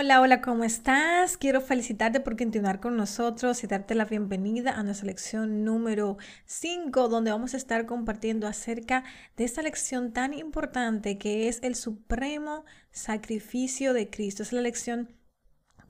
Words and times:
Hola, 0.00 0.20
hola, 0.20 0.40
¿cómo 0.40 0.62
estás? 0.62 1.36
Quiero 1.36 1.60
felicitarte 1.60 2.20
por 2.20 2.36
continuar 2.36 2.78
con 2.78 2.96
nosotros 2.96 3.64
y 3.64 3.66
darte 3.66 3.96
la 3.96 4.04
bienvenida 4.04 4.78
a 4.78 4.84
nuestra 4.84 5.08
lección 5.08 5.64
número 5.64 6.18
5, 6.46 7.08
donde 7.08 7.32
vamos 7.32 7.52
a 7.52 7.56
estar 7.56 7.84
compartiendo 7.84 8.46
acerca 8.46 9.02
de 9.36 9.42
esta 9.42 9.60
lección 9.60 10.12
tan 10.12 10.34
importante 10.34 11.18
que 11.18 11.48
es 11.48 11.58
el 11.64 11.74
supremo 11.74 12.64
sacrificio 12.92 13.92
de 13.92 14.08
Cristo. 14.08 14.44
Es 14.44 14.52
la 14.52 14.60
lección 14.60 15.16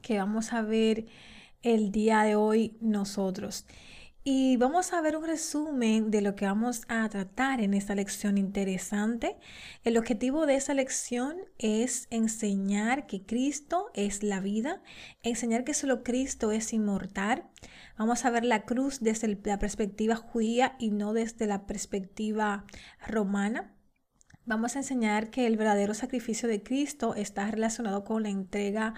que 0.00 0.16
vamos 0.16 0.54
a 0.54 0.62
ver 0.62 1.04
el 1.60 1.92
día 1.92 2.22
de 2.22 2.34
hoy 2.34 2.78
nosotros. 2.80 3.66
Y 4.30 4.58
vamos 4.58 4.92
a 4.92 5.00
ver 5.00 5.16
un 5.16 5.24
resumen 5.24 6.10
de 6.10 6.20
lo 6.20 6.36
que 6.36 6.44
vamos 6.44 6.82
a 6.88 7.08
tratar 7.08 7.62
en 7.62 7.72
esta 7.72 7.94
lección 7.94 8.36
interesante. 8.36 9.38
El 9.84 9.96
objetivo 9.96 10.44
de 10.44 10.54
esta 10.54 10.74
lección 10.74 11.38
es 11.56 12.06
enseñar 12.10 13.06
que 13.06 13.24
Cristo 13.24 13.90
es 13.94 14.22
la 14.22 14.40
vida, 14.40 14.82
enseñar 15.22 15.64
que 15.64 15.72
solo 15.72 16.02
Cristo 16.02 16.52
es 16.52 16.74
inmortal. 16.74 17.48
Vamos 17.96 18.26
a 18.26 18.30
ver 18.30 18.44
la 18.44 18.66
cruz 18.66 19.00
desde 19.00 19.28
la 19.44 19.58
perspectiva 19.58 20.14
judía 20.14 20.76
y 20.78 20.90
no 20.90 21.14
desde 21.14 21.46
la 21.46 21.66
perspectiva 21.66 22.66
romana. 23.06 23.78
Vamos 24.44 24.76
a 24.76 24.80
enseñar 24.80 25.30
que 25.30 25.46
el 25.46 25.56
verdadero 25.56 25.92
sacrificio 25.92 26.48
de 26.48 26.62
Cristo 26.62 27.14
está 27.14 27.50
relacionado 27.50 28.04
con 28.04 28.22
la 28.22 28.28
entrega 28.28 28.92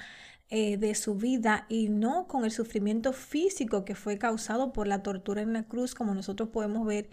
eh, 0.50 0.76
de 0.76 0.94
su 0.94 1.14
vida 1.14 1.66
y 1.68 1.88
no 1.88 2.26
con 2.26 2.44
el 2.44 2.50
sufrimiento 2.50 3.12
físico 3.12 3.84
que 3.84 3.94
fue 3.94 4.18
causado 4.18 4.72
por 4.72 4.88
la 4.88 5.02
tortura 5.02 5.42
en 5.42 5.52
la 5.52 5.64
cruz, 5.64 5.94
como 5.94 6.14
nosotros 6.14 6.48
podemos 6.50 6.86
ver 6.86 7.08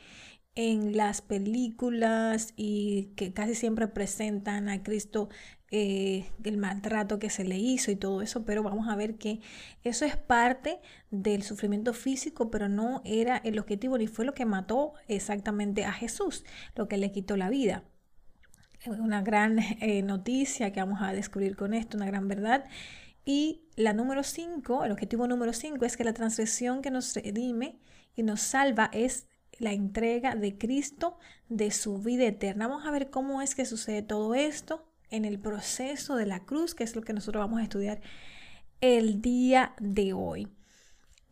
en 0.56 0.98
las 0.98 1.22
películas 1.22 2.54
y 2.56 3.12
que 3.16 3.34
casi 3.34 3.54
siempre 3.54 3.88
presentan 3.88 4.70
a 4.70 4.82
Cristo 4.82 5.30
eh, 5.70 6.32
el 6.44 6.58
maltrato 6.58 7.20
que 7.20 7.30
se 7.30 7.44
le 7.44 7.58
hizo 7.58 7.92
y 7.92 7.96
todo 7.96 8.24
eso, 8.24 8.44
pero 8.44 8.64
vamos 8.64 8.88
a 8.88 8.96
ver 8.96 9.18
que 9.18 9.42
eso 9.84 10.06
es 10.06 10.18
parte 10.18 10.80
del 11.12 11.44
sufrimiento 11.44 11.94
físico, 11.94 12.50
pero 12.50 12.70
no 12.70 13.02
era 13.06 13.38
el 13.38 13.60
objetivo 13.60 13.98
ni 14.00 14.08
fue 14.08 14.26
lo 14.26 14.34
que 14.34 14.46
mató 14.46 14.94
exactamente 15.08 15.86
a 15.86 15.92
Jesús, 15.92 16.44
lo 16.76 16.88
que 16.88 16.98
le 16.98 17.12
quitó 17.12 17.38
la 17.38 17.50
vida. 17.50 17.84
Una 18.88 19.22
gran 19.22 19.60
eh, 19.60 20.02
noticia 20.02 20.72
que 20.72 20.80
vamos 20.80 21.02
a 21.02 21.14
descubrir 21.14 21.56
con 21.56 21.74
esto, 21.76 21.98
una 21.98 22.08
gran 22.08 22.28
verdad. 22.28 22.66
Y 23.30 23.68
la 23.76 23.92
número 23.92 24.24
5, 24.24 24.86
el 24.86 24.92
objetivo 24.94 25.28
número 25.28 25.52
5 25.52 25.84
es 25.84 25.98
que 25.98 26.06
la 26.06 26.14
transgresión 26.14 26.82
que 26.82 26.92
nos 26.92 27.14
redime 27.14 27.78
y 28.16 28.24
nos 28.24 28.40
salva 28.40 28.90
es 28.94 29.28
la 29.60 29.74
entrega 29.74 30.34
de 30.34 30.58
Cristo 30.58 31.18
de 31.50 31.72
su 31.72 32.00
vida 32.00 32.24
eterna. 32.24 32.70
Vamos 32.70 32.88
a 32.88 32.92
ver 32.92 33.10
cómo 33.10 33.42
es 33.42 33.54
que 33.54 33.66
sucede 33.66 34.02
todo 34.02 34.34
esto 34.34 34.90
en 35.10 35.26
el 35.26 35.40
proceso 35.40 36.16
de 36.16 36.26
la 36.26 36.46
cruz, 36.46 36.74
que 36.74 36.86
es 36.86 36.96
lo 36.96 37.02
que 37.02 37.12
nosotros 37.12 37.42
vamos 37.42 37.60
a 37.60 37.64
estudiar 37.64 38.00
el 38.80 39.22
día 39.22 39.74
de 39.82 40.14
hoy. 40.14 40.48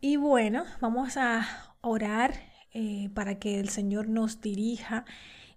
Y 0.02 0.16
bueno, 0.16 0.64
vamos 0.82 1.16
a 1.16 1.76
orar 1.80 2.34
eh, 2.74 3.08
para 3.14 3.38
que 3.38 3.58
el 3.58 3.70
Señor 3.70 4.10
nos 4.10 4.42
dirija 4.42 5.06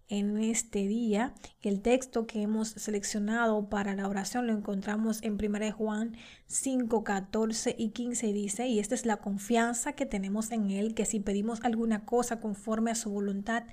en 0.09 0.37
este 0.39 0.87
día. 0.87 1.33
El 1.61 1.81
texto 1.81 2.27
que 2.27 2.41
hemos 2.41 2.69
seleccionado 2.69 3.69
para 3.69 3.95
la 3.95 4.07
oración 4.07 4.47
lo 4.47 4.53
encontramos 4.53 5.21
en 5.23 5.33
1 5.33 5.71
Juan 5.71 6.17
5, 6.47 7.03
14 7.03 7.75
y 7.77 7.89
15 7.89 8.33
dice, 8.33 8.67
y 8.67 8.79
esta 8.79 8.95
es 8.95 9.05
la 9.05 9.17
confianza 9.17 9.93
que 9.93 10.05
tenemos 10.05 10.51
en 10.51 10.71
Él, 10.71 10.93
que 10.95 11.05
si 11.05 11.19
pedimos 11.19 11.63
alguna 11.63 12.05
cosa 12.05 12.39
conforme 12.39 12.91
a 12.91 12.95
su 12.95 13.11
voluntad, 13.11 13.63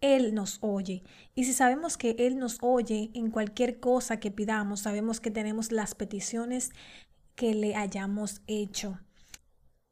Él 0.00 0.34
nos 0.34 0.58
oye. 0.62 1.04
Y 1.34 1.44
si 1.44 1.52
sabemos 1.52 1.96
que 1.96 2.16
Él 2.18 2.38
nos 2.38 2.58
oye 2.62 3.10
en 3.14 3.30
cualquier 3.30 3.78
cosa 3.78 4.18
que 4.18 4.30
pidamos, 4.30 4.80
sabemos 4.80 5.20
que 5.20 5.30
tenemos 5.30 5.70
las 5.70 5.94
peticiones 5.94 6.72
que 7.34 7.54
le 7.54 7.76
hayamos 7.76 8.40
hecho. 8.46 8.98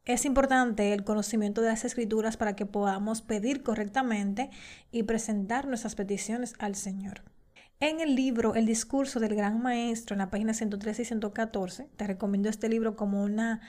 Es 0.05 0.25
importante 0.25 0.93
el 0.93 1.05
conocimiento 1.05 1.61
de 1.61 1.69
las 1.69 1.85
escrituras 1.85 2.37
para 2.37 2.57
que 2.57 2.67
podamos 2.67 3.23
pedir 3.23 3.63
correctamente 3.63 4.51
y 4.91 5.05
presentar 5.05 5.69
nuestras 5.69 5.95
peticiones 5.95 6.55
al 6.59 6.75
Señor. 6.75 7.23
En 7.79 8.01
el 8.01 8.17
libro 8.17 8.57
El 8.57 8.67
discurso 8.67 9.21
del 9.21 9.37
gran 9.37 9.63
maestro, 9.63 10.15
en 10.15 10.19
la 10.19 10.31
página 10.31 10.55
113 10.55 11.03
y 11.03 11.05
114, 11.05 11.89
te 11.97 12.07
recomiendo 12.07 12.49
este 12.49 12.69
libro 12.69 12.97
como 12.97 13.23
una 13.23 13.61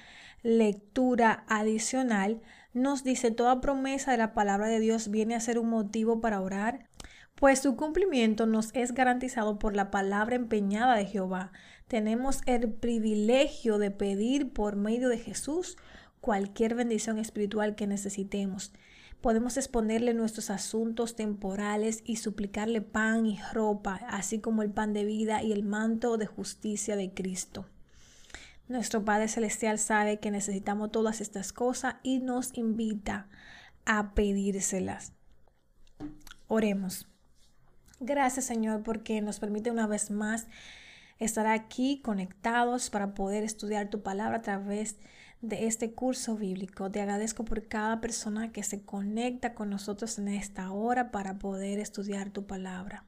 lectura 0.42 1.44
adicional, 1.48 2.42
nos 2.74 3.04
dice 3.04 3.30
toda 3.30 3.62
promesa 3.62 4.12
de 4.12 4.18
la 4.18 4.34
palabra 4.34 4.68
de 4.68 4.80
Dios 4.80 5.10
viene 5.10 5.36
a 5.36 5.40
ser 5.40 5.60
un 5.60 5.70
motivo 5.70 6.20
para 6.20 6.42
orar, 6.42 6.88
pues 7.36 7.60
su 7.60 7.76
cumplimiento 7.76 8.48
nos 8.48 8.74
es 8.74 8.94
garantizado 8.94 9.60
por 9.60 9.76
la 9.76 9.92
palabra 9.92 10.36
empeñada 10.36 10.96
de 10.96 11.06
Jehová. 11.06 11.52
Tenemos 11.88 12.42
el 12.48 12.72
privilegio 12.72 13.78
de 13.78 13.92
pedir 13.92 14.52
por 14.52 14.76
medio 14.76 15.10
de 15.10 15.20
Jesús 15.20 15.78
cualquier 16.24 16.74
bendición 16.74 17.20
espiritual 17.20 17.76
que 17.76 17.86
necesitemos. 17.86 18.72
Podemos 19.20 19.58
exponerle 19.58 20.14
nuestros 20.14 20.52
asuntos 20.52 21.18
temporales 21.18 22.02
y 22.06 22.16
suplicarle 22.16 22.80
pan 22.80 23.26
y 23.26 23.42
ropa, 23.52 23.96
así 24.08 24.40
como 24.40 24.62
el 24.62 24.72
pan 24.72 24.94
de 24.94 25.04
vida 25.04 25.44
y 25.44 25.52
el 25.52 25.64
manto 25.64 26.16
de 26.16 26.26
justicia 26.26 26.96
de 26.96 27.14
Cristo. 27.14 27.66
Nuestro 28.70 29.04
Padre 29.04 29.28
Celestial 29.28 29.78
sabe 29.80 30.20
que 30.20 30.32
necesitamos 30.32 30.94
todas 30.94 31.20
estas 31.20 31.52
cosas 31.52 31.96
y 32.04 32.20
nos 32.20 32.58
invita 32.58 33.28
a 33.84 34.14
pedírselas. 34.14 35.12
Oremos. 36.48 37.06
Gracias 38.00 38.46
Señor 38.46 38.84
porque 38.84 39.20
nos 39.20 39.42
permite 39.42 39.72
una 39.72 39.88
vez 39.88 40.10
más 40.10 40.48
estar 41.20 41.48
aquí 41.48 42.00
conectados 42.02 42.90
para 42.90 43.14
poder 43.14 43.44
estudiar 43.44 43.90
tu 43.90 44.04
palabra 44.04 44.38
a 44.38 44.42
través 44.42 44.96
de 45.02 45.23
de 45.44 45.68
este 45.68 45.92
curso 45.92 46.38
bíblico. 46.38 46.90
Te 46.90 47.02
agradezco 47.02 47.44
por 47.44 47.68
cada 47.68 48.00
persona 48.00 48.54
que 48.54 48.64
se 48.64 48.86
conecta 48.86 49.54
con 49.54 49.70
nosotros 49.70 50.18
en 50.18 50.30
esta 50.30 50.72
hora 50.72 51.12
para 51.12 51.38
poder 51.38 51.80
estudiar 51.80 52.32
tu 52.32 52.48
palabra. 52.48 53.06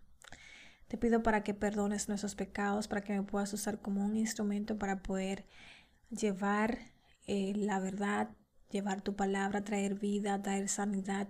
Te 0.90 0.97
pido 0.97 1.23
para 1.23 1.44
que 1.44 1.53
perdones 1.53 2.09
nuestros 2.09 2.35
pecados, 2.35 2.90
para 2.90 3.01
que 3.01 3.13
me 3.13 3.23
puedas 3.23 3.53
usar 3.53 3.79
como 3.79 4.03
un 4.03 4.18
instrumento 4.18 4.78
para 4.78 5.01
poder 5.01 5.46
llevar 6.09 6.91
eh, 7.25 7.53
la 7.56 7.79
verdad, 7.79 8.28
llevar 8.69 9.02
tu 9.02 9.16
palabra, 9.16 9.63
traer 9.63 9.96
vida, 9.96 10.41
traer 10.41 10.67
sanidad 10.67 11.29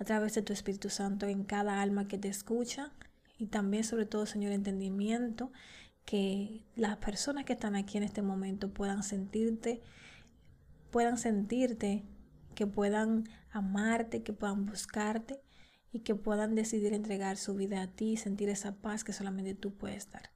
a 0.00 0.04
través 0.04 0.34
de 0.34 0.42
tu 0.42 0.52
Espíritu 0.52 0.90
Santo 0.90 1.26
en 1.26 1.44
cada 1.44 1.80
alma 1.80 2.08
que 2.08 2.18
te 2.18 2.28
escucha 2.28 2.90
y 3.38 3.46
también 3.46 3.84
sobre 3.84 4.04
todo, 4.04 4.26
Señor, 4.26 4.50
entendimiento, 4.50 5.52
que 6.04 6.64
las 6.74 6.96
personas 6.96 7.44
que 7.44 7.52
están 7.52 7.76
aquí 7.76 7.98
en 7.98 8.02
este 8.02 8.20
momento 8.20 8.74
puedan 8.74 9.04
sentirte 9.04 9.80
puedan 10.90 11.18
sentirte, 11.18 12.04
que 12.54 12.66
puedan 12.66 13.24
amarte, 13.50 14.22
que 14.22 14.32
puedan 14.32 14.66
buscarte 14.66 15.40
y 15.92 16.00
que 16.00 16.14
puedan 16.14 16.54
decidir 16.54 16.92
entregar 16.92 17.36
su 17.36 17.54
vida 17.54 17.82
a 17.82 17.88
ti 17.88 18.12
y 18.12 18.16
sentir 18.16 18.48
esa 18.48 18.76
paz 18.76 19.04
que 19.04 19.12
solamente 19.12 19.54
tú 19.54 19.76
puedes 19.76 20.10
dar. 20.10 20.30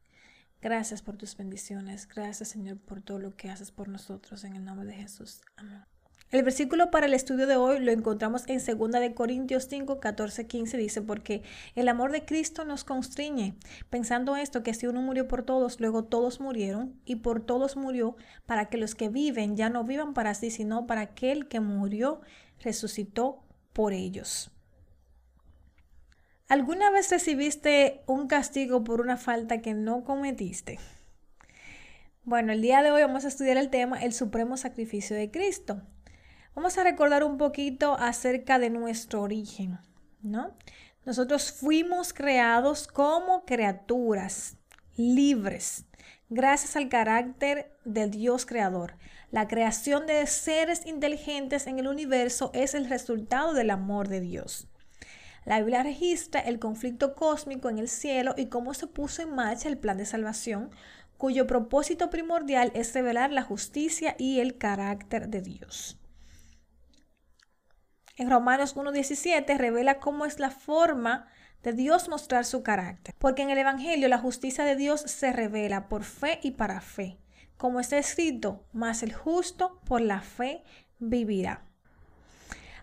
Gracias 0.61 1.03
por 1.03 1.17
tus 1.17 1.37
bendiciones. 1.37 2.09
Gracias 2.09 2.49
Señor 2.49 2.79
por 2.79 3.03
todo 3.03 3.19
lo 3.19 3.37
que 3.37 3.51
haces 3.51 3.71
por 3.71 3.89
nosotros. 3.89 4.45
En 4.45 4.57
el 4.57 4.65
nombre 4.65 4.87
de 4.87 4.95
Jesús. 4.95 5.43
Amén. 5.57 5.94
El 6.35 6.43
versículo 6.43 6.91
para 6.91 7.07
el 7.07 7.15
estudio 7.15 7.47
de 7.47 7.55
hoy 7.55 7.79
lo 7.79 7.93
encontramos 7.93 8.43
en 8.49 8.59
2 8.59 8.91
de 8.91 9.15
Corintios 9.15 9.69
5, 9.71 10.01
14, 10.01 10.49
15. 10.49 10.77
Dice, 10.77 11.01
porque 11.01 11.45
el 11.77 11.87
amor 11.89 12.11
de 12.11 12.25
Cristo 12.25 12.65
nos 12.65 12.83
constriñe, 12.83 13.55
pensando 13.89 14.35
esto, 14.35 14.65
que 14.65 14.75
si 14.75 14.89
uno 14.89 15.01
murió 15.01 15.29
por 15.29 15.45
todos, 15.45 15.79
luego 15.79 16.03
todos 16.03 16.41
murieron, 16.41 17.01
y 17.05 17.15
por 17.15 17.41
todos 17.41 17.77
murió, 17.77 18.17
para 18.47 18.69
que 18.69 18.79
los 18.79 18.97
que 18.97 19.11
viven 19.11 19.57
ya 19.57 19.71
no 19.71 19.85
vivan 19.85 20.13
para 20.13 20.35
sí, 20.35 20.51
sino 20.51 20.89
para 20.89 21.03
aquel 21.03 21.47
que 21.47 21.61
murió, 21.61 22.21
resucitó 22.59 23.45
por 23.73 23.93
ellos. 23.93 24.51
¿Alguna 26.49 26.91
vez 26.91 27.13
recibiste 27.13 28.03
un 28.09 28.27
castigo 28.27 28.83
por 28.83 29.01
una 29.01 29.19
falta 29.19 29.63
que 29.63 29.73
no 29.73 30.03
cometiste? 30.03 30.81
Bueno, 32.25 32.53
el 32.53 32.61
día 32.61 32.83
de 32.83 32.91
hoy 32.91 33.03
vamos 33.03 33.25
a 33.25 33.29
estudiar 33.29 33.57
el 33.57 33.71
tema 33.71 34.03
el 34.03 34.13
supremo 34.13 34.57
sacrificio 34.57 35.15
de 35.15 35.31
Cristo. 35.31 35.81
Vamos 36.55 36.79
a 36.79 36.85
recordar 36.85 37.25
un 37.25 37.37
poquito 37.37 37.97
acerca 37.99 38.61
de 38.61 38.71
nuestro 38.71 39.23
origen, 39.23 39.79
¿no? 40.23 40.57
Nosotros 41.05 41.51
fuimos 41.51 42.13
creados 42.13 42.87
como 42.87 43.45
criaturas 43.45 44.57
libres, 44.97 45.85
gracias 46.29 46.77
al 46.77 46.89
carácter 46.89 47.77
del 47.85 48.13
Dios 48.13 48.47
creador. 48.47 48.95
La 49.33 49.49
creación 49.49 50.07
de 50.07 50.25
seres 50.29 50.87
inteligentes 50.87 51.67
en 51.67 51.81
el 51.81 51.89
universo 51.89 52.53
es 52.55 52.75
el 52.75 52.89
resultado 52.89 53.53
del 53.53 53.71
amor 53.71 54.07
de 54.07 54.21
Dios. 54.21 54.69
La 55.45 55.59
Biblia 55.59 55.83
registra 55.83 56.41
el 56.41 56.61
conflicto 56.61 57.17
cósmico 57.17 57.69
en 57.69 57.79
el 57.79 57.89
cielo 57.89 58.35
y 58.37 58.47
cómo 58.47 58.75
se 58.75 58.87
puso 58.87 59.23
en 59.23 59.35
marcha 59.35 59.69
el 59.69 59.77
plan 59.77 59.99
de 59.99 60.07
salvación, 60.07 60.71
cuyo 61.19 61.49
propósito 61.49 62.11
primordial 62.11 62.71
es 62.75 62.95
revelar 62.95 63.33
la 63.33 63.43
justicia 63.43 64.15
y 64.19 64.39
el 64.39 64.57
carácter 64.57 65.29
de 65.29 65.43
Dios. 65.43 65.99
En 68.17 68.31
Romanos 68.31 68.77
1.17 68.77 69.57
revela 69.57 69.99
cómo 69.99 70.25
es 70.25 70.39
la 70.39 70.51
forma 70.51 71.27
de 71.65 71.73
Dios 71.73 72.09
mostrar 72.09 72.45
su 72.45 72.63
carácter. 72.63 73.15
Porque 73.19 73.43
en 73.43 73.51
el 73.51 73.59
Evangelio 73.59 74.09
la 74.09 74.19
justicia 74.19 74.65
de 74.65 74.77
Dios 74.77 75.01
se 75.01 75.33
revela 75.33 75.89
por 75.89 76.05
fe 76.05 76.39
y 76.43 76.53
para 76.53 76.81
fe, 76.81 77.19
como 77.57 77.81
está 77.81 77.99
escrito, 77.99 78.65
mas 78.73 79.03
el 79.03 79.13
justo 79.13 79.81
por 79.87 80.01
la 80.01 80.21
fe 80.21 80.63
vivirá. 80.99 81.65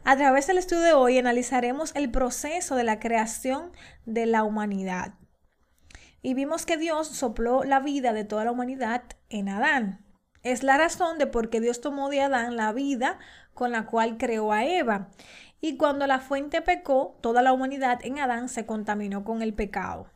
A 0.04 0.18
través 0.18 0.48
del 0.48 0.58
estudio 0.58 0.82
de 0.82 0.94
hoy 0.94 1.18
analizaremos 1.18 1.96
el 1.96 2.10
proceso 2.10 2.76
de 2.76 2.84
la 2.84 3.00
creación 3.00 3.72
de 4.06 4.26
la 4.26 4.44
humanidad. 4.44 5.14
Y 6.24 6.34
vimos 6.34 6.66
que 6.66 6.78
Dios 6.78 7.08
sopló 7.08 7.64
la 7.64 7.80
vida 7.80 8.12
de 8.12 8.26
toda 8.26 8.46
la 8.46 8.52
humanidad 8.52 9.04
en 9.30 9.48
Adán. 9.48 10.04
Es 10.44 10.64
la 10.64 10.78
razón 10.78 11.20
de 11.20 11.28
por 11.28 11.52
qué 11.52 11.62
Dios 11.62 11.82
tomó 11.82 12.10
de 12.10 12.22
Adán 12.22 12.58
la 12.58 12.74
vida 12.74 13.20
con 13.54 13.72
la 13.72 13.86
cual 13.86 14.18
creó 14.18 14.52
a 14.52 14.66
Eva. 14.66 15.10
Y 15.60 15.78
cuando 15.78 16.08
la 16.08 16.20
fuente 16.20 16.62
pecó, 16.62 17.18
toda 17.22 17.42
la 17.42 17.54
humanidad 17.54 18.00
en 18.04 18.20
Adán 18.20 18.50
se 18.50 18.66
contaminó 18.66 19.24
con 19.24 19.42
el 19.42 19.54
pecado. 19.54 20.08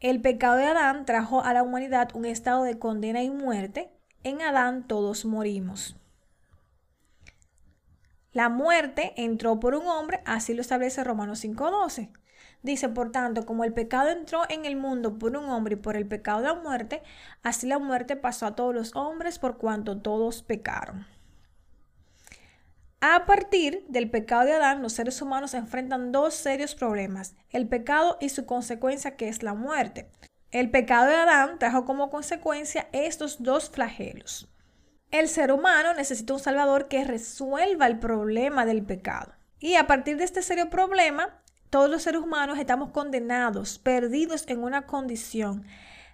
El 0.00 0.20
pecado 0.20 0.56
de 0.56 0.66
Adán 0.66 1.06
trajo 1.06 1.42
a 1.42 1.52
la 1.52 1.62
humanidad 1.62 2.08
un 2.14 2.24
estado 2.24 2.64
de 2.64 2.78
condena 2.78 3.22
y 3.22 3.30
muerte. 3.30 3.90
En 4.22 4.42
Adán 4.42 4.86
todos 4.86 5.24
morimos. 5.24 5.96
La 8.32 8.48
muerte 8.48 9.12
entró 9.16 9.60
por 9.60 9.74
un 9.74 9.86
hombre, 9.86 10.20
así 10.26 10.54
lo 10.54 10.60
establece 10.60 11.04
Romanos 11.04 11.44
5.12. 11.44 12.10
Dice, 12.62 12.88
por 12.88 13.12
tanto, 13.12 13.46
como 13.46 13.62
el 13.62 13.72
pecado 13.72 14.08
entró 14.08 14.42
en 14.48 14.64
el 14.64 14.74
mundo 14.74 15.18
por 15.18 15.36
un 15.36 15.44
hombre 15.50 15.74
y 15.74 15.78
por 15.78 15.96
el 15.96 16.08
pecado 16.08 16.40
de 16.40 16.48
la 16.48 16.54
muerte, 16.54 17.02
así 17.42 17.66
la 17.66 17.78
muerte 17.78 18.16
pasó 18.16 18.46
a 18.46 18.56
todos 18.56 18.74
los 18.74 18.96
hombres 18.96 19.38
por 19.38 19.58
cuanto 19.58 20.00
todos 20.00 20.42
pecaron. 20.42 21.06
A 23.06 23.26
partir 23.26 23.84
del 23.86 24.08
pecado 24.08 24.46
de 24.46 24.54
Adán, 24.54 24.80
los 24.80 24.94
seres 24.94 25.20
humanos 25.20 25.52
enfrentan 25.52 26.10
dos 26.10 26.32
serios 26.32 26.74
problemas, 26.74 27.36
el 27.50 27.68
pecado 27.68 28.16
y 28.18 28.30
su 28.30 28.46
consecuencia 28.46 29.14
que 29.14 29.28
es 29.28 29.42
la 29.42 29.52
muerte. 29.52 30.08
El 30.50 30.70
pecado 30.70 31.08
de 31.08 31.16
Adán 31.16 31.58
trajo 31.58 31.84
como 31.84 32.08
consecuencia 32.08 32.88
estos 32.92 33.42
dos 33.42 33.68
flagelos. 33.68 34.48
El 35.10 35.28
ser 35.28 35.52
humano 35.52 35.92
necesita 35.92 36.32
un 36.32 36.40
Salvador 36.40 36.88
que 36.88 37.04
resuelva 37.04 37.88
el 37.88 37.98
problema 37.98 38.64
del 38.64 38.82
pecado. 38.82 39.34
Y 39.58 39.74
a 39.74 39.86
partir 39.86 40.16
de 40.16 40.24
este 40.24 40.40
serio 40.40 40.70
problema, 40.70 41.42
todos 41.68 41.90
los 41.90 42.04
seres 42.04 42.22
humanos 42.22 42.58
estamos 42.58 42.90
condenados, 42.90 43.78
perdidos 43.78 44.46
en 44.48 44.62
una 44.62 44.86
condición. 44.86 45.66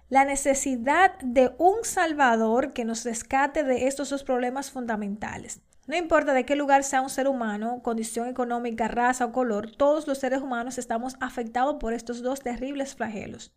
La 0.09 0.25
necesidad 0.25 1.17
de 1.21 1.55
un 1.57 1.85
Salvador 1.85 2.73
que 2.73 2.83
nos 2.83 3.05
rescate 3.05 3.63
de 3.63 3.87
estos 3.87 4.09
dos 4.09 4.25
problemas 4.25 4.71
fundamentales. 4.71 5.61
No 5.87 5.97
importa 5.97 6.33
de 6.33 6.45
qué 6.45 6.55
lugar 6.55 6.83
sea 6.83 7.01
un 7.01 7.09
ser 7.09 7.27
humano, 7.27 7.81
condición 7.83 8.27
económica, 8.27 8.87
raza 8.87 9.25
o 9.25 9.31
color, 9.31 9.71
todos 9.71 10.07
los 10.07 10.19
seres 10.19 10.41
humanos 10.41 10.77
estamos 10.77 11.15
afectados 11.19 11.77
por 11.79 11.93
estos 11.93 12.21
dos 12.21 12.41
terribles 12.41 12.95
flagelos. 12.95 13.51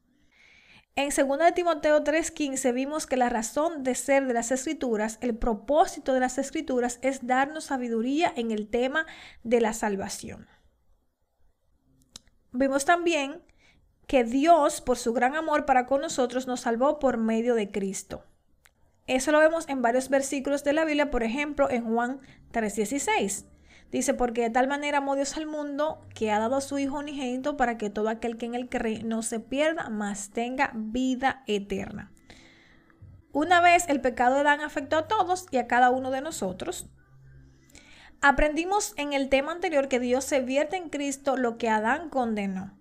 En 0.96 1.10
2 1.10 1.38
de 1.38 1.52
Timoteo 1.52 2.04
3:15 2.04 2.72
vimos 2.72 3.06
que 3.06 3.16
la 3.16 3.28
razón 3.28 3.82
de 3.82 3.96
ser 3.96 4.26
de 4.26 4.34
las 4.34 4.52
escrituras, 4.52 5.18
el 5.20 5.36
propósito 5.36 6.14
de 6.14 6.20
las 6.20 6.38
escrituras 6.38 7.00
es 7.02 7.26
darnos 7.26 7.64
sabiduría 7.64 8.32
en 8.36 8.52
el 8.52 8.68
tema 8.68 9.04
de 9.42 9.60
la 9.60 9.72
salvación. 9.72 10.46
Vimos 12.52 12.84
también 12.84 13.42
que 14.06 14.22
Dios, 14.22 14.80
por 14.80 14.96
su 14.96 15.12
gran 15.12 15.34
amor 15.34 15.66
para 15.66 15.86
con 15.86 16.00
nosotros, 16.00 16.46
nos 16.46 16.60
salvó 16.60 17.00
por 17.00 17.16
medio 17.16 17.56
de 17.56 17.72
Cristo. 17.72 18.24
Eso 19.06 19.32
lo 19.32 19.38
vemos 19.38 19.68
en 19.68 19.82
varios 19.82 20.08
versículos 20.08 20.64
de 20.64 20.72
la 20.72 20.84
Biblia, 20.84 21.10
por 21.10 21.22
ejemplo, 21.22 21.70
en 21.70 21.84
Juan 21.84 22.20
3:16. 22.52 23.46
Dice, 23.90 24.14
porque 24.14 24.42
de 24.42 24.50
tal 24.50 24.66
manera 24.66 24.98
amó 24.98 25.14
Dios 25.14 25.36
al 25.36 25.46
mundo 25.46 26.00
que 26.14 26.32
ha 26.32 26.38
dado 26.38 26.56
a 26.56 26.60
su 26.60 26.78
Hijo 26.78 26.98
unigénito 26.98 27.56
para 27.56 27.78
que 27.78 27.90
todo 27.90 28.08
aquel 28.08 28.36
que 28.36 28.46
en 28.46 28.54
él 28.54 28.68
cree 28.68 29.04
no 29.04 29.22
se 29.22 29.38
pierda, 29.38 29.88
mas 29.88 30.30
tenga 30.30 30.72
vida 30.74 31.44
eterna. 31.46 32.10
Una 33.32 33.60
vez 33.60 33.88
el 33.88 34.00
pecado 34.00 34.34
de 34.34 34.40
Adán 34.40 34.62
afectó 34.62 34.96
a 34.96 35.06
todos 35.06 35.46
y 35.50 35.58
a 35.58 35.66
cada 35.66 35.90
uno 35.90 36.10
de 36.10 36.20
nosotros, 36.20 36.90
Aprendimos 38.26 38.94
en 38.96 39.12
el 39.12 39.28
tema 39.28 39.52
anterior 39.52 39.88
que 39.88 40.00
Dios 40.00 40.24
se 40.24 40.40
vierte 40.40 40.78
en 40.78 40.88
Cristo 40.88 41.36
lo 41.36 41.58
que 41.58 41.68
Adán 41.68 42.08
condenó. 42.08 42.74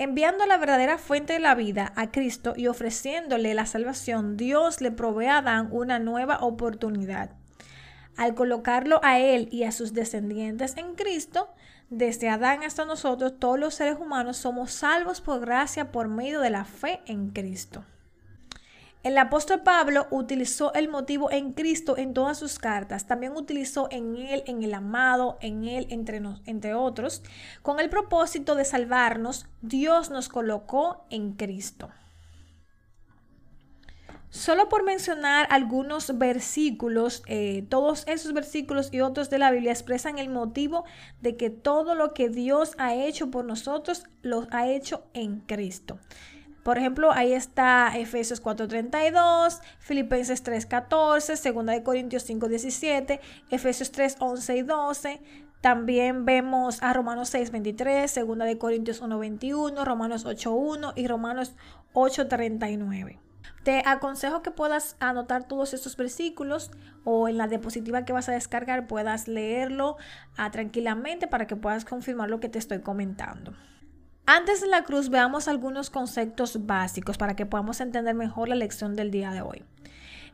Enviando 0.00 0.46
la 0.46 0.56
verdadera 0.56 0.96
fuente 0.96 1.34
de 1.34 1.40
la 1.40 1.54
vida 1.54 1.92
a 1.94 2.10
Cristo 2.10 2.54
y 2.56 2.68
ofreciéndole 2.68 3.52
la 3.52 3.66
salvación, 3.66 4.38
Dios 4.38 4.80
le 4.80 4.90
provee 4.90 5.26
a 5.26 5.36
Adán 5.36 5.68
una 5.72 5.98
nueva 5.98 6.38
oportunidad. 6.38 7.32
Al 8.16 8.34
colocarlo 8.34 9.00
a 9.02 9.18
él 9.18 9.50
y 9.52 9.64
a 9.64 9.72
sus 9.72 9.92
descendientes 9.92 10.78
en 10.78 10.94
Cristo, 10.94 11.50
desde 11.90 12.30
Adán 12.30 12.62
hasta 12.62 12.86
nosotros, 12.86 13.38
todos 13.38 13.58
los 13.58 13.74
seres 13.74 13.98
humanos 14.00 14.38
somos 14.38 14.72
salvos 14.72 15.20
por 15.20 15.40
gracia 15.40 15.92
por 15.92 16.08
medio 16.08 16.40
de 16.40 16.48
la 16.48 16.64
fe 16.64 17.02
en 17.04 17.28
Cristo. 17.28 17.84
El 19.02 19.16
apóstol 19.16 19.62
Pablo 19.62 20.06
utilizó 20.10 20.74
el 20.74 20.90
motivo 20.90 21.30
en 21.30 21.54
Cristo 21.54 21.96
en 21.96 22.12
todas 22.12 22.38
sus 22.38 22.58
cartas. 22.58 23.06
También 23.06 23.34
utilizó 23.34 23.88
en 23.90 24.16
Él, 24.16 24.42
en 24.46 24.62
el 24.62 24.74
amado, 24.74 25.38
en 25.40 25.64
Él, 25.64 25.86
entre, 25.88 26.74
otros. 26.74 27.22
Con 27.62 27.80
el 27.80 27.88
propósito 27.88 28.56
de 28.56 28.66
salvarnos, 28.66 29.46
Dios 29.62 30.10
nos 30.10 30.28
colocó 30.28 31.06
en 31.08 31.32
Cristo. 31.32 31.88
Solo 34.28 34.68
por 34.68 34.84
mencionar 34.84 35.48
algunos 35.50 36.18
versículos, 36.18 37.22
eh, 37.26 37.64
todos 37.70 38.04
esos 38.06 38.34
versículos 38.34 38.92
y 38.92 39.00
otros 39.00 39.30
de 39.30 39.38
la 39.38 39.50
Biblia 39.50 39.72
expresan 39.72 40.18
el 40.18 40.28
motivo 40.28 40.84
de 41.22 41.38
que 41.38 41.48
todo 41.48 41.94
lo 41.94 42.12
que 42.12 42.28
Dios 42.28 42.74
ha 42.76 42.94
hecho 42.94 43.30
por 43.30 43.46
nosotros 43.46 44.04
lo 44.20 44.46
ha 44.50 44.68
hecho 44.68 45.04
en 45.14 45.40
Cristo. 45.40 45.98
Por 46.62 46.78
ejemplo, 46.78 47.10
ahí 47.12 47.32
está 47.32 47.92
Efesios 47.96 48.42
4:32, 48.42 49.60
Filipenses 49.78 50.42
3:14, 50.42 51.52
2 51.52 51.66
de 51.66 51.82
Corintios 51.82 52.24
5:17, 52.24 53.20
Efesios 53.50 53.92
3:11 53.92 54.56
y 54.56 54.62
12. 54.62 55.20
También 55.60 56.24
vemos 56.24 56.82
a 56.82 56.92
Romanos 56.92 57.28
6:23, 57.30 58.14
2 58.14 58.38
de 58.46 58.58
Corintios 58.58 59.00
1:21, 59.00 59.84
Romanos 59.84 60.24
8:1 60.24 60.92
y 60.96 61.06
Romanos 61.06 61.54
8:39. 61.92 63.18
Te 63.62 63.82
aconsejo 63.84 64.40
que 64.40 64.50
puedas 64.50 64.96
anotar 65.00 65.44
todos 65.44 65.74
estos 65.74 65.96
versículos 65.96 66.70
o 67.04 67.28
en 67.28 67.36
la 67.36 67.46
diapositiva 67.46 68.06
que 68.06 68.12
vas 68.14 68.28
a 68.30 68.32
descargar 68.32 68.86
puedas 68.86 69.28
leerlo 69.28 69.98
ah, 70.38 70.50
tranquilamente 70.50 71.26
para 71.26 71.46
que 71.46 71.56
puedas 71.56 71.84
confirmar 71.84 72.30
lo 72.30 72.40
que 72.40 72.48
te 72.48 72.58
estoy 72.58 72.80
comentando. 72.80 73.52
Antes 74.26 74.60
de 74.60 74.68
la 74.68 74.84
cruz 74.84 75.08
veamos 75.08 75.48
algunos 75.48 75.90
conceptos 75.90 76.66
básicos 76.66 77.18
para 77.18 77.34
que 77.36 77.46
podamos 77.46 77.80
entender 77.80 78.14
mejor 78.14 78.48
la 78.48 78.54
lección 78.54 78.94
del 78.94 79.10
día 79.10 79.32
de 79.32 79.42
hoy. 79.42 79.64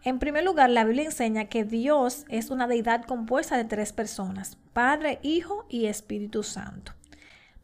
En 0.04 0.18
primer 0.18 0.44
lugar, 0.44 0.70
la 0.70 0.84
Biblia 0.84 1.04
enseña 1.04 1.46
que 1.46 1.64
Dios 1.64 2.26
es 2.28 2.50
una 2.50 2.68
deidad 2.68 3.04
compuesta 3.04 3.56
de 3.56 3.64
tres 3.64 3.92
personas, 3.92 4.58
Padre, 4.72 5.18
Hijo 5.22 5.66
y 5.68 5.86
Espíritu 5.86 6.42
Santo. 6.42 6.92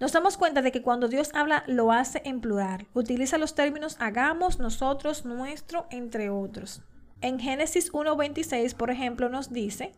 Nos 0.01 0.11
damos 0.11 0.37
cuenta 0.37 0.63
de 0.63 0.73
que 0.73 0.83
cuando 0.83 1.07
Dios 1.07 1.31
habla 1.35 1.63
lo 1.69 1.93
hace 1.93 2.23
en 2.25 2.41
plural, 2.41 2.89
utiliza 2.95 3.39
los 3.39 3.55
términos 3.55 3.97
hagamos, 4.01 4.59
nosotros, 4.59 5.25
nuestro, 5.25 5.87
entre 5.91 6.31
otros. 6.31 6.83
En 7.21 7.39
Génesis 7.39 7.93
1.26, 7.93 8.75
por 8.75 8.91
ejemplo, 8.91 9.29
nos 9.29 9.53
dice, 9.53 9.93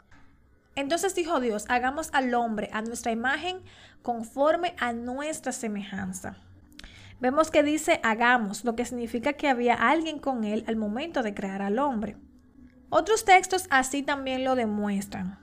entonces 0.76 1.14
dijo 1.14 1.40
Dios, 1.40 1.64
hagamos 1.68 2.10
al 2.12 2.34
hombre 2.34 2.70
a 2.72 2.82
nuestra 2.82 3.12
imagen 3.12 3.62
conforme 4.02 4.74
a 4.78 4.92
nuestra 4.92 5.52
semejanza. 5.52 6.36
Vemos 7.20 7.50
que 7.50 7.62
dice 7.62 8.00
hagamos, 8.02 8.64
lo 8.64 8.76
que 8.76 8.84
significa 8.84 9.34
que 9.34 9.48
había 9.48 9.74
alguien 9.74 10.18
con 10.18 10.44
él 10.44 10.64
al 10.66 10.76
momento 10.76 11.22
de 11.22 11.34
crear 11.34 11.62
al 11.62 11.78
hombre. 11.78 12.16
Otros 12.90 13.24
textos 13.24 13.66
así 13.70 14.02
también 14.02 14.44
lo 14.44 14.54
demuestran. 14.54 15.38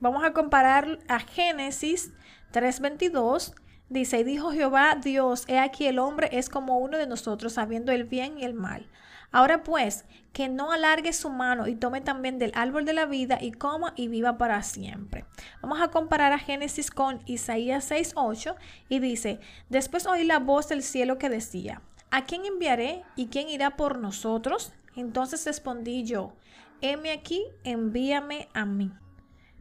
Vamos 0.00 0.24
a 0.24 0.32
comparar 0.32 0.98
a 1.08 1.20
Génesis 1.20 2.12
3:22. 2.52 3.54
Dice, 3.88 4.18
y 4.18 4.24
dijo 4.24 4.50
Jehová 4.50 4.96
Dios, 5.00 5.44
he 5.46 5.58
aquí 5.58 5.86
el 5.86 5.98
hombre 6.00 6.28
es 6.32 6.48
como 6.48 6.78
uno 6.78 6.98
de 6.98 7.06
nosotros, 7.06 7.52
sabiendo 7.52 7.92
el 7.92 8.04
bien 8.04 8.38
y 8.38 8.44
el 8.44 8.54
mal. 8.54 8.88
Ahora 9.36 9.62
pues, 9.62 10.06
que 10.32 10.48
no 10.48 10.72
alargue 10.72 11.12
su 11.12 11.28
mano 11.28 11.66
y 11.66 11.74
tome 11.74 12.00
también 12.00 12.38
del 12.38 12.52
árbol 12.54 12.86
de 12.86 12.94
la 12.94 13.04
vida 13.04 13.36
y 13.38 13.52
coma 13.52 13.92
y 13.94 14.08
viva 14.08 14.38
para 14.38 14.62
siempre. 14.62 15.26
Vamos 15.60 15.78
a 15.82 15.88
comparar 15.88 16.32
a 16.32 16.38
Génesis 16.38 16.90
con 16.90 17.20
Isaías 17.26 17.90
6:8 17.90 18.56
y 18.88 18.98
dice, 18.98 19.38
después 19.68 20.06
oí 20.06 20.24
la 20.24 20.38
voz 20.38 20.70
del 20.70 20.82
cielo 20.82 21.18
que 21.18 21.28
decía, 21.28 21.82
¿a 22.10 22.24
quién 22.24 22.46
enviaré 22.46 23.04
y 23.14 23.26
quién 23.26 23.50
irá 23.50 23.76
por 23.76 23.98
nosotros? 23.98 24.72
Entonces 24.94 25.44
respondí 25.44 26.04
yo, 26.04 26.32
heme 26.80 27.12
aquí, 27.12 27.44
envíame 27.62 28.48
a 28.54 28.64
mí. 28.64 28.90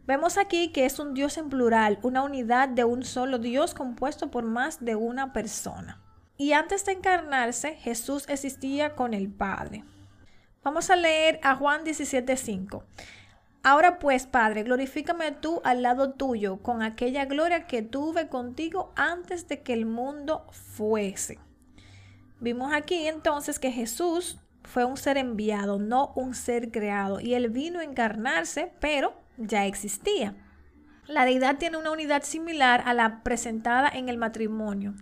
Vemos 0.08 0.38
aquí 0.38 0.70
que 0.70 0.86
es 0.86 1.00
un 1.00 1.14
Dios 1.14 1.38
en 1.38 1.50
plural, 1.50 2.00
una 2.02 2.24
unidad 2.24 2.70
de 2.70 2.86
un 2.86 3.04
solo 3.04 3.40
Dios 3.40 3.74
compuesto 3.74 4.32
por 4.32 4.46
más 4.46 4.86
de 4.86 4.96
una 4.96 5.34
persona. 5.34 6.05
Y 6.38 6.54
antes 6.54 6.86
de 6.86 6.94
encarnarse, 6.94 7.76
Jesús 7.76 8.26
existía 8.28 8.96
con 8.96 9.14
el 9.14 9.30
Padre. 9.30 9.84
Vamos 10.64 10.90
a 10.90 10.96
leer 10.96 11.40
a 11.44 11.56
Juan 11.56 11.84
17:5. 11.84 12.84
Ahora 13.64 13.98
pues, 14.00 14.28
Padre, 14.28 14.64
glorifícame 14.64 15.32
tú 15.32 15.62
al 15.64 15.82
lado 15.82 16.14
tuyo 16.14 16.58
con 16.62 16.84
aquella 16.84 17.26
gloria 17.26 17.66
que 17.66 17.82
tuve 17.82 18.28
contigo 18.28 18.92
antes 18.96 19.48
de 19.48 19.62
que 19.62 19.74
el 19.74 19.86
mundo 19.86 20.46
fuese. 20.52 21.40
Vimos 22.40 22.74
aquí 22.74 23.08
entonces 23.08 23.58
que 23.58 23.72
Jesús 23.72 24.40
fue 24.64 24.86
un 24.86 24.98
ser 24.98 25.18
enviado, 25.18 25.80
no 25.80 26.12
un 26.16 26.36
ser 26.36 26.72
creado. 26.72 27.20
Y 27.20 27.34
él 27.34 27.50
vino 27.50 27.80
a 27.80 27.84
encarnarse, 27.84 28.72
pero 28.80 29.14
ya 29.38 29.66
existía. 29.66 30.36
La 31.08 31.26
deidad 31.26 31.58
tiene 31.58 31.78
una 31.78 31.92
unidad 31.92 32.24
similar 32.24 32.84
a 32.86 32.94
la 32.94 33.24
presentada 33.24 33.90
en 33.90 34.10
el 34.10 34.18
matrimonio. 34.18 34.96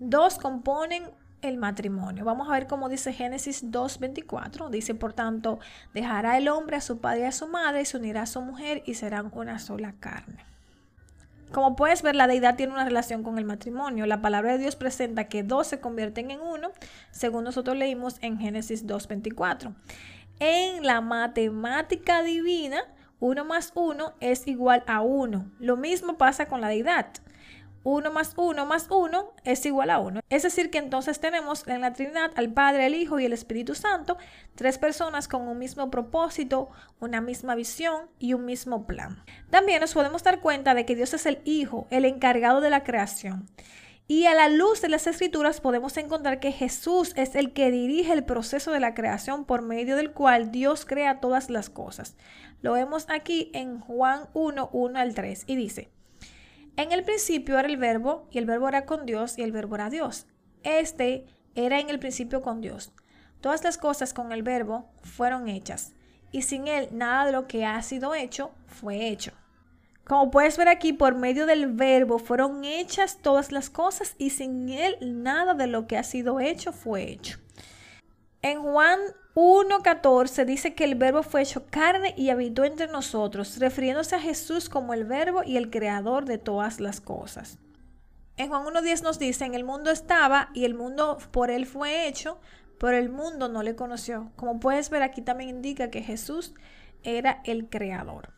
Dos 0.00 0.38
componen 0.38 1.04
el 1.42 1.58
matrimonio. 1.58 2.24
Vamos 2.24 2.48
a 2.48 2.52
ver 2.52 2.66
cómo 2.66 2.88
dice 2.88 3.12
Génesis 3.12 3.70
2.24. 3.70 4.70
Dice, 4.70 4.94
por 4.94 5.12
tanto, 5.12 5.58
dejará 5.92 6.38
el 6.38 6.48
hombre 6.48 6.76
a 6.76 6.80
su 6.80 7.00
padre 7.00 7.20
y 7.20 7.24
a 7.24 7.32
su 7.32 7.46
madre 7.48 7.82
y 7.82 7.84
se 7.84 7.98
unirá 7.98 8.22
a 8.22 8.26
su 8.26 8.40
mujer 8.40 8.82
y 8.86 8.94
serán 8.94 9.30
una 9.34 9.58
sola 9.58 9.94
carne. 10.00 10.42
Como 11.52 11.76
puedes 11.76 12.00
ver, 12.00 12.16
la 12.16 12.28
deidad 12.28 12.56
tiene 12.56 12.72
una 12.72 12.86
relación 12.86 13.22
con 13.22 13.36
el 13.36 13.44
matrimonio. 13.44 14.06
La 14.06 14.22
palabra 14.22 14.52
de 14.52 14.58
Dios 14.58 14.74
presenta 14.74 15.24
que 15.24 15.42
dos 15.42 15.66
se 15.66 15.80
convierten 15.80 16.30
en 16.30 16.40
uno, 16.40 16.70
según 17.10 17.44
nosotros 17.44 17.76
leímos 17.76 18.16
en 18.22 18.38
Génesis 18.38 18.86
2.24. 18.86 19.74
En 20.38 20.86
la 20.86 21.02
matemática 21.02 22.22
divina, 22.22 22.84
uno 23.18 23.44
más 23.44 23.72
uno 23.74 24.14
es 24.20 24.46
igual 24.46 24.82
a 24.86 25.02
uno. 25.02 25.50
Lo 25.58 25.76
mismo 25.76 26.16
pasa 26.16 26.46
con 26.46 26.62
la 26.62 26.68
deidad. 26.68 27.08
1 27.82 28.10
más 28.10 28.34
1 28.36 28.66
más 28.66 28.86
1 28.90 29.32
es 29.44 29.64
igual 29.64 29.90
a 29.90 29.98
1. 29.98 30.20
Es 30.28 30.42
decir, 30.42 30.70
que 30.70 30.78
entonces 30.78 31.20
tenemos 31.20 31.66
en 31.66 31.80
la 31.80 31.92
Trinidad 31.92 32.30
al 32.36 32.52
Padre, 32.52 32.86
el 32.86 32.94
Hijo 32.94 33.18
y 33.18 33.24
el 33.24 33.32
Espíritu 33.32 33.74
Santo, 33.74 34.18
tres 34.54 34.78
personas 34.78 35.28
con 35.28 35.48
un 35.48 35.58
mismo 35.58 35.90
propósito, 35.90 36.70
una 37.00 37.20
misma 37.20 37.54
visión 37.54 38.10
y 38.18 38.34
un 38.34 38.44
mismo 38.44 38.86
plan. 38.86 39.24
También 39.50 39.80
nos 39.80 39.94
podemos 39.94 40.22
dar 40.22 40.40
cuenta 40.40 40.74
de 40.74 40.84
que 40.84 40.94
Dios 40.94 41.14
es 41.14 41.24
el 41.24 41.40
Hijo, 41.44 41.86
el 41.90 42.04
encargado 42.04 42.60
de 42.60 42.70
la 42.70 42.84
creación. 42.84 43.46
Y 44.10 44.26
a 44.26 44.34
la 44.34 44.48
luz 44.48 44.82
de 44.82 44.88
las 44.88 45.06
escrituras 45.06 45.60
podemos 45.60 45.96
encontrar 45.96 46.40
que 46.40 46.50
Jesús 46.50 47.12
es 47.14 47.36
el 47.36 47.52
que 47.52 47.70
dirige 47.70 48.12
el 48.12 48.24
proceso 48.24 48.72
de 48.72 48.80
la 48.80 48.92
creación 48.92 49.44
por 49.44 49.62
medio 49.62 49.94
del 49.94 50.10
cual 50.10 50.50
Dios 50.50 50.84
crea 50.84 51.20
todas 51.20 51.48
las 51.48 51.70
cosas. 51.70 52.16
Lo 52.60 52.72
vemos 52.72 53.06
aquí 53.08 53.52
en 53.54 53.78
Juan 53.78 54.28
1, 54.34 54.70
1 54.72 54.98
al 54.98 55.14
3 55.14 55.44
y 55.46 55.54
dice, 55.54 55.90
en 56.82 56.92
el 56.92 57.04
principio 57.04 57.58
era 57.58 57.68
el 57.68 57.76
verbo 57.76 58.26
y 58.30 58.38
el 58.38 58.46
verbo 58.46 58.68
era 58.68 58.86
con 58.86 59.06
Dios 59.06 59.38
y 59.38 59.42
el 59.42 59.52
verbo 59.52 59.74
era 59.74 59.90
Dios. 59.90 60.26
Este 60.62 61.26
era 61.54 61.80
en 61.80 61.90
el 61.90 61.98
principio 61.98 62.42
con 62.42 62.60
Dios. 62.60 62.92
Todas 63.40 63.64
las 63.64 63.78
cosas 63.78 64.12
con 64.12 64.32
el 64.32 64.42
verbo 64.42 64.90
fueron 65.02 65.48
hechas 65.48 65.94
y 66.32 66.42
sin 66.42 66.68
él 66.68 66.88
nada 66.92 67.26
de 67.26 67.32
lo 67.32 67.46
que 67.46 67.64
ha 67.64 67.82
sido 67.82 68.14
hecho 68.14 68.52
fue 68.66 69.08
hecho. 69.08 69.32
Como 70.04 70.30
puedes 70.30 70.56
ver 70.56 70.68
aquí, 70.68 70.92
por 70.92 71.14
medio 71.14 71.46
del 71.46 71.68
verbo 71.68 72.18
fueron 72.18 72.64
hechas 72.64 73.18
todas 73.22 73.52
las 73.52 73.70
cosas 73.70 74.16
y 74.18 74.30
sin 74.30 74.68
él 74.68 74.96
nada 75.00 75.54
de 75.54 75.68
lo 75.68 75.86
que 75.86 75.96
ha 75.96 76.02
sido 76.02 76.40
hecho 76.40 76.72
fue 76.72 77.04
hecho. 77.04 77.38
En 78.42 78.62
Juan 78.62 78.98
1.14 79.34 80.44
dice 80.46 80.74
que 80.74 80.84
el 80.84 80.94
verbo 80.94 81.22
fue 81.22 81.42
hecho 81.42 81.66
carne 81.70 82.14
y 82.16 82.30
habitó 82.30 82.64
entre 82.64 82.88
nosotros, 82.88 83.58
refiriéndose 83.58 84.16
a 84.16 84.20
Jesús 84.20 84.68
como 84.68 84.94
el 84.94 85.04
verbo 85.04 85.42
y 85.44 85.56
el 85.56 85.70
creador 85.70 86.24
de 86.24 86.38
todas 86.38 86.80
las 86.80 87.00
cosas. 87.00 87.58
En 88.38 88.48
Juan 88.48 88.64
1.10 88.64 89.02
nos 89.02 89.18
dice, 89.18 89.44
en 89.44 89.54
el 89.54 89.64
mundo 89.64 89.90
estaba 89.90 90.48
y 90.54 90.64
el 90.64 90.74
mundo 90.74 91.18
por 91.30 91.50
él 91.50 91.66
fue 91.66 92.08
hecho, 92.08 92.40
pero 92.78 92.96
el 92.96 93.10
mundo 93.10 93.48
no 93.48 93.62
le 93.62 93.76
conoció. 93.76 94.32
Como 94.36 94.58
puedes 94.58 94.88
ver 94.88 95.02
aquí 95.02 95.20
también 95.20 95.50
indica 95.50 95.90
que 95.90 96.02
Jesús 96.02 96.54
era 97.02 97.42
el 97.44 97.68
creador. 97.68 98.30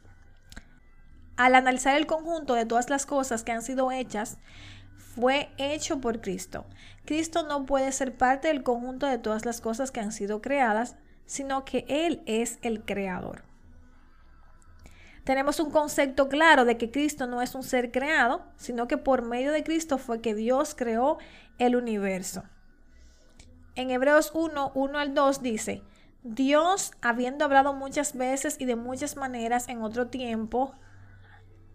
Al 1.36 1.54
analizar 1.54 1.96
el 1.96 2.06
conjunto 2.06 2.54
de 2.54 2.66
todas 2.66 2.90
las 2.90 3.06
cosas 3.06 3.44
que 3.44 3.52
han 3.52 3.62
sido 3.62 3.92
hechas, 3.92 4.38
fue 5.14 5.50
hecho 5.58 6.00
por 6.00 6.20
Cristo. 6.20 6.64
Cristo 7.04 7.46
no 7.46 7.66
puede 7.66 7.92
ser 7.92 8.16
parte 8.16 8.48
del 8.48 8.62
conjunto 8.62 9.06
de 9.06 9.18
todas 9.18 9.44
las 9.44 9.60
cosas 9.60 9.90
que 9.90 10.00
han 10.00 10.12
sido 10.12 10.40
creadas, 10.40 10.96
sino 11.26 11.64
que 11.64 11.84
Él 11.88 12.22
es 12.26 12.58
el 12.62 12.84
creador. 12.84 13.42
Tenemos 15.24 15.60
un 15.60 15.70
concepto 15.70 16.28
claro 16.28 16.64
de 16.64 16.76
que 16.76 16.90
Cristo 16.90 17.26
no 17.26 17.42
es 17.42 17.54
un 17.54 17.62
ser 17.62 17.92
creado, 17.92 18.42
sino 18.56 18.88
que 18.88 18.98
por 18.98 19.22
medio 19.22 19.52
de 19.52 19.62
Cristo 19.62 19.98
fue 19.98 20.20
que 20.20 20.34
Dios 20.34 20.74
creó 20.74 21.18
el 21.58 21.76
universo. 21.76 22.42
En 23.74 23.90
Hebreos 23.90 24.32
1, 24.34 24.72
1 24.74 24.98
al 24.98 25.14
2 25.14 25.42
dice, 25.42 25.82
Dios, 26.24 26.92
habiendo 27.02 27.44
hablado 27.44 27.72
muchas 27.72 28.16
veces 28.16 28.56
y 28.58 28.64
de 28.64 28.76
muchas 28.76 29.16
maneras 29.16 29.68
en 29.68 29.82
otro 29.82 30.08
tiempo 30.08 30.74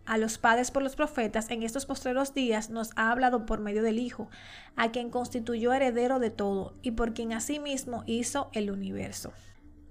a 0.07 0.17
los 0.17 0.37
padres 0.37 0.71
por 0.71 0.81
los 0.81 0.95
profetas, 0.95 1.51
en 1.51 1.63
estos 1.63 1.85
postreros 1.85 2.33
días 2.33 2.69
nos 2.69 2.91
ha 2.95 3.11
hablado 3.11 3.45
por 3.45 3.59
medio 3.59 3.83
del 3.83 3.99
Hijo, 3.99 4.29
a 4.75 4.91
quien 4.91 5.09
constituyó 5.09 5.73
heredero 5.73 6.19
de 6.19 6.29
todo 6.29 6.73
y 6.81 6.91
por 6.91 7.13
quien 7.13 7.33
asimismo 7.33 8.03
hizo 8.07 8.49
el 8.53 8.71
universo. 8.71 9.33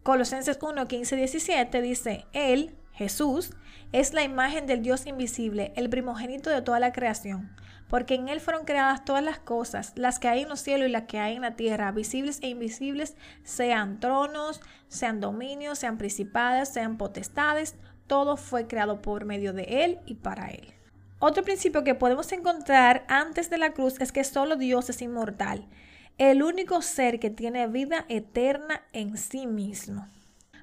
Colosenses 0.03 0.59
1, 0.61 0.89
15, 0.89 1.17
17 1.17 1.83
dice, 1.83 2.27
Él, 2.33 2.75
Jesús, 2.93 3.51
es 3.93 4.15
la 4.15 4.23
imagen 4.23 4.67
del 4.67 4.83
Dios 4.83 5.07
invisible, 5.07 5.73
el 5.77 5.91
primogénito 5.91 6.49
de 6.49 6.63
toda 6.63 6.81
la 6.81 6.93
creación, 6.93 7.55
porque 7.89 8.15
en 8.15 8.29
Él 8.29 8.41
fueron 8.41 8.65
creadas 8.65 9.05
todas 9.05 9.23
las 9.23 9.39
cosas, 9.39 9.93
las 9.97 10.19
que 10.19 10.29
hay 10.29 10.43
en 10.43 10.49
los 10.49 10.61
cielos 10.61 10.89
y 10.89 10.93
las 10.93 11.05
que 11.05 11.19
hay 11.19 11.37
en 11.37 11.43
la 11.43 11.57
tierra, 11.57 11.93
visibles 11.93 12.39
e 12.43 12.49
invisibles, 12.49 13.17
sean 13.43 14.01
tronos, 14.01 14.61
sean 14.89 15.21
dominios, 15.21 15.79
sean 15.79 15.99
principadas, 15.99 16.73
sean 16.73 16.97
potestades, 16.97 17.77
todo 18.07 18.37
fue 18.37 18.67
creado 18.67 19.03
por 19.03 19.25
medio 19.25 19.53
de 19.53 19.85
Él 19.85 20.01
y 20.07 20.15
para 20.15 20.49
Él. 20.49 20.73
Otro 21.19 21.43
principio 21.43 21.85
que 21.85 21.95
podemos 21.95 22.31
encontrar 22.33 23.05
antes 23.09 23.49
de 23.49 23.59
la 23.59 23.73
cruz 23.73 24.01
es 24.01 24.13
que 24.13 24.23
solo 24.25 24.57
Dios 24.57 24.91
es 24.91 25.01
inmortal, 25.01 25.67
el 26.19 26.43
único 26.43 26.83
ser 26.83 27.19
que 27.19 27.31
tiene 27.31 27.67
vida 27.67 28.05
eterna 28.09 28.83
en 28.93 29.17
sí 29.17 29.47
mismo. 29.47 30.09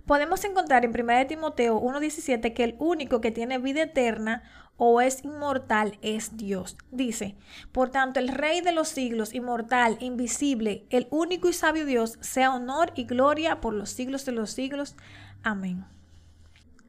Podemos 0.05 0.43
encontrar 0.43 0.83
en 0.83 0.91
1 0.91 1.27
Timoteo 1.27 1.79
1.17 1.79 2.53
que 2.53 2.63
el 2.63 2.75
único 2.77 3.21
que 3.21 3.31
tiene 3.31 3.57
vida 3.57 3.83
eterna 3.83 4.43
o 4.75 4.99
es 4.99 5.23
inmortal 5.23 5.97
es 6.01 6.35
Dios. 6.35 6.77
Dice, 6.91 7.35
por 7.71 7.89
tanto, 7.89 8.19
el 8.19 8.27
Rey 8.27 8.61
de 8.61 8.73
los 8.73 8.89
siglos, 8.89 9.33
inmortal, 9.33 9.97
invisible, 10.01 10.85
el 10.89 11.07
único 11.09 11.47
y 11.47 11.53
sabio 11.53 11.85
Dios, 11.85 12.17
sea 12.19 12.53
honor 12.53 12.91
y 12.95 13.05
gloria 13.05 13.61
por 13.61 13.73
los 13.73 13.91
siglos 13.91 14.25
de 14.25 14.33
los 14.33 14.51
siglos. 14.51 14.95
Amén. 15.41 15.85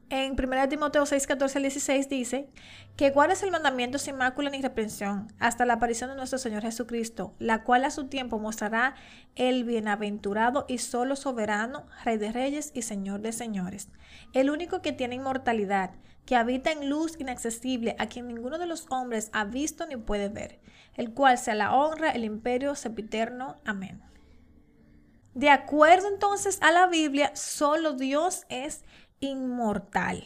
En 0.09 0.35
1 0.39 0.69
Timoteo 0.69 1.03
6, 1.05 1.25
14 1.25 1.57
al 1.57 1.63
16 1.63 2.09
dice 2.09 2.47
que 2.95 3.09
guardes 3.09 3.41
el 3.41 3.49
mandamiento 3.49 3.97
sin 3.97 4.17
mácula 4.17 4.51
ni 4.51 4.61
reprensión 4.61 5.33
hasta 5.39 5.65
la 5.65 5.73
aparición 5.73 6.11
de 6.11 6.15
nuestro 6.15 6.37
Señor 6.37 6.61
Jesucristo, 6.61 7.33
la 7.39 7.63
cual 7.63 7.85
a 7.85 7.89
su 7.89 8.07
tiempo 8.07 8.37
mostrará 8.37 8.95
el 9.35 9.63
bienaventurado 9.63 10.65
y 10.67 10.77
solo 10.77 11.15
soberano, 11.15 11.87
Rey 12.03 12.17
de 12.17 12.31
Reyes 12.31 12.71
y 12.75 12.83
Señor 12.83 13.21
de 13.21 13.31
Señores, 13.31 13.89
el 14.33 14.51
único 14.51 14.83
que 14.83 14.93
tiene 14.93 15.15
inmortalidad, 15.15 15.91
que 16.27 16.35
habita 16.35 16.71
en 16.71 16.87
luz 16.87 17.19
inaccesible, 17.19 17.95
a 17.97 18.05
quien 18.05 18.27
ninguno 18.27 18.59
de 18.59 18.67
los 18.67 18.85
hombres 18.89 19.31
ha 19.33 19.43
visto 19.45 19.87
ni 19.87 19.97
puede 19.97 20.29
ver, 20.29 20.59
el 20.95 21.13
cual 21.13 21.39
sea 21.39 21.55
la 21.55 21.73
honra, 21.73 22.11
el 22.11 22.23
imperio 22.23 22.75
sepiterno. 22.75 23.57
Amén. 23.65 24.01
De 25.35 25.49
acuerdo 25.49 26.07
entonces 26.07 26.59
a 26.61 26.71
la 26.71 26.87
Biblia, 26.87 27.35
solo 27.35 27.93
Dios 27.93 28.45
es 28.47 28.85
inmortal. 29.19 30.23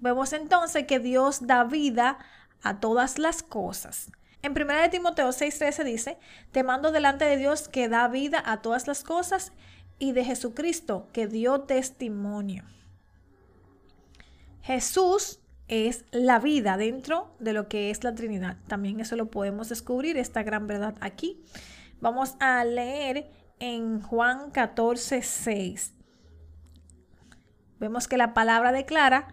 Vemos 0.00 0.32
entonces 0.32 0.86
que 0.86 0.98
Dios 0.98 1.46
da 1.46 1.64
vida 1.64 2.18
a 2.62 2.80
todas 2.80 3.18
las 3.18 3.42
cosas. 3.42 4.10
En 4.42 4.52
1 4.52 4.90
Timoteo 4.90 5.28
6:13 5.28 5.84
dice, 5.84 6.18
te 6.50 6.64
mando 6.64 6.90
delante 6.90 7.24
de 7.24 7.36
Dios 7.36 7.68
que 7.68 7.88
da 7.88 8.08
vida 8.08 8.42
a 8.44 8.60
todas 8.60 8.88
las 8.88 9.04
cosas 9.04 9.52
y 9.98 10.12
de 10.12 10.24
Jesucristo 10.24 11.08
que 11.12 11.28
dio 11.28 11.60
testimonio. 11.60 12.64
Jesús 14.62 15.40
es 15.68 16.04
la 16.10 16.38
vida 16.38 16.76
dentro 16.76 17.34
de 17.38 17.52
lo 17.52 17.68
que 17.68 17.90
es 17.90 18.02
la 18.04 18.14
Trinidad. 18.14 18.56
También 18.66 19.00
eso 19.00 19.16
lo 19.16 19.30
podemos 19.30 19.68
descubrir, 19.68 20.16
esta 20.16 20.42
gran 20.42 20.66
verdad 20.66 20.96
aquí. 21.00 21.40
Vamos 22.00 22.34
a 22.40 22.64
leer 22.64 23.30
en 23.60 24.00
Juan 24.00 24.50
14, 24.50 25.22
6. 25.22 25.94
Vemos 27.82 28.06
que 28.06 28.16
la 28.16 28.32
palabra 28.32 28.70
declara, 28.70 29.26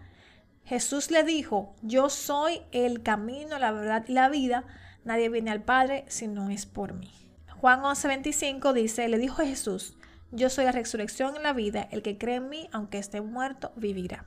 Jesús 0.64 1.12
le 1.12 1.22
dijo, 1.22 1.72
yo 1.82 2.10
soy 2.10 2.62
el 2.72 3.00
camino, 3.00 3.60
la 3.60 3.70
verdad 3.70 4.04
y 4.08 4.12
la 4.12 4.28
vida, 4.28 4.64
nadie 5.04 5.28
viene 5.28 5.52
al 5.52 5.62
Padre 5.62 6.04
si 6.08 6.26
no 6.26 6.50
es 6.50 6.66
por 6.66 6.92
mí. 6.94 7.12
Juan 7.60 7.82
11:25 7.82 8.72
dice, 8.72 9.06
le 9.06 9.18
dijo 9.18 9.44
Jesús, 9.44 9.96
yo 10.32 10.50
soy 10.50 10.64
la 10.64 10.72
resurrección 10.72 11.36
y 11.36 11.42
la 11.44 11.52
vida, 11.52 11.86
el 11.92 12.02
que 12.02 12.18
cree 12.18 12.34
en 12.38 12.48
mí, 12.48 12.68
aunque 12.72 12.98
esté 12.98 13.20
muerto, 13.20 13.70
vivirá. 13.76 14.24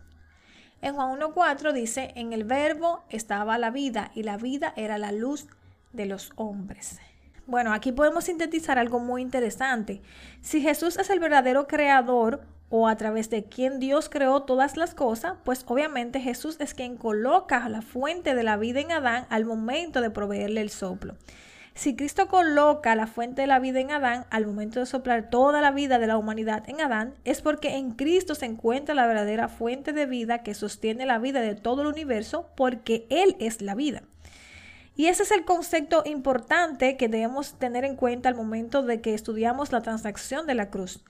En 0.81 0.95
Juan 0.95 1.19
1.4 1.19 1.73
dice, 1.73 2.13
en 2.15 2.31
el 2.31 2.45
verbo 2.45 3.03
estaba 3.09 3.57
la 3.57 3.71
vida 3.71 4.09
y 4.15 4.23
la 4.23 4.37
vida 4.37 4.71
era 4.77 4.97
la 4.97 5.11
luz 5.11 5.47
de 5.91 6.05
los 6.05 6.31
hombres. 6.37 7.01
Bueno, 7.45 7.73
aquí 7.73 7.91
podemos 7.91 8.23
sintetizar 8.23 8.79
algo 8.79 8.99
muy 8.99 9.21
interesante. 9.21 10.01
Si 10.39 10.61
Jesús 10.61 10.95
es 10.95 11.09
el 11.09 11.19
verdadero 11.19 11.67
creador, 11.67 12.47
o 12.75 12.87
a 12.87 12.95
través 12.95 13.29
de 13.29 13.43
quien 13.43 13.79
Dios 13.79 14.09
creó 14.09 14.41
todas 14.41 14.77
las 14.77 14.95
cosas, 14.95 15.35
pues 15.43 15.63
obviamente 15.67 16.19
Jesús 16.19 16.57
es 16.59 16.73
quien 16.73 16.97
coloca 16.97 17.69
la 17.69 17.83
fuente 17.83 18.33
de 18.33 18.41
la 18.41 18.57
vida 18.57 18.79
en 18.79 18.91
Adán 18.91 19.27
al 19.29 19.45
momento 19.45 20.01
de 20.01 20.09
proveerle 20.09 20.61
el 20.61 20.71
soplo. 20.71 21.13
Si 21.75 21.95
Cristo 21.95 22.27
coloca 22.27 22.95
la 22.95 23.05
fuente 23.05 23.41
de 23.41 23.47
la 23.47 23.59
vida 23.59 23.79
en 23.79 23.91
Adán 23.91 24.25
al 24.31 24.47
momento 24.47 24.79
de 24.79 24.87
soplar 24.87 25.29
toda 25.29 25.61
la 25.61 25.69
vida 25.69 25.99
de 25.99 26.07
la 26.07 26.17
humanidad 26.17 26.67
en 26.67 26.81
Adán, 26.81 27.13
es 27.25 27.43
porque 27.43 27.75
en 27.75 27.91
Cristo 27.91 28.33
se 28.33 28.47
encuentra 28.47 28.95
la 28.95 29.05
verdadera 29.05 29.49
fuente 29.49 29.93
de 29.93 30.07
vida 30.07 30.41
que 30.41 30.55
sostiene 30.55 31.05
la 31.05 31.19
vida 31.19 31.41
de 31.41 31.53
todo 31.53 31.83
el 31.83 31.89
universo, 31.89 32.49
porque 32.55 33.05
Él 33.11 33.35
es 33.39 33.61
la 33.61 33.75
vida. 33.75 34.01
Y 34.95 35.05
ese 35.07 35.21
es 35.21 35.31
el 35.31 35.45
concepto 35.45 36.01
importante 36.07 36.97
que 36.97 37.07
debemos 37.07 37.53
tener 37.53 37.85
en 37.85 37.95
cuenta 37.95 38.29
al 38.29 38.35
momento 38.35 38.81
de 38.81 38.99
que 38.99 39.13
estudiamos 39.13 39.71
la 39.71 39.81
transacción 39.81 40.47
de 40.47 40.55
la 40.55 40.71
cruz. 40.71 41.03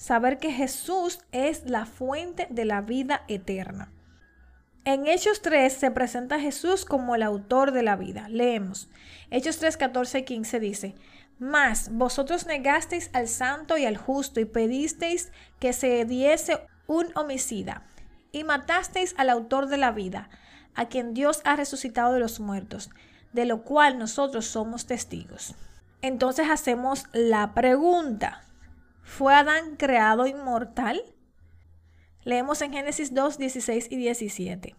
Saber 0.00 0.38
que 0.38 0.50
Jesús 0.50 1.18
es 1.30 1.68
la 1.68 1.84
fuente 1.84 2.46
de 2.48 2.64
la 2.64 2.80
vida 2.80 3.22
eterna. 3.28 3.92
En 4.86 5.06
Hechos 5.06 5.42
3 5.42 5.70
se 5.70 5.90
presenta 5.90 6.36
a 6.36 6.40
Jesús 6.40 6.86
como 6.86 7.14
el 7.14 7.22
autor 7.22 7.72
de 7.72 7.82
la 7.82 7.96
vida. 7.96 8.26
Leemos. 8.30 8.88
Hechos 9.30 9.58
3, 9.58 9.76
14 9.76 10.20
y 10.20 10.22
15 10.24 10.58
dice, 10.58 10.94
Mas 11.38 11.90
vosotros 11.92 12.46
negasteis 12.46 13.10
al 13.12 13.28
santo 13.28 13.76
y 13.76 13.84
al 13.84 13.98
justo 13.98 14.40
y 14.40 14.46
pedisteis 14.46 15.32
que 15.58 15.74
se 15.74 16.06
diese 16.06 16.60
un 16.86 17.08
homicida 17.14 17.82
y 18.32 18.44
matasteis 18.44 19.14
al 19.18 19.28
autor 19.28 19.66
de 19.66 19.76
la 19.76 19.90
vida, 19.90 20.30
a 20.74 20.88
quien 20.88 21.12
Dios 21.12 21.42
ha 21.44 21.56
resucitado 21.56 22.14
de 22.14 22.20
los 22.20 22.40
muertos, 22.40 22.88
de 23.34 23.44
lo 23.44 23.64
cual 23.64 23.98
nosotros 23.98 24.46
somos 24.46 24.86
testigos. 24.86 25.54
Entonces 26.00 26.48
hacemos 26.48 27.04
la 27.12 27.52
pregunta, 27.52 28.46
¿fue 29.02 29.34
Adán 29.34 29.76
creado 29.76 30.26
inmortal? 30.26 31.02
Leemos 32.24 32.60
en 32.62 32.72
Génesis 32.72 33.14
2, 33.14 33.38
16 33.38 33.88
y 33.90 33.96
17. 33.96 34.76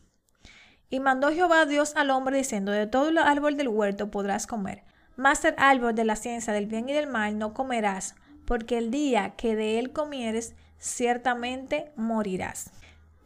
Y 0.89 0.99
mandó 0.99 1.31
Jehová 1.31 1.65
Dios 1.65 1.93
al 1.95 2.09
hombre 2.09 2.37
diciendo, 2.37 2.71
de 2.71 2.85
todo 2.85 3.09
el 3.09 3.17
árbol 3.17 3.57
del 3.57 3.69
huerto 3.69 4.11
podrás 4.11 4.45
comer, 4.45 4.83
mas 5.15 5.43
el 5.45 5.55
árbol 5.57 5.95
de 5.95 6.05
la 6.05 6.15
ciencia 6.15 6.53
del 6.53 6.67
bien 6.67 6.89
y 6.89 6.93
del 6.93 7.07
mal 7.07 7.37
no 7.37 7.53
comerás, 7.53 8.15
porque 8.45 8.77
el 8.77 8.91
día 8.91 9.35
que 9.37 9.55
de 9.55 9.79
él 9.79 9.91
comieres, 9.91 10.53
ciertamente 10.77 11.91
morirás. 11.95 12.71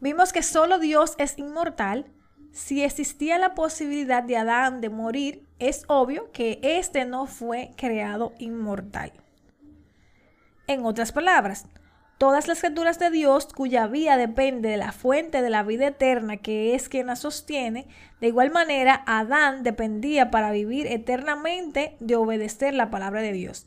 Vimos 0.00 0.32
que 0.32 0.42
solo 0.42 0.78
Dios 0.78 1.14
es 1.18 1.38
inmortal. 1.38 2.06
Si 2.52 2.82
existía 2.82 3.38
la 3.38 3.54
posibilidad 3.54 4.22
de 4.22 4.36
Adán 4.36 4.80
de 4.80 4.90
morir, 4.90 5.46
es 5.58 5.84
obvio 5.88 6.30
que 6.32 6.60
éste 6.62 7.04
no 7.04 7.26
fue 7.26 7.72
creado 7.76 8.34
inmortal. 8.38 9.12
En 10.66 10.84
otras 10.84 11.12
palabras, 11.12 11.66
Todas 12.18 12.48
las 12.48 12.60
criaturas 12.60 12.98
de 12.98 13.10
Dios 13.10 13.46
cuya 13.54 13.86
vida 13.88 14.16
depende 14.16 14.70
de 14.70 14.78
la 14.78 14.92
fuente 14.92 15.42
de 15.42 15.50
la 15.50 15.62
vida 15.62 15.88
eterna 15.88 16.38
que 16.38 16.74
es 16.74 16.88
quien 16.88 17.08
la 17.08 17.16
sostiene, 17.16 17.86
de 18.22 18.28
igual 18.28 18.50
manera 18.50 19.02
Adán 19.06 19.62
dependía 19.62 20.30
para 20.30 20.50
vivir 20.50 20.86
eternamente 20.86 21.94
de 22.00 22.16
obedecer 22.16 22.72
la 22.72 22.88
palabra 22.88 23.20
de 23.20 23.32
Dios, 23.32 23.66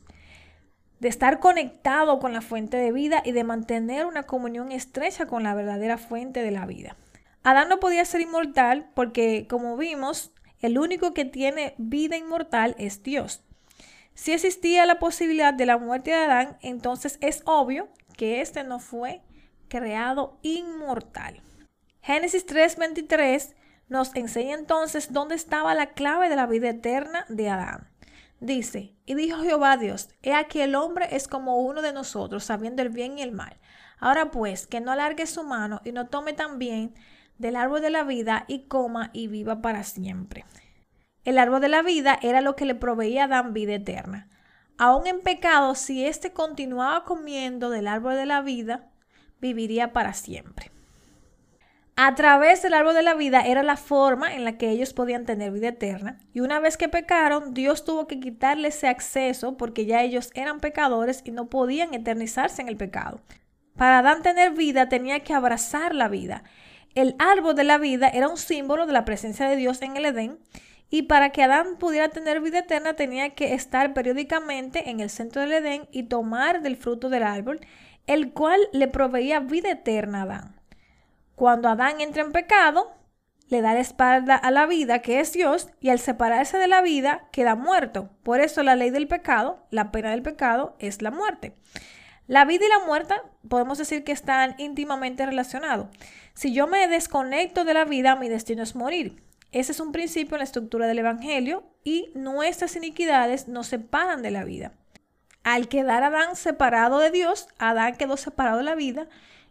de 0.98 1.08
estar 1.08 1.38
conectado 1.38 2.18
con 2.18 2.32
la 2.32 2.40
fuente 2.40 2.76
de 2.76 2.90
vida 2.90 3.22
y 3.24 3.30
de 3.30 3.44
mantener 3.44 4.04
una 4.04 4.24
comunión 4.24 4.72
estrecha 4.72 5.26
con 5.26 5.44
la 5.44 5.54
verdadera 5.54 5.96
fuente 5.96 6.42
de 6.42 6.50
la 6.50 6.66
vida. 6.66 6.96
Adán 7.44 7.68
no 7.68 7.78
podía 7.78 8.04
ser 8.04 8.20
inmortal 8.20 8.90
porque, 8.94 9.46
como 9.48 9.76
vimos, 9.76 10.32
el 10.58 10.76
único 10.76 11.14
que 11.14 11.24
tiene 11.24 11.74
vida 11.78 12.16
inmortal 12.16 12.74
es 12.78 13.04
Dios. 13.04 13.44
Si 14.14 14.32
existía 14.32 14.86
la 14.86 14.98
posibilidad 14.98 15.54
de 15.54 15.66
la 15.66 15.78
muerte 15.78 16.10
de 16.10 16.16
Adán, 16.16 16.58
entonces 16.60 17.18
es 17.20 17.42
obvio 17.46 17.88
que 18.16 18.40
éste 18.40 18.64
no 18.64 18.78
fue 18.78 19.22
creado 19.68 20.38
inmortal. 20.42 21.42
Génesis 22.02 22.46
3:23 22.46 23.54
nos 23.88 24.14
enseña 24.14 24.54
entonces 24.54 25.12
dónde 25.12 25.34
estaba 25.34 25.74
la 25.74 25.94
clave 25.94 26.28
de 26.28 26.36
la 26.36 26.46
vida 26.46 26.70
eterna 26.70 27.24
de 27.28 27.48
Adán. 27.48 27.90
Dice, 28.40 28.94
y 29.04 29.14
dijo 29.14 29.42
Jehová 29.42 29.76
Dios, 29.76 30.08
he 30.22 30.32
aquí 30.32 30.60
el 30.60 30.74
hombre 30.74 31.08
es 31.10 31.28
como 31.28 31.58
uno 31.58 31.82
de 31.82 31.92
nosotros, 31.92 32.44
sabiendo 32.44 32.80
el 32.80 32.88
bien 32.88 33.18
y 33.18 33.22
el 33.22 33.32
mal. 33.32 33.58
Ahora 33.98 34.30
pues, 34.30 34.66
que 34.66 34.80
no 34.80 34.92
alargue 34.92 35.26
su 35.26 35.44
mano 35.44 35.82
y 35.84 35.92
no 35.92 36.08
tome 36.08 36.32
también 36.32 36.94
del 37.36 37.56
árbol 37.56 37.82
de 37.82 37.90
la 37.90 38.02
vida 38.02 38.44
y 38.48 38.66
coma 38.66 39.10
y 39.12 39.28
viva 39.28 39.60
para 39.60 39.82
siempre. 39.82 40.46
El 41.24 41.38
árbol 41.38 41.60
de 41.60 41.68
la 41.68 41.82
vida 41.82 42.18
era 42.22 42.40
lo 42.40 42.56
que 42.56 42.64
le 42.64 42.74
proveía 42.74 43.22
a 43.22 43.24
Adán 43.26 43.52
vida 43.52 43.74
eterna 43.74 44.28
aún 44.80 45.06
en 45.06 45.20
pecado, 45.20 45.74
si 45.74 46.06
éste 46.06 46.32
continuaba 46.32 47.04
comiendo 47.04 47.68
del 47.68 47.86
árbol 47.86 48.16
de 48.16 48.24
la 48.24 48.40
vida, 48.40 48.88
viviría 49.38 49.92
para 49.92 50.14
siempre. 50.14 50.70
A 51.96 52.14
través 52.14 52.62
del 52.62 52.72
árbol 52.72 52.94
de 52.94 53.02
la 53.02 53.12
vida 53.12 53.42
era 53.42 53.62
la 53.62 53.76
forma 53.76 54.34
en 54.34 54.42
la 54.42 54.56
que 54.56 54.70
ellos 54.70 54.94
podían 54.94 55.26
tener 55.26 55.52
vida 55.52 55.68
eterna. 55.68 56.18
Y 56.32 56.40
una 56.40 56.60
vez 56.60 56.78
que 56.78 56.88
pecaron, 56.88 57.52
Dios 57.52 57.84
tuvo 57.84 58.06
que 58.06 58.20
quitarle 58.20 58.68
ese 58.68 58.88
acceso 58.88 59.58
porque 59.58 59.84
ya 59.84 60.02
ellos 60.02 60.30
eran 60.34 60.60
pecadores 60.60 61.20
y 61.26 61.30
no 61.30 61.50
podían 61.50 61.92
eternizarse 61.92 62.62
en 62.62 62.68
el 62.68 62.78
pecado. 62.78 63.20
Para 63.76 63.98
Adán 63.98 64.22
tener 64.22 64.52
vida 64.52 64.88
tenía 64.88 65.20
que 65.20 65.34
abrazar 65.34 65.94
la 65.94 66.08
vida. 66.08 66.42
El 66.94 67.16
árbol 67.18 67.54
de 67.54 67.64
la 67.64 67.76
vida 67.76 68.08
era 68.08 68.28
un 68.28 68.38
símbolo 68.38 68.86
de 68.86 68.94
la 68.94 69.04
presencia 69.04 69.46
de 69.46 69.56
Dios 69.56 69.82
en 69.82 69.98
el 69.98 70.06
Edén 70.06 70.38
y 70.90 71.02
para 71.02 71.30
que 71.30 71.44
Adán 71.44 71.76
pudiera 71.78 72.08
tener 72.08 72.40
vida 72.40 72.58
eterna 72.58 72.94
tenía 72.94 73.30
que 73.30 73.54
estar 73.54 73.94
periódicamente 73.94 74.90
en 74.90 74.98
el 74.98 75.08
centro 75.08 75.40
del 75.40 75.52
Edén 75.52 75.88
y 75.92 76.02
tomar 76.02 76.62
del 76.62 76.76
fruto 76.76 77.08
del 77.08 77.22
árbol, 77.22 77.60
el 78.08 78.32
cual 78.32 78.60
le 78.72 78.88
proveía 78.88 79.38
vida 79.38 79.70
eterna 79.70 80.20
a 80.20 80.22
Adán. 80.22 80.60
Cuando 81.36 81.68
Adán 81.68 82.00
entra 82.00 82.22
en 82.22 82.32
pecado, 82.32 82.92
le 83.48 83.62
da 83.62 83.72
la 83.72 83.80
espalda 83.80 84.34
a 84.34 84.50
la 84.50 84.66
vida, 84.66 85.00
que 85.00 85.20
es 85.20 85.32
Dios, 85.32 85.68
y 85.80 85.90
al 85.90 86.00
separarse 86.00 86.58
de 86.58 86.68
la 86.68 86.82
vida, 86.82 87.28
queda 87.32 87.54
muerto. 87.54 88.10
Por 88.22 88.40
eso 88.40 88.62
la 88.62 88.76
ley 88.76 88.90
del 88.90 89.08
pecado, 89.08 89.64
la 89.70 89.92
pena 89.92 90.10
del 90.10 90.22
pecado, 90.22 90.76
es 90.80 91.02
la 91.02 91.10
muerte. 91.10 91.56
La 92.26 92.44
vida 92.44 92.66
y 92.66 92.68
la 92.68 92.86
muerte 92.86 93.14
podemos 93.48 93.78
decir 93.78 94.04
que 94.04 94.12
están 94.12 94.54
íntimamente 94.58 95.26
relacionados. 95.26 95.88
Si 96.34 96.52
yo 96.52 96.66
me 96.66 96.86
desconecto 96.88 97.64
de 97.64 97.74
la 97.74 97.84
vida, 97.84 98.14
mi 98.16 98.28
destino 98.28 98.62
es 98.62 98.76
morir. 98.76 99.29
Ese 99.52 99.72
es 99.72 99.80
un 99.80 99.92
principio 99.92 100.36
en 100.36 100.40
la 100.40 100.44
estructura 100.44 100.86
del 100.86 101.00
Evangelio 101.00 101.64
y 101.82 102.10
nuestras 102.14 102.76
iniquidades 102.76 103.48
nos 103.48 103.66
separan 103.66 104.22
de 104.22 104.30
la 104.30 104.44
vida. 104.44 104.72
Al 105.42 105.68
quedar 105.68 106.02
Adán 106.02 106.36
separado 106.36 106.98
de 106.98 107.10
Dios, 107.10 107.48
Adán 107.58 107.96
quedó 107.96 108.16
separado 108.16 108.58
de 108.58 108.64
la 108.64 108.74
vida 108.74 109.08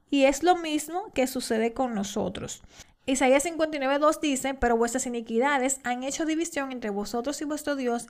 y 0.09 0.23
es 0.23 0.43
lo 0.43 0.55
mismo 0.55 1.12
que 1.13 1.27
sucede 1.27 1.73
con 1.73 1.93
nosotros. 1.93 2.62
Isaías 3.05 3.45
59.2 3.45 4.19
dice, 4.19 4.53
pero 4.53 4.77
vuestras 4.77 5.07
iniquidades 5.07 5.79
han 5.83 6.03
hecho 6.03 6.25
división 6.25 6.71
entre 6.71 6.91
vosotros 6.91 7.41
y 7.41 7.45
vuestro 7.45 7.75
Dios, 7.75 8.07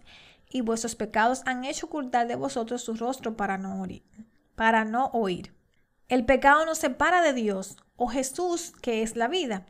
y 0.52 0.62
vuestros 0.62 0.96
pecados 0.96 1.42
han 1.46 1.64
hecho 1.64 1.86
ocultar 1.86 2.28
de 2.28 2.36
vosotros 2.36 2.84
su 2.84 2.96
rostro 2.96 3.38
para 3.38 3.58
no 3.58 3.82
oír. 3.82 4.04
Para 4.56 4.84
no 4.84 5.06
oír. 5.14 5.54
El 6.10 6.26
pecado 6.26 6.66
nos 6.66 6.80
separa 6.80 7.22
de 7.22 7.34
Dios, 7.34 7.78
o 7.96 8.08
Jesús, 8.08 8.74
que 8.82 9.04
es 9.04 9.16
la 9.16 9.28
vida. 9.28 9.66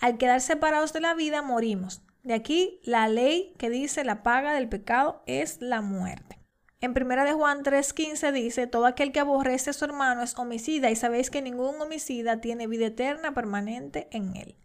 Al 0.00 0.18
quedar 0.18 0.40
separados 0.40 0.92
de 0.92 1.00
la 1.00 1.14
vida, 1.14 1.42
morimos. 1.42 2.02
De 2.22 2.34
aquí 2.34 2.80
la 2.84 3.06
ley 3.08 3.54
que 3.58 3.70
dice 3.70 4.04
la 4.04 4.22
paga 4.22 4.54
del 4.54 4.68
pecado 4.68 5.22
es 5.26 5.60
la 5.60 5.82
muerte. 5.82 6.38
En 6.80 6.92
1 6.92 7.24
de 7.24 7.32
Juan 7.32 7.62
3:15 7.62 8.32
dice, 8.32 8.66
todo 8.66 8.86
aquel 8.86 9.12
que 9.12 9.20
aborrece 9.20 9.70
a 9.70 9.72
su 9.72 9.84
hermano 9.84 10.22
es 10.22 10.38
homicida 10.38 10.90
y 10.90 10.96
sabéis 10.96 11.30
que 11.30 11.40
ningún 11.40 11.80
homicida 11.80 12.40
tiene 12.40 12.66
vida 12.66 12.86
eterna 12.86 13.32
permanente 13.32 14.08
en 14.10 14.36
él. 14.36 14.56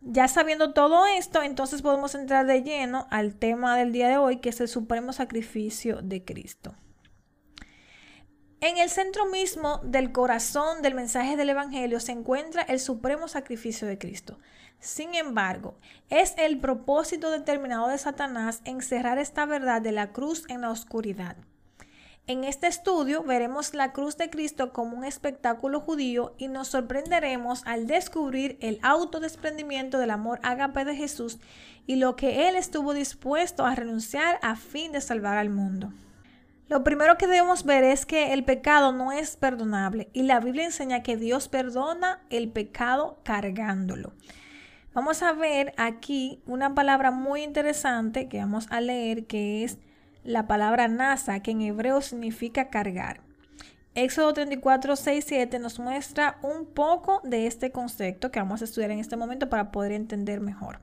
Ya 0.00 0.28
sabiendo 0.28 0.72
todo 0.72 1.06
esto, 1.06 1.42
entonces 1.42 1.82
podemos 1.82 2.14
entrar 2.14 2.46
de 2.46 2.62
lleno 2.62 3.06
al 3.10 3.34
tema 3.34 3.76
del 3.76 3.92
día 3.92 4.08
de 4.08 4.16
hoy, 4.16 4.38
que 4.38 4.48
es 4.48 4.60
el 4.60 4.68
supremo 4.68 5.12
sacrificio 5.12 6.00
de 6.02 6.24
Cristo. 6.24 6.74
En 8.60 8.78
el 8.78 8.90
centro 8.90 9.26
mismo 9.26 9.80
del 9.84 10.10
corazón 10.10 10.82
del 10.82 10.94
mensaje 10.94 11.36
del 11.36 11.50
Evangelio 11.50 12.00
se 12.00 12.12
encuentra 12.12 12.62
el 12.62 12.80
supremo 12.80 13.28
sacrificio 13.28 13.86
de 13.86 13.98
Cristo. 13.98 14.38
Sin 14.80 15.14
embargo, 15.14 15.74
es 16.08 16.34
el 16.38 16.58
propósito 16.58 17.30
determinado 17.30 17.88
de 17.88 17.98
Satanás 17.98 18.62
encerrar 18.64 19.18
esta 19.18 19.44
verdad 19.44 19.82
de 19.82 19.92
la 19.92 20.12
cruz 20.12 20.44
en 20.48 20.62
la 20.62 20.70
oscuridad. 20.70 21.36
En 22.26 22.44
este 22.44 22.66
estudio 22.66 23.22
veremos 23.22 23.74
la 23.74 23.92
cruz 23.92 24.16
de 24.16 24.30
Cristo 24.30 24.72
como 24.72 24.96
un 24.96 25.04
espectáculo 25.04 25.80
judío 25.80 26.34
y 26.38 26.48
nos 26.48 26.68
sorprenderemos 26.68 27.62
al 27.66 27.86
descubrir 27.86 28.56
el 28.60 28.78
autodesprendimiento 28.82 29.98
del 29.98 30.10
amor 30.10 30.38
ágape 30.42 30.84
de 30.84 30.96
Jesús 30.96 31.38
y 31.86 31.96
lo 31.96 32.16
que 32.16 32.48
él 32.48 32.56
estuvo 32.56 32.94
dispuesto 32.94 33.66
a 33.66 33.74
renunciar 33.74 34.38
a 34.42 34.56
fin 34.56 34.92
de 34.92 35.00
salvar 35.00 35.38
al 35.38 35.50
mundo. 35.50 35.92
Lo 36.68 36.84
primero 36.84 37.18
que 37.18 37.26
debemos 37.26 37.64
ver 37.64 37.82
es 37.82 38.06
que 38.06 38.32
el 38.32 38.44
pecado 38.44 38.92
no 38.92 39.10
es 39.10 39.36
perdonable 39.36 40.08
y 40.12 40.22
la 40.22 40.38
Biblia 40.38 40.64
enseña 40.64 41.02
que 41.02 41.16
Dios 41.16 41.48
perdona 41.48 42.22
el 42.30 42.48
pecado 42.48 43.18
cargándolo. 43.24 44.12
Vamos 44.92 45.22
a 45.22 45.32
ver 45.32 45.72
aquí 45.76 46.42
una 46.46 46.74
palabra 46.74 47.12
muy 47.12 47.44
interesante 47.44 48.28
que 48.28 48.38
vamos 48.38 48.66
a 48.70 48.80
leer, 48.80 49.26
que 49.26 49.62
es 49.62 49.78
la 50.24 50.48
palabra 50.48 50.88
nasa, 50.88 51.40
que 51.40 51.52
en 51.52 51.60
hebreo 51.60 52.00
significa 52.00 52.70
cargar. 52.70 53.20
Éxodo 53.94 54.32
34, 54.32 54.96
6, 54.96 55.24
7 55.24 55.58
nos 55.60 55.78
muestra 55.78 56.38
un 56.42 56.66
poco 56.66 57.20
de 57.22 57.46
este 57.46 57.70
concepto 57.70 58.32
que 58.32 58.40
vamos 58.40 58.62
a 58.62 58.64
estudiar 58.64 58.90
en 58.90 58.98
este 58.98 59.16
momento 59.16 59.48
para 59.48 59.70
poder 59.70 59.92
entender 59.92 60.40
mejor. 60.40 60.80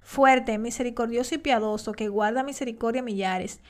Fuerte, 0.00 0.56
misericordioso 0.56 1.34
y 1.34 1.38
piadoso, 1.38 1.92
que 1.92 2.08
guarda 2.08 2.44
misericordia 2.44 3.02
millares, 3.02 3.60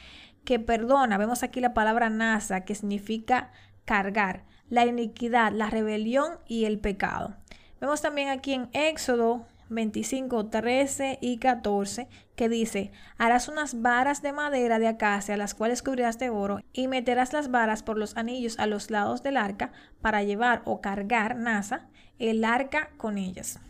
que 0.44 0.60
perdona. 0.60 1.18
Vemos 1.18 1.42
aquí 1.42 1.60
la 1.60 1.74
palabra 1.74 2.10
nasa, 2.10 2.64
que 2.64 2.76
significa 2.76 3.50
cargar, 3.84 4.44
la 4.70 4.86
iniquidad, 4.86 5.50
la 5.50 5.68
rebelión 5.68 6.38
y 6.46 6.64
el 6.64 6.78
pecado. 6.78 7.34
Vemos 7.80 8.00
también 8.00 8.28
aquí 8.28 8.54
en 8.54 8.68
Éxodo 8.72 9.44
25, 9.74 10.46
13 10.46 11.18
y 11.20 11.38
14, 11.38 12.08
que 12.36 12.48
dice, 12.48 12.92
harás 13.18 13.48
unas 13.48 13.82
varas 13.82 14.22
de 14.22 14.32
madera 14.32 14.78
de 14.78 14.88
acacia, 14.88 15.36
las 15.36 15.54
cuales 15.54 15.82
cubrirás 15.82 16.18
de 16.18 16.30
oro, 16.30 16.60
y 16.72 16.88
meterás 16.88 17.32
las 17.32 17.50
varas 17.50 17.82
por 17.82 17.98
los 17.98 18.16
anillos 18.16 18.58
a 18.58 18.66
los 18.66 18.90
lados 18.90 19.22
del 19.22 19.36
arca 19.36 19.72
para 20.00 20.22
llevar 20.22 20.62
o 20.64 20.80
cargar, 20.80 21.36
nasa, 21.36 21.88
el 22.18 22.44
arca 22.44 22.90
con 22.96 23.18
ellas. 23.18 23.60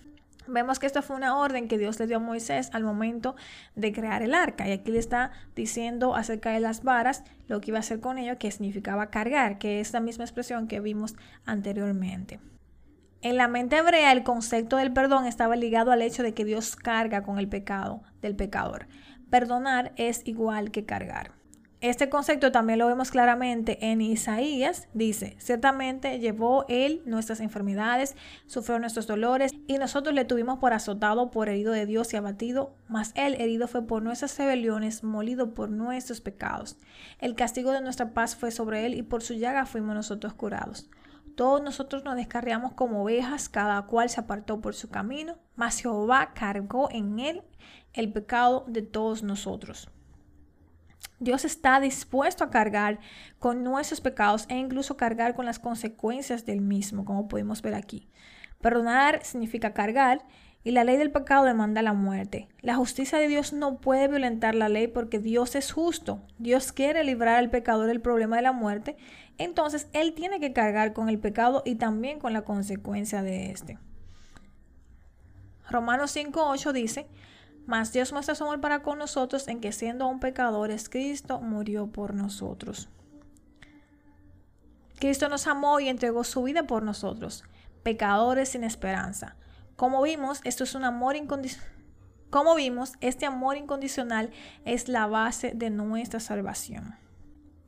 Vemos 0.47 0.79
que 0.79 0.87
esta 0.87 1.01
fue 1.01 1.17
una 1.17 1.39
orden 1.39 1.69
que 1.69 1.79
Dios 1.79 1.99
le 1.99 2.07
dio 2.07 2.19
a 2.19 2.21
Moisés 2.21 2.69
al 2.75 2.85
momento 2.85 3.35
de 3.77 3.93
crear 3.93 4.23
el 4.23 4.35
arca. 4.35 4.69
Y 4.69 4.73
aquí 4.73 4.91
le 4.91 4.99
está 4.99 5.31
diciendo 5.57 6.15
acerca 6.15 6.51
de 6.51 6.61
las 6.61 6.83
varas 6.83 7.25
lo 7.49 7.61
que 7.61 7.71
iba 7.71 7.79
a 7.79 7.81
hacer 7.81 8.01
con 8.01 8.19
ello, 8.19 8.39
que 8.39 8.51
significaba 8.51 9.11
cargar, 9.11 9.59
que 9.59 9.81
es 9.81 9.95
la 9.95 10.01
misma 10.01 10.25
expresión 10.25 10.69
que 10.69 10.81
vimos 10.81 11.17
anteriormente. 11.47 12.41
En 13.25 13.39
la 13.39 13.49
mente 13.49 13.79
hebrea 13.79 14.13
el 14.13 14.23
concepto 14.23 14.77
del 14.77 14.93
perdón 14.93 15.25
estaba 15.25 15.57
ligado 15.57 15.91
al 15.91 16.03
hecho 16.03 16.23
de 16.23 16.35
que 16.35 16.45
Dios 16.45 16.77
carga 16.77 17.23
con 17.23 17.39
el 17.39 17.49
pecado 17.49 18.03
del 18.21 18.37
pecador. 18.37 18.87
Perdonar 19.31 19.93
es 19.97 20.21
igual 20.27 20.71
que 20.71 20.85
cargar. 20.85 21.33
Este 21.81 22.11
concepto 22.11 22.53
también 22.53 22.79
lo 22.79 22.87
vemos 22.87 23.11
claramente 23.11 23.79
en 23.91 24.03
Isaías. 24.03 24.89
Dice, 24.93 25.37
ciertamente 25.39 26.19
llevó 26.19 26.67
él 26.69 27.01
nuestras 27.07 27.41
enfermedades, 27.41 28.15
sufrió 28.45 28.79
nuestros 28.79 29.07
dolores 29.07 29.53
y 29.67 29.79
nosotros 29.79 30.15
le 30.15 30.27
tuvimos 30.27 30.59
por 30.59 30.75
azotado, 30.75 31.31
por 31.31 31.49
herido 31.49 31.73
de 31.73 31.87
Dios 31.87 32.13
y 32.13 32.19
abatido, 32.19 32.77
mas 32.89 33.13
él 33.15 33.41
herido 33.41 33.69
fue 33.69 33.87
por 33.87 34.03
nuestras 34.03 34.37
rebeliones, 34.37 35.03
molido 35.03 35.55
por 35.55 35.71
nuestros 35.71 36.21
pecados. 36.21 36.77
El 37.21 37.37
castigo 37.37 37.73
de 37.73 37.81
nuestra 37.81 38.13
paz 38.13 38.37
fue 38.37 38.51
sobre 38.51 38.85
él 38.85 38.93
y 38.93 39.03
por 39.03 39.23
su 39.23 39.33
llaga 39.33 39.65
fuimos 39.65 39.95
nosotros 39.95 40.35
curados. 40.35 40.91
Todos 41.35 41.63
nosotros 41.63 42.05
nos 42.05 42.17
descarriamos 42.17 42.73
como 42.73 43.03
ovejas, 43.03 43.49
cada 43.49 43.83
cual 43.83 44.09
se 44.09 44.21
apartó 44.21 44.61
por 44.61 44.75
su 44.75 44.89
camino, 44.89 45.37
mas 45.57 45.81
Jehová 45.81 46.33
cargó 46.35 46.89
en 46.91 47.19
él 47.19 47.43
el 47.93 48.13
pecado 48.13 48.65
de 48.69 48.83
todos 48.83 49.23
nosotros. 49.23 49.91
Dios 51.19 51.45
está 51.45 51.81
dispuesto 51.81 52.45
a 52.45 52.51
cargar 52.51 52.99
con 53.39 53.65
nuestros 53.65 54.01
pecados 54.01 54.47
e 54.49 54.57
incluso 54.57 54.97
cargar 54.97 55.35
con 55.35 55.47
las 55.47 55.59
consecuencias 55.59 56.45
del 56.45 56.61
mismo, 56.61 57.05
como 57.05 57.29
podemos 57.29 57.63
ver 57.63 57.75
aquí. 57.75 58.09
Perdonar 58.61 59.25
significa 59.25 59.73
cargar 59.73 60.25
y 60.65 60.71
la 60.71 60.85
ley 60.85 60.97
del 60.97 61.13
pecado 61.13 61.45
demanda 61.45 61.83
la 61.83 61.93
muerte. 61.93 62.49
La 62.63 62.75
justicia 62.75 63.19
de 63.19 63.29
Dios 63.29 63.53
no 63.53 63.77
puede 63.77 64.09
violentar 64.09 64.55
la 64.55 64.71
ley 64.71 64.89
porque 64.89 65.19
Dios 65.19 65.55
es 65.55 65.73
justo. 65.73 66.23
Dios 66.39 66.73
quiere 66.73 67.05
librar 67.05 67.37
al 67.37 67.51
pecador 67.51 67.87
del 67.87 68.01
problema 68.01 68.37
de 68.37 68.43
la 68.43 68.53
muerte 68.53 68.97
entonces 69.39 69.89
él 69.93 70.15
tiene 70.15 70.41
que 70.41 70.53
cargar 70.53 70.93
con 70.93 71.09
el 71.09 71.19
pecado 71.19 71.63
y 71.65 71.77
también 71.77 72.19
con 72.19 72.33
la 72.33 72.43
consecuencia 72.43 73.23
de 73.23 73.51
este. 73.51 73.79
Romanos 75.69 76.15
5.8 76.15 76.73
dice, 76.73 77.07
mas 77.67 77.93
Dios 77.93 78.13
muestra 78.13 78.35
su 78.35 78.45
amor 78.45 78.61
para 78.61 78.83
con 78.83 78.99
nosotros 78.99 79.49
en 79.49 79.61
que 79.61 79.73
siendo 79.73 80.05
aún 80.05 80.21
pecadores, 80.21 80.89
Cristo 80.89 81.41
murió 81.41 81.87
por 81.87 82.15
nosotros. 82.15 82.89
Cristo 84.99 85.29
nos 85.29 85.47
amó 85.47 85.81
y 85.81 85.89
entregó 85.89 86.25
su 86.25 86.43
vida 86.43 86.67
por 86.67 86.83
nosotros, 86.83 87.45
pecadores 87.83 88.51
sin 88.51 88.65
esperanza. 88.65 89.37
Como 89.77 90.03
vimos, 90.03 90.41
esto 90.45 90.65
es 90.65 90.75
un 90.75 90.85
amor 90.85 91.17
incondicional. 91.17 91.73
Como 92.31 92.55
vimos, 92.55 92.95
este 93.01 93.27
amor 93.27 93.57
incondicional 93.57 94.31
es 94.65 94.89
la 94.89 95.07
base 95.07 95.53
de 95.55 95.71
nuestra 95.71 96.21
salvación. 96.21 96.97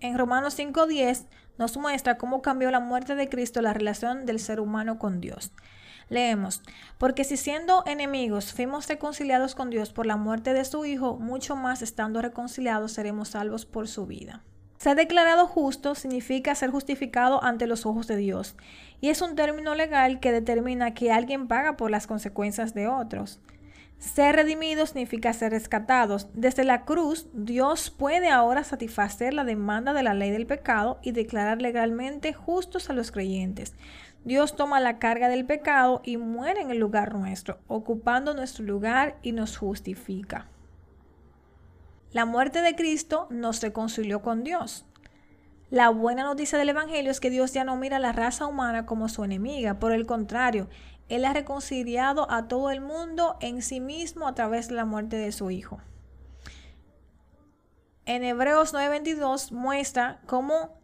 En 0.01 0.19
Romanos 0.19 0.59
5.10 0.59 1.27
nos 1.59 1.77
muestra 1.77 2.19
cómo 2.19 2.43
cambió 2.43 2.71
la 2.71 2.81
muerte 2.81 3.15
de 3.15 3.29
Cristo 3.29 3.63
la 3.63 3.73
relación 3.73 4.27
del 4.27 4.41
ser 4.41 4.61
humano 4.61 4.99
con 4.99 5.21
Dios. 5.21 5.53
Leemos, 6.09 6.63
porque 6.99 7.25
si 7.25 7.37
siendo 7.37 7.83
enemigos 7.87 8.53
fuimos 8.53 8.87
reconciliados 8.89 9.55
con 9.55 9.71
Dios 9.71 9.93
por 9.93 10.07
la 10.07 10.17
muerte 10.17 10.55
de 10.55 10.65
su 10.65 10.85
Hijo, 10.85 11.17
mucho 11.17 11.57
más 11.57 11.83
estando 11.83 12.23
reconciliados 12.23 12.93
seremos 12.93 13.31
salvos 13.31 13.67
por 13.67 13.89
su 13.89 14.07
vida. 14.07 14.45
Ser 14.79 14.95
declarado 14.95 15.47
justo 15.47 15.95
significa 15.95 16.55
ser 16.55 16.71
justificado 16.71 17.43
ante 17.43 17.67
los 17.67 17.87
ojos 17.87 18.07
de 18.07 18.17
Dios, 18.17 18.55
y 19.01 19.09
es 19.09 19.21
un 19.21 19.35
término 19.35 19.75
legal 19.75 20.21
que 20.21 20.33
determina 20.33 20.95
que 20.95 21.11
alguien 21.11 21.49
paga 21.49 21.77
por 21.77 21.91
las 21.91 22.07
consecuencias 22.07 22.73
de 22.75 22.87
otros. 22.87 23.41
Ser 23.99 24.37
redimidos 24.37 24.91
significa 24.91 25.33
ser 25.33 25.53
rescatados. 25.53 26.29
Desde 26.35 26.65
la 26.65 26.85
cruz, 26.85 27.29
Dios 27.33 27.91
puede 27.91 28.29
ahora 28.29 28.63
satisfacer 28.63 29.33
la 29.33 29.45
demanda 29.45 29.95
de 29.95 30.03
la 30.03 30.15
ley 30.15 30.31
del 30.31 30.47
pecado 30.47 30.99
y 31.03 31.13
declarar 31.13 31.63
legalmente 31.63 32.35
justos 32.35 32.91
a 32.91 32.93
los 32.93 33.11
creyentes. 33.11 33.75
Dios 34.25 34.57
toma 34.57 34.81
la 34.81 34.99
carga 34.99 35.29
del 35.29 35.47
pecado 35.47 36.03
y 36.05 36.17
muere 36.17 36.61
en 36.61 36.71
el 36.71 36.79
lugar 36.79 37.15
nuestro, 37.15 37.59
ocupando 37.69 38.35
nuestro 38.35 38.65
lugar 38.65 39.17
y 39.23 39.33
nos 39.33 39.57
justifica. 39.57 40.49
La 42.13 42.25
muerte 42.25 42.61
de 42.61 42.75
Cristo 42.75 43.29
nos 43.31 43.63
reconcilió 43.63 44.23
con 44.23 44.45
Dios. 44.45 44.85
La 45.71 45.89
buena 45.91 46.23
noticia 46.23 46.59
del 46.59 46.69
Evangelio 46.69 47.11
es 47.11 47.19
que 47.19 47.31
Dios 47.31 47.53
ya 47.53 47.65
no 47.65 47.77
mira 47.77 47.97
a 47.97 48.01
la 48.01 48.13
raza 48.13 48.47
humana 48.47 48.87
como 48.87 49.09
su 49.09 49.25
enemiga, 49.25 49.81
por 49.81 49.93
el 49.93 50.07
contrario, 50.07 50.69
él 51.09 51.25
ha 51.25 51.33
reconciliado 51.33 52.31
a 52.31 52.49
todo 52.49 52.71
el 52.71 52.81
mundo 52.81 53.37
en 53.41 53.63
sí 53.63 53.81
mismo 53.81 54.27
a 54.27 54.35
través 54.35 54.69
de 54.69 54.75
la 54.75 54.85
muerte 54.85 55.17
de 55.17 55.33
su 55.33 55.51
Hijo. 55.51 55.81
En 58.05 58.25
Hebreos 58.25 58.73
9:22 58.73 59.53
muestra 59.53 60.21
cómo 60.27 60.81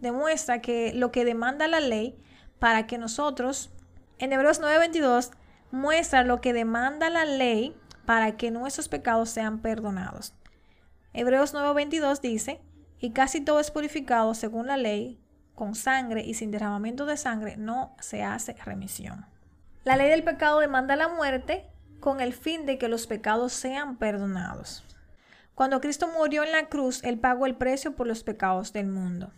demuestra 0.00 0.60
que 0.60 0.92
lo 0.92 1.12
que 1.12 1.24
demanda 1.24 1.68
la 1.68 1.80
ley 1.80 2.18
para 2.58 2.86
que 2.86 2.98
nosotros, 2.98 3.70
en 4.18 4.32
Hebreos 4.32 4.60
9:22 4.60 5.30
muestra 5.70 6.24
lo 6.24 6.40
que 6.40 6.52
demanda 6.52 7.10
la 7.10 7.24
ley 7.24 7.76
para 8.06 8.36
que 8.36 8.50
nuestros 8.50 8.88
pecados 8.88 9.30
sean 9.30 9.60
perdonados. 9.60 10.34
Hebreos 11.12 11.54
9:22 11.54 12.20
dice, 12.20 12.60
y 12.98 13.10
casi 13.10 13.40
todo 13.40 13.60
es 13.60 13.70
purificado 13.70 14.34
según 14.34 14.66
la 14.66 14.76
ley 14.76 15.20
con 15.56 15.74
sangre 15.74 16.22
y 16.22 16.34
sin 16.34 16.52
derramamiento 16.52 17.06
de 17.06 17.16
sangre 17.16 17.56
no 17.56 17.96
se 17.98 18.22
hace 18.22 18.52
remisión. 18.64 19.26
La 19.82 19.96
ley 19.96 20.08
del 20.10 20.22
pecado 20.22 20.60
demanda 20.60 20.94
la 20.94 21.08
muerte 21.08 21.66
con 21.98 22.20
el 22.20 22.34
fin 22.34 22.66
de 22.66 22.78
que 22.78 22.88
los 22.88 23.08
pecados 23.08 23.52
sean 23.52 23.96
perdonados. 23.96 24.84
Cuando 25.54 25.80
Cristo 25.80 26.08
murió 26.16 26.44
en 26.44 26.52
la 26.52 26.68
cruz, 26.68 27.02
Él 27.02 27.18
pagó 27.18 27.46
el 27.46 27.56
precio 27.56 27.96
por 27.96 28.06
los 28.06 28.22
pecados 28.22 28.72
del 28.72 28.86
mundo. 28.86 29.32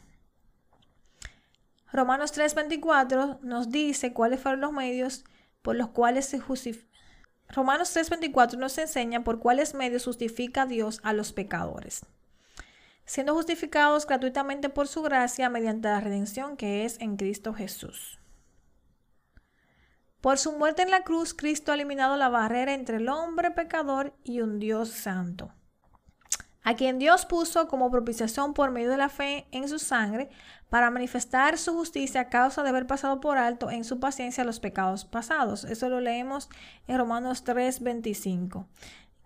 Romanos 1.93 2.33
3:24 2.33 3.39
nos 3.43 3.71
dice 3.71 4.13
cuáles 4.13 4.41
fueron 4.41 4.61
los 4.61 4.73
medios 4.73 5.25
por 5.63 5.77
los 5.77 5.89
cuales 5.89 6.27
se 6.27 6.41
justifica. 6.41 6.87
Romanos 7.49 7.95
3:24 7.97 8.59
nos 8.59 8.77
enseña 8.77 9.23
por 9.23 9.39
cuáles 9.39 9.73
medios 9.75 10.05
justifica 10.05 10.67
Dios 10.67 11.01
a 11.05 11.13
los 11.13 11.33
pecadores 11.33 12.05
siendo 13.09 13.35
justificados 13.35 14.07
gratuitamente 14.07 14.69
por 14.69 14.87
su 14.87 15.01
gracia 15.01 15.49
mediante 15.49 15.89
la 15.89 16.01
redención 16.01 16.59
que 16.59 16.85
es 16.85 17.01
en 17.01 17.17
Cristo 17.17 17.55
Jesús. 17.55 18.21
Por 20.21 20.37
su 20.37 20.53
muerte 20.53 20.83
en 20.83 20.91
la 20.91 21.05
cruz, 21.05 21.33
Cristo 21.33 21.73
ha 21.73 21.77
eliminado 21.77 22.17
la 22.17 22.29
barrera 22.29 22.75
entre 22.75 22.99
el 22.99 23.09
hombre 23.09 23.51
pecador 23.51 24.15
y 24.25 24.43
un 24.43 24.59
Dios 24.59 24.91
santo, 24.91 25.51
a 26.63 26.75
quien 26.75 26.99
Dios 26.99 27.25
puso 27.25 27.67
como 27.67 27.91
propiciación 27.91 28.53
por 28.53 28.73
medio 28.73 28.91
de 28.91 28.99
la 28.99 29.09
fe 29.09 29.47
en 29.53 29.71
su 29.71 29.79
sangre 29.79 30.29
para 30.69 30.91
manifestar 30.91 31.57
su 31.57 31.73
justicia 31.73 32.21
a 32.21 32.29
causa 32.29 32.63
de 32.63 32.69
haber 32.69 32.87
pasado 32.87 33.21
por 33.21 33.39
alto 33.39 33.71
en 33.71 33.85
su 33.85 34.01
paciencia 34.01 34.45
los 34.45 34.61
pecados 34.61 35.07
pasados. 35.07 35.65
Eso 35.65 35.89
lo 35.89 36.01
leemos 36.01 36.51
en 36.87 36.99
Romanos 36.99 37.43
3:25. 37.45 38.67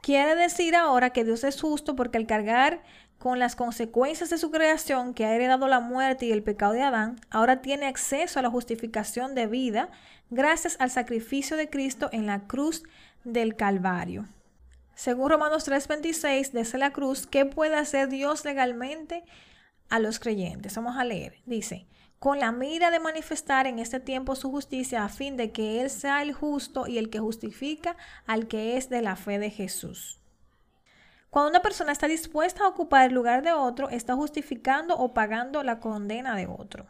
Quiere 0.02 0.34
decir 0.34 0.74
ahora 0.74 1.10
que 1.10 1.24
Dios 1.24 1.44
es 1.44 1.60
justo 1.60 1.94
porque 1.94 2.18
al 2.18 2.26
cargar 2.26 2.82
con 3.22 3.38
las 3.38 3.54
consecuencias 3.54 4.30
de 4.30 4.38
su 4.38 4.50
creación 4.50 5.14
que 5.14 5.24
ha 5.24 5.32
heredado 5.32 5.68
la 5.68 5.78
muerte 5.78 6.26
y 6.26 6.32
el 6.32 6.42
pecado 6.42 6.72
de 6.72 6.82
Adán, 6.82 7.20
ahora 7.30 7.62
tiene 7.62 7.86
acceso 7.86 8.40
a 8.40 8.42
la 8.42 8.50
justificación 8.50 9.36
de 9.36 9.46
vida 9.46 9.90
gracias 10.30 10.76
al 10.80 10.90
sacrificio 10.90 11.56
de 11.56 11.70
Cristo 11.70 12.08
en 12.10 12.26
la 12.26 12.48
cruz 12.48 12.82
del 13.22 13.54
Calvario. 13.54 14.26
Según 14.96 15.30
Romanos 15.30 15.64
3:26, 15.68 16.50
desde 16.50 16.78
la 16.78 16.90
cruz, 16.90 17.28
¿qué 17.28 17.46
puede 17.46 17.76
hacer 17.76 18.08
Dios 18.08 18.44
legalmente 18.44 19.22
a 19.88 20.00
los 20.00 20.18
creyentes? 20.18 20.74
Vamos 20.74 20.96
a 20.96 21.04
leer. 21.04 21.36
Dice, 21.46 21.86
con 22.18 22.40
la 22.40 22.50
mira 22.50 22.90
de 22.90 22.98
manifestar 22.98 23.68
en 23.68 23.78
este 23.78 24.00
tiempo 24.00 24.34
su 24.34 24.50
justicia 24.50 25.04
a 25.04 25.08
fin 25.08 25.36
de 25.36 25.52
que 25.52 25.80
Él 25.80 25.90
sea 25.90 26.22
el 26.22 26.32
justo 26.32 26.88
y 26.88 26.98
el 26.98 27.08
que 27.08 27.20
justifica 27.20 27.96
al 28.26 28.48
que 28.48 28.76
es 28.76 28.88
de 28.88 29.00
la 29.00 29.14
fe 29.14 29.38
de 29.38 29.50
Jesús. 29.50 30.21
Cuando 31.32 31.48
una 31.48 31.62
persona 31.62 31.92
está 31.92 32.08
dispuesta 32.08 32.62
a 32.62 32.68
ocupar 32.68 33.06
el 33.06 33.14
lugar 33.14 33.42
de 33.42 33.54
otro, 33.54 33.88
está 33.88 34.14
justificando 34.14 34.98
o 34.98 35.14
pagando 35.14 35.62
la 35.62 35.80
condena 35.80 36.36
de 36.36 36.46
otro. 36.46 36.84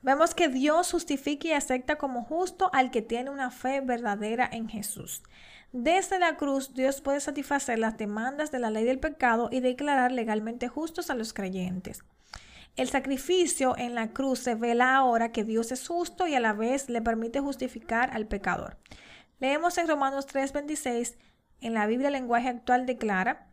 Vemos 0.00 0.34
que 0.34 0.48
Dios 0.48 0.90
justifica 0.90 1.46
y 1.46 1.52
acepta 1.52 1.98
como 1.98 2.24
justo 2.24 2.68
al 2.72 2.90
que 2.90 3.00
tiene 3.00 3.30
una 3.30 3.52
fe 3.52 3.80
verdadera 3.80 4.50
en 4.50 4.68
Jesús. 4.68 5.22
Desde 5.70 6.18
la 6.18 6.36
cruz, 6.36 6.74
Dios 6.74 7.00
puede 7.00 7.20
satisfacer 7.20 7.78
las 7.78 7.96
demandas 7.96 8.50
de 8.50 8.58
la 8.58 8.70
ley 8.70 8.82
del 8.82 8.98
pecado 8.98 9.50
y 9.52 9.60
declarar 9.60 10.10
legalmente 10.10 10.66
justos 10.66 11.08
a 11.08 11.14
los 11.14 11.32
creyentes. 11.32 12.02
El 12.74 12.88
sacrificio 12.88 13.76
en 13.78 13.94
la 13.94 14.10
cruz 14.10 14.40
se 14.40 14.56
vela 14.56 14.96
ahora 14.96 15.30
que 15.30 15.44
Dios 15.44 15.70
es 15.70 15.86
justo 15.86 16.26
y 16.26 16.34
a 16.34 16.40
la 16.40 16.54
vez 16.54 16.88
le 16.88 17.00
permite 17.00 17.38
justificar 17.38 18.10
al 18.16 18.26
pecador. 18.26 18.78
Leemos 19.38 19.78
en 19.78 19.86
Romanos 19.86 20.26
3:26, 20.26 21.14
en 21.62 21.74
la 21.74 21.86
Biblia 21.86 22.10
lenguaje 22.10 22.48
actual 22.48 22.86
declara, 22.86 23.46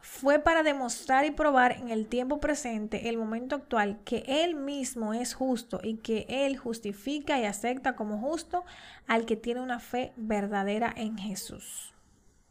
fue 0.00 0.38
para 0.38 0.62
demostrar 0.62 1.24
y 1.24 1.32
probar 1.32 1.72
en 1.72 1.90
el 1.90 2.06
tiempo 2.06 2.38
presente, 2.38 3.08
el 3.08 3.18
momento 3.18 3.56
actual, 3.56 3.98
que 4.04 4.24
Él 4.26 4.54
mismo 4.54 5.12
es 5.12 5.34
justo 5.34 5.80
y 5.82 5.96
que 5.96 6.26
Él 6.28 6.56
justifica 6.56 7.38
y 7.38 7.44
acepta 7.44 7.96
como 7.96 8.18
justo 8.18 8.64
al 9.06 9.26
que 9.26 9.36
tiene 9.36 9.60
una 9.60 9.80
fe 9.80 10.12
verdadera 10.16 10.94
en 10.96 11.18
Jesús. 11.18 11.92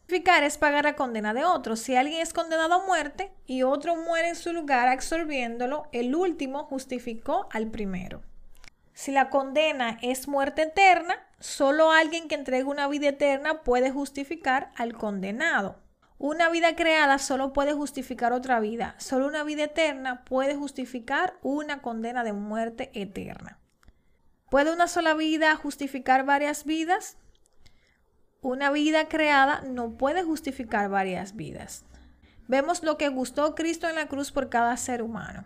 Justificar 0.01 0.43
es 0.43 0.59
pagar 0.59 0.83
la 0.83 0.95
condena 0.95 1.33
de 1.33 1.45
otro. 1.45 1.75
Si 1.75 1.95
alguien 1.95 2.21
es 2.21 2.33
condenado 2.33 2.75
a 2.75 2.85
muerte 2.85 3.31
y 3.47 3.63
otro 3.63 3.95
muere 3.95 4.29
en 4.29 4.35
su 4.35 4.53
lugar 4.53 4.87
absorbiéndolo, 4.87 5.87
el 5.93 6.13
último 6.13 6.65
justificó 6.65 7.47
al 7.51 7.71
primero. 7.71 8.21
Si 8.93 9.11
la 9.11 9.29
condena 9.31 9.97
es 10.03 10.27
muerte 10.27 10.61
eterna, 10.61 11.24
solo 11.39 11.91
alguien 11.91 12.27
que 12.27 12.35
entregue 12.35 12.63
una 12.63 12.87
vida 12.87 13.09
eterna 13.09 13.63
puede 13.63 13.91
justificar 13.91 14.71
al 14.75 14.93
condenado. 14.93 15.81
Una 16.17 16.49
vida 16.49 16.75
creada 16.75 17.19
solo 17.19 17.51
puede 17.51 17.73
justificar 17.73 18.31
otra 18.31 18.59
vida. 18.59 18.95
Solo 18.97 19.27
una 19.27 19.43
vida 19.43 19.65
eterna 19.65 20.23
puede 20.23 20.55
justificar 20.55 21.37
una 21.41 21.81
condena 21.81 22.23
de 22.23 22.33
muerte 22.33 22.89
eterna. 22.93 23.59
¿Puede 24.49 24.71
una 24.71 24.87
sola 24.87 25.13
vida 25.13 25.55
justificar 25.55 26.25
varias 26.25 26.63
vidas? 26.63 27.17
Una 28.41 28.71
vida 28.71 29.09
creada 29.09 29.61
no 29.61 29.97
puede 29.97 30.23
justificar 30.23 30.89
varias 30.89 31.35
vidas. 31.35 31.83
Vemos 32.47 32.83
lo 32.83 32.97
que 32.97 33.09
gustó 33.09 33.55
Cristo 33.55 33.89
en 33.89 33.95
la 33.95 34.07
cruz 34.07 34.31
por 34.31 34.49
cada 34.49 34.77
ser 34.77 35.01
humano. 35.01 35.45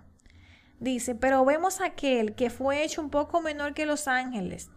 Dice, 0.79 1.15
pero 1.15 1.43
vemos 1.45 1.81
aquel 1.81 2.35
que 2.35 2.49
fue 2.49 2.83
hecho 2.83 3.01
un 3.01 3.09
poco 3.09 3.41
menor 3.41 3.73
que 3.73 3.85
los 3.85 4.07
ángeles, 4.07 4.69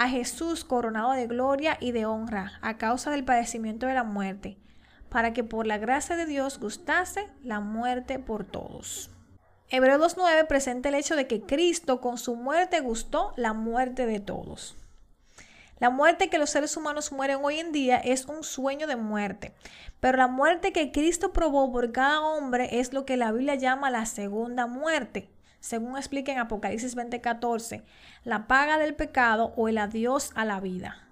a 0.00 0.08
Jesús 0.08 0.64
coronado 0.64 1.12
de 1.12 1.26
gloria 1.26 1.76
y 1.78 1.92
de 1.92 2.06
honra 2.06 2.52
a 2.62 2.78
causa 2.78 3.10
del 3.10 3.22
padecimiento 3.22 3.86
de 3.86 3.92
la 3.92 4.02
muerte 4.02 4.56
para 5.10 5.34
que 5.34 5.44
por 5.44 5.66
la 5.66 5.76
gracia 5.76 6.16
de 6.16 6.24
Dios 6.24 6.58
gustase 6.58 7.28
la 7.42 7.60
muerte 7.60 8.18
por 8.18 8.44
todos. 8.44 9.10
Hebreos 9.68 10.16
2.9 10.16 10.46
presenta 10.46 10.88
el 10.88 10.94
hecho 10.94 11.16
de 11.16 11.26
que 11.26 11.42
Cristo 11.42 12.00
con 12.00 12.16
su 12.16 12.34
muerte 12.34 12.80
gustó 12.80 13.34
la 13.36 13.52
muerte 13.52 14.06
de 14.06 14.20
todos. 14.20 14.74
La 15.80 15.90
muerte 15.90 16.30
que 16.30 16.38
los 16.38 16.48
seres 16.48 16.78
humanos 16.78 17.12
mueren 17.12 17.40
hoy 17.42 17.58
en 17.58 17.70
día 17.70 17.98
es 17.98 18.24
un 18.24 18.42
sueño 18.42 18.86
de 18.86 18.96
muerte, 18.96 19.52
pero 20.00 20.16
la 20.16 20.28
muerte 20.28 20.72
que 20.72 20.92
Cristo 20.92 21.34
probó 21.34 21.70
por 21.70 21.92
cada 21.92 22.22
hombre 22.22 22.80
es 22.80 22.94
lo 22.94 23.04
que 23.04 23.18
la 23.18 23.32
Biblia 23.32 23.56
llama 23.56 23.90
la 23.90 24.06
segunda 24.06 24.66
muerte, 24.66 25.28
según 25.60 25.96
explica 25.96 26.32
en 26.32 26.38
Apocalipsis 26.38 26.96
20:14, 26.96 27.84
la 28.24 28.46
paga 28.46 28.78
del 28.78 28.94
pecado 28.94 29.52
o 29.56 29.68
el 29.68 29.78
adiós 29.78 30.32
a 30.34 30.44
la 30.44 30.60
vida. 30.60 31.06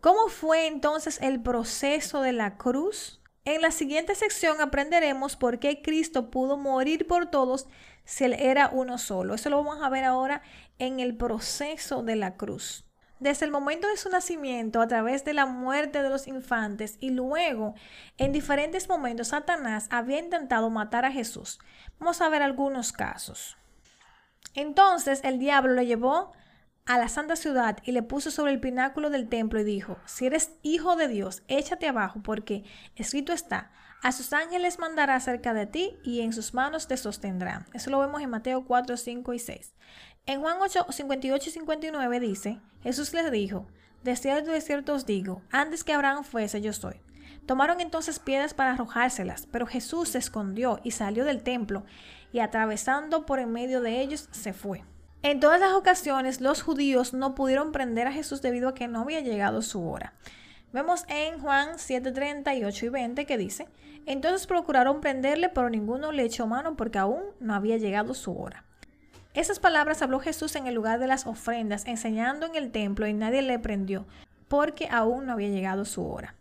¿Cómo 0.00 0.28
fue 0.28 0.66
entonces 0.66 1.18
el 1.22 1.40
proceso 1.40 2.20
de 2.20 2.32
la 2.32 2.56
cruz? 2.56 3.20
En 3.46 3.62
la 3.62 3.70
siguiente 3.70 4.14
sección 4.14 4.60
aprenderemos 4.60 5.36
por 5.36 5.58
qué 5.58 5.82
Cristo 5.82 6.30
pudo 6.30 6.56
morir 6.56 7.06
por 7.06 7.26
todos 7.30 7.66
si 8.04 8.24
Él 8.24 8.34
era 8.34 8.70
uno 8.72 8.98
solo. 8.98 9.34
Eso 9.34 9.50
lo 9.50 9.62
vamos 9.62 9.82
a 9.82 9.88
ver 9.88 10.04
ahora 10.04 10.42
en 10.78 11.00
el 11.00 11.16
proceso 11.16 12.02
de 12.02 12.16
la 12.16 12.36
cruz. 12.36 12.84
Desde 13.24 13.46
el 13.46 13.52
momento 13.52 13.88
de 13.88 13.96
su 13.96 14.10
nacimiento, 14.10 14.82
a 14.82 14.86
través 14.86 15.24
de 15.24 15.32
la 15.32 15.46
muerte 15.46 16.02
de 16.02 16.10
los 16.10 16.28
infantes 16.28 16.98
y 17.00 17.08
luego 17.08 17.74
en 18.18 18.32
diferentes 18.32 18.86
momentos, 18.86 19.28
Satanás 19.28 19.88
había 19.90 20.18
intentado 20.18 20.68
matar 20.68 21.06
a 21.06 21.10
Jesús. 21.10 21.58
Vamos 21.98 22.20
a 22.20 22.28
ver 22.28 22.42
algunos 22.42 22.92
casos. 22.92 23.56
Entonces 24.54 25.22
el 25.24 25.38
diablo 25.38 25.72
le 25.72 25.86
llevó 25.86 26.32
a 26.84 26.98
la 26.98 27.08
santa 27.08 27.34
ciudad 27.34 27.78
y 27.82 27.92
le 27.92 28.02
puso 28.02 28.30
sobre 28.30 28.52
el 28.52 28.60
pináculo 28.60 29.08
del 29.08 29.30
templo 29.30 29.58
y 29.58 29.64
dijo, 29.64 29.96
si 30.04 30.26
eres 30.26 30.50
hijo 30.60 30.94
de 30.94 31.08
Dios, 31.08 31.44
échate 31.48 31.88
abajo, 31.88 32.20
porque 32.22 32.64
escrito 32.94 33.32
está, 33.32 33.70
a 34.02 34.12
sus 34.12 34.34
ángeles 34.34 34.78
mandará 34.78 35.18
cerca 35.18 35.54
de 35.54 35.64
ti 35.64 35.96
y 36.04 36.20
en 36.20 36.34
sus 36.34 36.52
manos 36.52 36.88
te 36.88 36.98
sostendrán. 36.98 37.64
Eso 37.72 37.88
lo 37.88 38.00
vemos 38.00 38.20
en 38.20 38.28
Mateo 38.28 38.66
4, 38.66 38.98
5 38.98 39.32
y 39.32 39.38
6. 39.38 39.72
En 40.26 40.40
Juan 40.40 40.56
8, 40.58 40.86
58 40.88 41.50
y 41.50 41.52
59 41.52 42.18
dice, 42.18 42.58
Jesús 42.82 43.12
les 43.12 43.30
dijo, 43.30 43.66
de 44.04 44.16
cierto, 44.16 44.52
de 44.52 44.62
cierto 44.62 44.94
os 44.94 45.04
digo, 45.04 45.42
antes 45.50 45.84
que 45.84 45.92
Abraham 45.92 46.24
fuese, 46.24 46.62
yo 46.62 46.72
soy. 46.72 46.94
Tomaron 47.44 47.82
entonces 47.82 48.18
piedras 48.20 48.54
para 48.54 48.72
arrojárselas, 48.72 49.46
pero 49.52 49.66
Jesús 49.66 50.08
se 50.08 50.18
escondió 50.18 50.80
y 50.82 50.92
salió 50.92 51.26
del 51.26 51.42
templo 51.42 51.84
y 52.32 52.38
atravesando 52.38 53.26
por 53.26 53.38
en 53.38 53.52
medio 53.52 53.82
de 53.82 54.00
ellos 54.00 54.30
se 54.30 54.54
fue. 54.54 54.82
En 55.22 55.40
todas 55.40 55.60
las 55.60 55.74
ocasiones 55.74 56.40
los 56.40 56.62
judíos 56.62 57.12
no 57.12 57.34
pudieron 57.34 57.70
prender 57.70 58.06
a 58.06 58.12
Jesús 58.12 58.40
debido 58.40 58.70
a 58.70 58.74
que 58.74 58.88
no 58.88 59.00
había 59.00 59.20
llegado 59.20 59.60
su 59.60 59.86
hora. 59.86 60.14
Vemos 60.72 61.04
en 61.08 61.38
Juan 61.38 61.76
7:38 61.76 62.86
y 62.86 62.88
20 62.88 63.26
que 63.26 63.36
dice, 63.36 63.68
entonces 64.06 64.46
procuraron 64.46 65.02
prenderle, 65.02 65.50
pero 65.50 65.68
ninguno 65.68 66.12
le 66.12 66.24
echó 66.24 66.46
mano 66.46 66.76
porque 66.76 66.98
aún 66.98 67.24
no 67.40 67.54
había 67.54 67.76
llegado 67.76 68.14
su 68.14 68.34
hora. 68.34 68.63
Esas 69.34 69.58
palabras 69.58 70.00
habló 70.00 70.20
Jesús 70.20 70.56
en 70.56 70.66
el 70.66 70.74
lugar 70.74 70.98
de 70.98 71.08
las 71.08 71.26
ofrendas, 71.26 71.86
enseñando 71.86 72.46
en 72.46 72.54
el 72.54 72.70
templo 72.70 73.06
y 73.06 73.12
nadie 73.12 73.42
le 73.42 73.58
prendió 73.58 74.06
porque 74.48 74.88
aún 74.90 75.26
no 75.26 75.32
había 75.32 75.48
llegado 75.48 75.84
su 75.84 76.06
hora. 76.06 76.36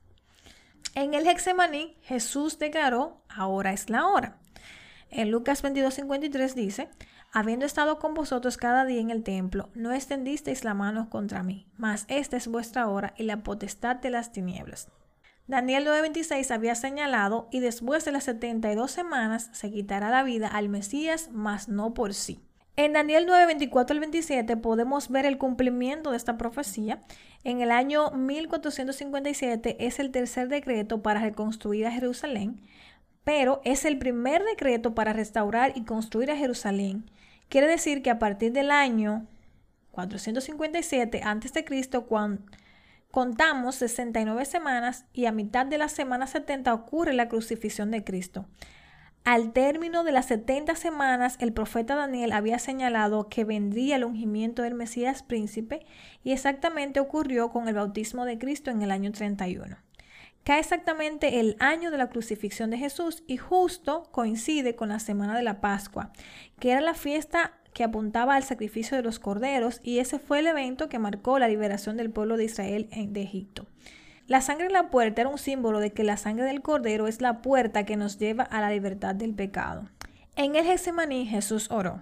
En 0.96 1.16
el 1.16 1.28
Hexemaní, 1.28 1.98
Jesús 2.04 2.60
declaró, 2.60 3.24
ahora 3.28 3.74
es 3.74 3.90
la 3.90 4.06
hora. 4.08 4.38
En 5.10 5.32
Lucas 5.32 5.64
22:53 5.64 6.54
dice, 6.54 6.90
habiendo 7.32 7.66
estado 7.66 7.98
con 7.98 8.14
vosotros 8.14 8.58
cada 8.58 8.86
día 8.86 9.02
en 9.02 9.10
el 9.10 9.24
templo, 9.24 9.70
no 9.74 9.92
extendisteis 9.92 10.64
la 10.64 10.76
mano 10.76 11.10
contra 11.10 11.42
mí, 11.42 11.66
mas 11.76 12.06
esta 12.08 12.38
es 12.38 12.48
vuestra 12.48 12.88
hora 12.88 13.16
y 13.18 13.24
la 13.24 13.42
potestad 13.42 13.96
de 13.96 14.12
las 14.12 14.32
tinieblas. 14.32 14.90
Daniel 15.48 15.86
9:26 15.88 16.52
había 16.52 16.76
señalado, 16.76 17.48
y 17.52 17.60
después 17.60 18.06
de 18.06 18.12
las 18.12 18.26
72 18.26 18.92
semanas 18.92 19.50
se 19.54 19.72
quitará 19.72 20.10
la 20.10 20.24
vida 20.24 20.48
al 20.48 20.70
Mesías, 20.70 21.30
mas 21.32 21.68
no 21.68 21.96
por 21.96 22.14
sí. 22.14 22.40
En 22.76 22.94
Daniel 22.94 23.28
9:24 23.28 23.92
al 23.92 24.00
27 24.00 24.58
podemos 24.58 25.10
ver 25.10 25.26
el 25.26 25.38
cumplimiento 25.38 26.12
de 26.12 26.18
esta 26.18 26.38
profecía. 26.38 27.02
En 27.44 27.62
el 27.62 27.72
año 27.72 28.12
1457 28.12 29.78
es 29.80 30.00
el 30.00 30.12
tercer 30.12 30.48
decreto 30.48 31.02
para 31.02 31.22
reconstruir 31.22 31.86
a 31.86 31.92
Jerusalén, 31.92 32.62
pero 33.24 33.62
es 33.64 33.86
el 33.86 33.98
primer 33.98 34.44
decreto 34.44 34.96
para 34.96 35.14
restaurar 35.14 35.74
y 35.76 35.84
construir 35.84 36.32
a 36.32 36.38
Jerusalén 36.38 37.06
Quiere 37.54 37.68
decir 37.68 38.02
que 38.02 38.10
a 38.10 38.18
partir 38.18 38.52
del 38.52 38.72
año 38.72 39.28
457 39.92 41.22
a.C., 41.24 41.66
cuando 42.08 42.42
contamos 43.12 43.76
69 43.76 44.46
semanas 44.46 45.06
y 45.14 45.28
a 45.28 45.32
mitad 45.32 45.68
de 45.68 45.78
la 45.78 45.88
semana 45.88 46.26
70 46.26 46.74
ocurre 46.74 47.14
la 47.14 47.30
crucifixión 47.30 47.92
de 47.92 48.04
Cristo. 48.04 48.48
Al 49.26 49.54
término 49.54 50.04
de 50.04 50.12
las 50.12 50.26
70 50.26 50.76
semanas, 50.76 51.38
el 51.40 51.54
profeta 51.54 51.96
Daniel 51.96 52.34
había 52.34 52.60
señalado 52.60 53.30
que 53.30 53.46
vendría 53.46 53.96
el 53.96 54.04
ungimiento 54.04 54.64
del 54.64 54.74
Mesías 54.74 55.24
príncipe 55.24 55.86
y 56.26 56.34
exactamente 56.34 57.00
ocurrió 57.00 57.50
con 57.50 57.70
el 57.70 57.76
bautismo 57.76 58.26
de 58.26 58.38
Cristo 58.38 58.70
en 58.70 58.82
el 58.82 58.92
año 58.92 59.14
31. 59.14 59.78
Cae 60.44 60.60
exactamente 60.60 61.40
el 61.40 61.56
año 61.60 61.90
de 61.90 62.00
la 62.00 62.10
crucifixión 62.10 62.70
de 62.70 62.78
Jesús 62.78 63.24
y 63.26 63.38
justo 63.38 64.10
coincide 64.12 64.76
con 64.76 64.90
la 64.90 65.00
semana 65.00 65.38
de 65.38 65.44
la 65.44 65.62
Pascua, 65.62 66.12
que 66.60 66.72
era 66.72 66.82
la 66.82 66.94
fiesta 66.94 67.54
que 67.74 67.86
apuntaba 67.86 68.36
al 68.36 68.44
sacrificio 68.44 68.98
de 68.98 69.04
los 69.04 69.20
corderos 69.20 69.80
y 69.84 70.00
ese 70.00 70.20
fue 70.20 70.40
el 70.40 70.48
evento 70.48 70.90
que 70.90 71.00
marcó 71.00 71.40
la 71.40 71.48
liberación 71.48 71.96
del 71.96 72.12
pueblo 72.12 72.36
de 72.36 72.44
Israel 72.44 72.90
de 72.92 73.22
Egipto. 73.22 73.68
La 74.28 74.42
sangre 74.42 74.68
en 74.68 74.74
la 74.74 74.90
puerta 74.90 75.22
era 75.22 75.30
un 75.30 75.38
símbolo 75.38 75.80
de 75.80 75.92
que 75.92 76.04
la 76.04 76.18
sangre 76.18 76.46
del 76.46 76.62
cordero 76.62 77.08
es 77.08 77.22
la 77.22 77.42
puerta 77.42 77.86
que 77.86 77.98
nos 77.98 78.18
lleva 78.18 78.44
a 78.44 78.62
la 78.62 78.70
libertad 78.70 79.16
del 79.16 79.34
pecado. 79.34 79.90
En 80.36 80.56
el 80.56 80.64
Getsemaní 80.64 81.26
Jesús 81.26 81.70
oró. 81.70 82.02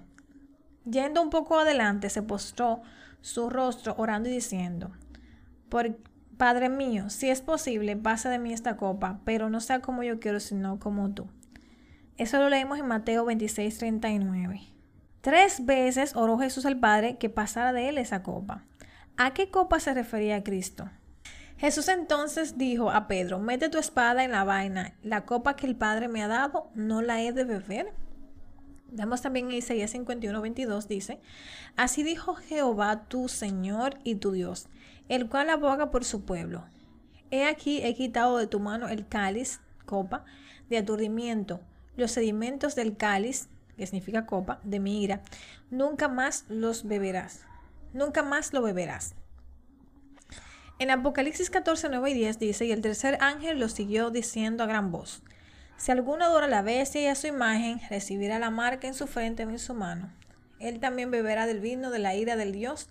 Yendo 0.85 1.21
un 1.21 1.29
poco 1.29 1.59
adelante, 1.59 2.09
se 2.09 2.21
postró 2.21 2.81
su 3.21 3.49
rostro 3.49 3.95
orando 3.97 4.29
y 4.29 4.33
diciendo, 4.33 4.91
por, 5.69 5.97
Padre 6.37 6.69
mío, 6.69 7.11
si 7.11 7.29
es 7.29 7.41
posible, 7.41 7.95
pasa 7.95 8.29
de 8.29 8.39
mí 8.39 8.51
esta 8.51 8.75
copa, 8.75 9.19
pero 9.25 9.49
no 9.49 9.59
sea 9.59 9.79
como 9.79 10.01
yo 10.01 10.19
quiero, 10.19 10.39
sino 10.39 10.79
como 10.79 11.11
tú. 11.11 11.27
Eso 12.17 12.39
lo 12.39 12.49
leemos 12.49 12.79
en 12.79 12.87
Mateo 12.87 13.25
26, 13.25 13.77
39. 13.77 14.61
Tres 15.21 15.65
veces 15.65 16.15
oró 16.15 16.39
Jesús 16.39 16.65
al 16.65 16.79
Padre 16.79 17.17
que 17.17 17.29
pasara 17.29 17.73
de 17.73 17.89
él 17.89 17.99
esa 17.99 18.23
copa. 18.23 18.63
¿A 19.17 19.35
qué 19.35 19.51
copa 19.51 19.79
se 19.79 19.93
refería 19.93 20.43
Cristo? 20.43 20.89
Jesús 21.61 21.89
entonces 21.89 22.57
dijo 22.57 22.89
a 22.89 23.07
Pedro, 23.07 23.37
mete 23.37 23.69
tu 23.69 23.77
espada 23.77 24.23
en 24.23 24.31
la 24.31 24.43
vaina, 24.43 24.95
la 25.03 25.25
copa 25.25 25.55
que 25.55 25.67
el 25.67 25.75
Padre 25.75 26.07
me 26.07 26.23
ha 26.23 26.27
dado, 26.27 26.71
¿no 26.73 27.03
la 27.03 27.21
he 27.21 27.33
de 27.33 27.43
beber? 27.43 27.93
Vemos 28.89 29.21
también 29.21 29.45
en 29.45 29.57
Isaías 29.57 29.91
51, 29.91 30.41
22, 30.41 30.87
dice, 30.87 31.19
Así 31.75 32.01
dijo 32.01 32.33
Jehová 32.33 33.03
tu 33.07 33.29
Señor 33.29 33.99
y 34.03 34.15
tu 34.15 34.31
Dios, 34.31 34.69
el 35.07 35.29
cual 35.29 35.51
aboga 35.51 35.91
por 35.91 36.03
su 36.03 36.25
pueblo. 36.25 36.65
He 37.29 37.45
aquí 37.45 37.79
he 37.83 37.93
quitado 37.93 38.39
de 38.39 38.47
tu 38.47 38.59
mano 38.59 38.87
el 38.89 39.07
cáliz, 39.07 39.59
copa, 39.85 40.25
de 40.67 40.79
aturdimiento, 40.79 41.61
los 41.95 42.09
sedimentos 42.09 42.73
del 42.73 42.97
cáliz, 42.97 43.49
que 43.77 43.85
significa 43.85 44.25
copa, 44.25 44.61
de 44.63 44.79
mi 44.79 45.03
ira, 45.03 45.21
nunca 45.69 46.07
más 46.07 46.45
los 46.49 46.87
beberás, 46.87 47.41
nunca 47.93 48.23
más 48.23 48.51
lo 48.51 48.63
beberás. 48.63 49.13
En 50.81 50.89
Apocalipsis 50.89 51.51
14, 51.51 51.89
9 51.89 52.09
y 52.09 52.13
10 52.15 52.39
dice, 52.39 52.65
y 52.65 52.71
el 52.71 52.81
tercer 52.81 53.19
ángel 53.21 53.59
lo 53.59 53.69
siguió 53.69 54.09
diciendo 54.09 54.63
a 54.63 54.65
gran 54.65 54.91
voz, 54.91 55.21
si 55.77 55.91
alguno 55.91 56.25
adora 56.25 56.47
a 56.47 56.49
la 56.49 56.63
bestia 56.63 57.03
y 57.03 57.05
a 57.05 57.13
su 57.13 57.27
imagen, 57.27 57.79
recibirá 57.91 58.39
la 58.39 58.49
marca 58.49 58.87
en 58.87 58.95
su 58.95 59.05
frente 59.05 59.45
o 59.45 59.49
en 59.51 59.59
su 59.59 59.75
mano. 59.75 60.11
Él 60.57 60.79
también 60.79 61.11
beberá 61.11 61.45
del 61.45 61.59
vino 61.59 61.91
de 61.91 61.99
la 61.99 62.15
ira 62.15 62.35
del 62.35 62.51
Dios, 62.51 62.89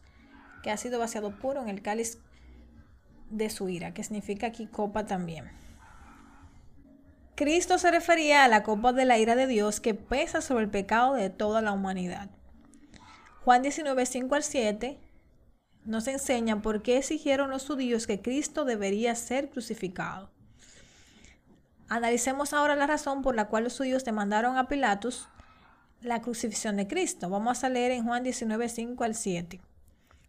que 0.62 0.70
ha 0.70 0.76
sido 0.76 1.00
vaciado 1.00 1.37
puro 1.37 1.62
en 1.62 1.68
el 1.68 1.83
cáliz 1.83 2.18
de 3.29 3.50
su 3.50 3.68
ira, 3.68 3.92
que 3.92 4.05
significa 4.05 4.46
aquí 4.46 4.68
copa 4.68 5.07
también. 5.07 5.50
Cristo 7.35 7.76
se 7.76 7.90
refería 7.90 8.44
a 8.44 8.48
la 8.48 8.62
copa 8.62 8.92
de 8.92 9.05
la 9.05 9.18
ira 9.18 9.35
de 9.35 9.48
Dios 9.48 9.81
que 9.81 9.94
pesa 9.94 10.42
sobre 10.42 10.62
el 10.62 10.70
pecado 10.70 11.14
de 11.14 11.29
toda 11.29 11.61
la 11.61 11.72
humanidad. 11.72 12.31
Juan 13.44 13.62
19, 13.62 14.07
5 14.07 14.35
al 14.37 14.44
7 14.44 15.10
nos 15.85 16.07
enseña 16.09 16.62
por 16.62 16.83
qué 16.83 16.99
exigieron 16.99 17.51
los 17.51 17.66
judíos 17.66 18.07
que 18.07 18.21
Cristo 18.21 18.64
debería 18.64 19.14
ser 19.14 19.51
crucificado. 19.51 20.31
Analicemos 21.88 22.53
ahora 22.53 22.77
la 22.77 22.87
razón 22.87 23.23
por 23.23 23.35
la 23.35 23.49
cual 23.49 23.64
los 23.64 23.77
judíos 23.77 24.05
demandaron 24.05 24.57
a 24.57 24.69
Pilatos 24.69 25.29
la 26.03 26.23
crucifixión 26.23 26.77
de 26.77 26.87
Cristo. 26.87 27.29
Vamos 27.29 27.64
a 27.64 27.69
leer 27.69 27.93
en 27.93 28.05
Juan 28.05 28.23
19, 28.23 28.69
5 28.69 29.05
al 29.05 29.14
7. 29.14 29.61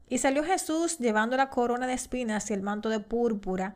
Y 0.10 0.18
salió 0.18 0.44
Jesús 0.44 0.98
llevando 0.98 1.38
la 1.38 1.50
corona 1.50 1.88
de 1.88 1.94
espinas 1.94 2.50
y 2.50 2.54
el 2.54 2.62
manto 2.62 2.90
de 2.90 3.00
púrpura. 3.00 3.76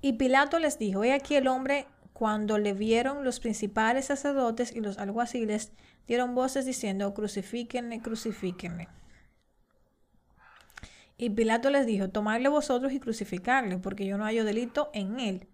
Y 0.00 0.14
Pilato 0.14 0.58
les 0.58 0.78
dijo, 0.78 1.04
he 1.04 1.12
aquí 1.12 1.36
el 1.36 1.46
hombre, 1.46 1.86
cuando 2.12 2.58
le 2.58 2.72
vieron 2.72 3.24
los 3.24 3.40
principales 3.40 4.06
sacerdotes 4.06 4.74
y 4.74 4.80
los 4.80 4.98
alguaciles, 4.98 5.72
dieron 6.08 6.34
voces 6.34 6.64
diciendo, 6.64 7.12
crucifíquenle, 7.14 8.00
crucifíquenle. 8.00 8.88
Y 11.18 11.30
Pilato 11.30 11.70
les 11.70 11.86
dijo, 11.86 12.10
tomadle 12.10 12.48
vosotros 12.48 12.92
y 12.92 13.00
crucificarle, 13.00 13.78
porque 13.78 14.06
yo 14.06 14.18
no 14.18 14.24
hallo 14.24 14.44
delito 14.44 14.90
en 14.92 15.18
él. 15.18 15.48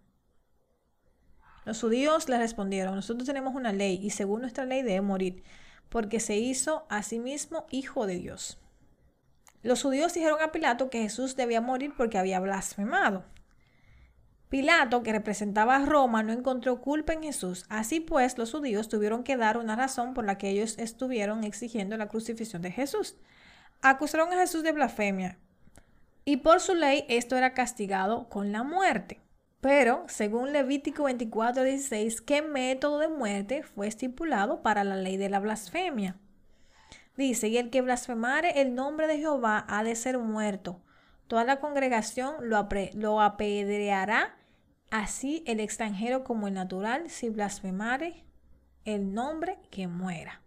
Los 1.64 1.80
judíos 1.80 2.28
le 2.28 2.38
respondieron, 2.38 2.96
nosotros 2.96 3.26
tenemos 3.26 3.54
una 3.54 3.72
ley 3.72 4.00
y 4.02 4.10
según 4.10 4.40
nuestra 4.40 4.64
ley 4.64 4.82
debe 4.82 5.00
morir, 5.00 5.44
porque 5.88 6.18
se 6.18 6.36
hizo 6.36 6.84
a 6.88 7.04
sí 7.04 7.20
mismo 7.20 7.66
hijo 7.70 8.06
de 8.06 8.16
Dios. 8.16 8.58
Los 9.62 9.82
judíos 9.82 10.12
dijeron 10.12 10.40
a 10.42 10.50
Pilato 10.50 10.90
que 10.90 11.02
Jesús 11.02 11.36
debía 11.36 11.60
morir 11.60 11.94
porque 11.96 12.18
había 12.18 12.40
blasfemado. 12.40 13.24
Pilato, 14.48 15.04
que 15.04 15.12
representaba 15.12 15.76
a 15.76 15.86
Roma, 15.86 16.24
no 16.24 16.32
encontró 16.32 16.80
culpa 16.80 17.12
en 17.12 17.22
Jesús. 17.22 17.64
Así 17.68 18.00
pues, 18.00 18.36
los 18.36 18.50
judíos 18.50 18.88
tuvieron 18.88 19.22
que 19.22 19.36
dar 19.36 19.56
una 19.56 19.76
razón 19.76 20.14
por 20.14 20.26
la 20.26 20.36
que 20.36 20.50
ellos 20.50 20.76
estuvieron 20.78 21.44
exigiendo 21.44 21.96
la 21.96 22.08
crucifixión 22.08 22.60
de 22.60 22.72
Jesús. 22.72 23.16
Acusaron 23.80 24.32
a 24.32 24.38
Jesús 24.38 24.64
de 24.64 24.72
blasfemia 24.72 25.38
y 26.24 26.38
por 26.38 26.60
su 26.60 26.74
ley 26.74 27.04
esto 27.08 27.36
era 27.36 27.54
castigado 27.54 28.28
con 28.28 28.52
la 28.52 28.62
muerte. 28.62 29.20
Pero, 29.60 30.04
según 30.08 30.52
Levítico 30.52 31.04
24, 31.04 31.62
16, 31.62 32.20
¿qué 32.20 32.42
método 32.42 32.98
de 32.98 33.08
muerte 33.08 33.62
fue 33.62 33.86
estipulado 33.86 34.60
para 34.60 34.82
la 34.82 34.96
ley 34.96 35.16
de 35.16 35.30
la 35.30 35.38
blasfemia? 35.38 36.16
Dice, 37.16 37.48
y 37.48 37.58
el 37.58 37.70
que 37.70 37.80
blasfemare 37.80 38.60
el 38.60 38.74
nombre 38.74 39.06
de 39.06 39.18
Jehová 39.18 39.64
ha 39.68 39.84
de 39.84 39.94
ser 39.94 40.18
muerto. 40.18 40.80
Toda 41.28 41.44
la 41.44 41.60
congregación 41.60 42.34
lo, 42.48 42.68
lo 42.94 43.20
apedreará, 43.20 44.34
así 44.90 45.44
el 45.46 45.60
extranjero 45.60 46.24
como 46.24 46.48
el 46.48 46.54
natural, 46.54 47.08
si 47.08 47.28
blasfemare 47.28 48.24
el 48.84 49.14
nombre 49.14 49.58
que 49.70 49.86
muera. 49.86 50.41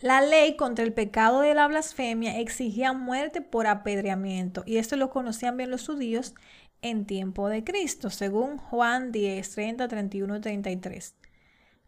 La 0.00 0.20
ley 0.20 0.54
contra 0.54 0.84
el 0.84 0.92
pecado 0.92 1.40
de 1.40 1.54
la 1.54 1.66
blasfemia 1.66 2.38
exigía 2.38 2.92
muerte 2.92 3.40
por 3.40 3.66
apedreamiento, 3.66 4.62
y 4.64 4.76
esto 4.76 4.96
lo 4.96 5.10
conocían 5.10 5.56
bien 5.56 5.70
los 5.70 5.86
judíos 5.86 6.34
en 6.82 7.04
tiempo 7.04 7.48
de 7.48 7.64
Cristo, 7.64 8.08
según 8.08 8.58
Juan 8.58 9.10
10, 9.10 9.50
30, 9.50 9.88
31 9.88 10.40
33. 10.40 11.16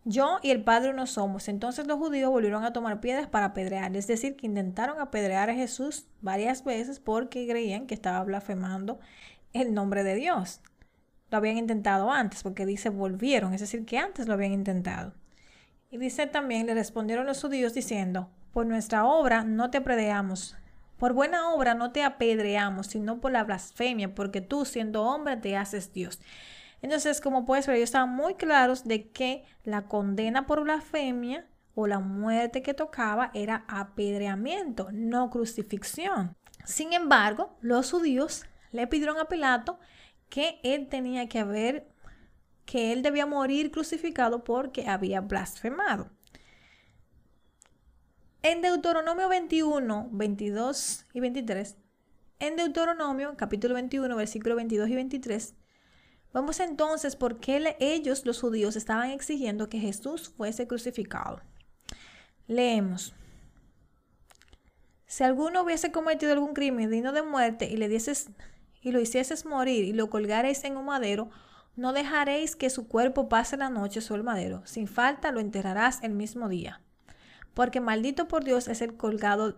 Yo 0.04 0.38
y 0.42 0.50
el 0.50 0.64
Padre 0.64 0.92
no 0.92 1.06
somos. 1.06 1.48
Entonces 1.48 1.86
los 1.86 1.98
judíos 1.98 2.30
volvieron 2.30 2.64
a 2.64 2.72
tomar 2.72 3.00
piedras 3.00 3.28
para 3.28 3.46
apedrear, 3.46 3.94
es 3.96 4.08
decir, 4.08 4.34
que 4.34 4.46
intentaron 4.46 4.98
apedrear 5.00 5.48
a 5.48 5.54
Jesús 5.54 6.06
varias 6.20 6.64
veces 6.64 6.98
porque 6.98 7.46
creían 7.46 7.86
que 7.86 7.94
estaba 7.94 8.24
blasfemando 8.24 8.98
el 9.52 9.72
nombre 9.72 10.02
de 10.02 10.16
Dios. 10.16 10.60
Lo 11.30 11.38
habían 11.38 11.58
intentado 11.58 12.10
antes, 12.10 12.42
porque 12.42 12.66
dice 12.66 12.88
volvieron, 12.88 13.54
es 13.54 13.60
decir, 13.60 13.84
que 13.84 13.98
antes 13.98 14.26
lo 14.26 14.34
habían 14.34 14.52
intentado. 14.52 15.12
Y 15.90 15.98
dice 15.98 16.26
también, 16.28 16.66
le 16.66 16.74
respondieron 16.74 17.26
los 17.26 17.40
judíos 17.40 17.74
diciendo, 17.74 18.30
por 18.52 18.64
nuestra 18.64 19.04
obra 19.04 19.42
no 19.42 19.70
te 19.70 19.78
apedreamos, 19.78 20.56
por 20.98 21.14
buena 21.14 21.52
obra 21.52 21.74
no 21.74 21.90
te 21.90 22.04
apedreamos, 22.04 22.86
sino 22.86 23.20
por 23.20 23.32
la 23.32 23.42
blasfemia, 23.42 24.14
porque 24.14 24.40
tú 24.40 24.64
siendo 24.64 25.02
hombre 25.02 25.36
te 25.36 25.56
haces 25.56 25.92
Dios. 25.92 26.20
Entonces, 26.82 27.20
como 27.20 27.44
puedes 27.44 27.66
ver, 27.66 27.76
ellos 27.76 27.88
estaban 27.88 28.14
muy 28.14 28.34
claros 28.34 28.84
de 28.84 29.10
que 29.10 29.44
la 29.64 29.82
condena 29.82 30.46
por 30.46 30.62
blasfemia 30.62 31.46
o 31.74 31.86
la 31.86 31.98
muerte 31.98 32.62
que 32.62 32.74
tocaba 32.74 33.30
era 33.34 33.64
apedreamiento, 33.66 34.88
no 34.92 35.30
crucifixión. 35.30 36.36
Sin 36.64 36.92
embargo, 36.92 37.56
los 37.60 37.90
judíos 37.90 38.44
le 38.70 38.86
pidieron 38.86 39.18
a 39.18 39.24
Pilato 39.24 39.78
que 40.28 40.60
él 40.62 40.88
tenía 40.88 41.28
que 41.28 41.40
haber, 41.40 41.88
que 42.70 42.92
él 42.92 43.02
debía 43.02 43.26
morir 43.26 43.72
crucificado 43.72 44.44
porque 44.44 44.88
había 44.88 45.20
blasfemado. 45.20 46.08
En 48.42 48.62
Deuteronomio 48.62 49.28
21, 49.28 50.08
22 50.12 51.06
y 51.12 51.18
23, 51.18 51.76
en 52.38 52.54
Deuteronomio 52.54 53.34
capítulo 53.36 53.74
21, 53.74 54.14
versículo 54.14 54.54
22 54.54 54.88
y 54.88 54.94
23, 54.94 55.54
vamos 56.32 56.60
entonces 56.60 57.16
por 57.16 57.40
qué 57.40 57.76
ellos, 57.80 58.24
los 58.24 58.40
judíos, 58.40 58.76
estaban 58.76 59.10
exigiendo 59.10 59.68
que 59.68 59.80
Jesús 59.80 60.28
fuese 60.28 60.68
crucificado. 60.68 61.40
Leemos. 62.46 63.12
Si 65.08 65.24
alguno 65.24 65.62
hubiese 65.62 65.90
cometido 65.90 66.32
algún 66.32 66.54
crimen 66.54 66.88
digno 66.88 67.10
de 67.10 67.22
muerte 67.22 67.68
y 67.68 67.76
le 67.76 67.88
dieses 67.88 68.30
y 68.80 68.92
lo 68.92 69.00
hicieses 69.00 69.44
morir 69.44 69.84
y 69.84 69.92
lo 69.92 70.08
colgareis 70.08 70.62
en 70.62 70.76
un 70.76 70.84
madero, 70.84 71.30
no 71.80 71.92
dejaréis 71.92 72.54
que 72.54 72.70
su 72.70 72.86
cuerpo 72.86 73.28
pase 73.28 73.56
la 73.56 73.70
noche 73.70 74.00
sobre 74.00 74.18
el 74.18 74.24
madero. 74.24 74.62
Sin 74.64 74.86
falta 74.86 75.32
lo 75.32 75.40
enterrarás 75.40 76.02
el 76.02 76.12
mismo 76.12 76.48
día 76.48 76.80
porque 77.54 77.80
maldito 77.80 78.28
por 78.28 78.44
Dios 78.44 78.68
es 78.68 78.80
el 78.80 78.96
colgado, 78.96 79.56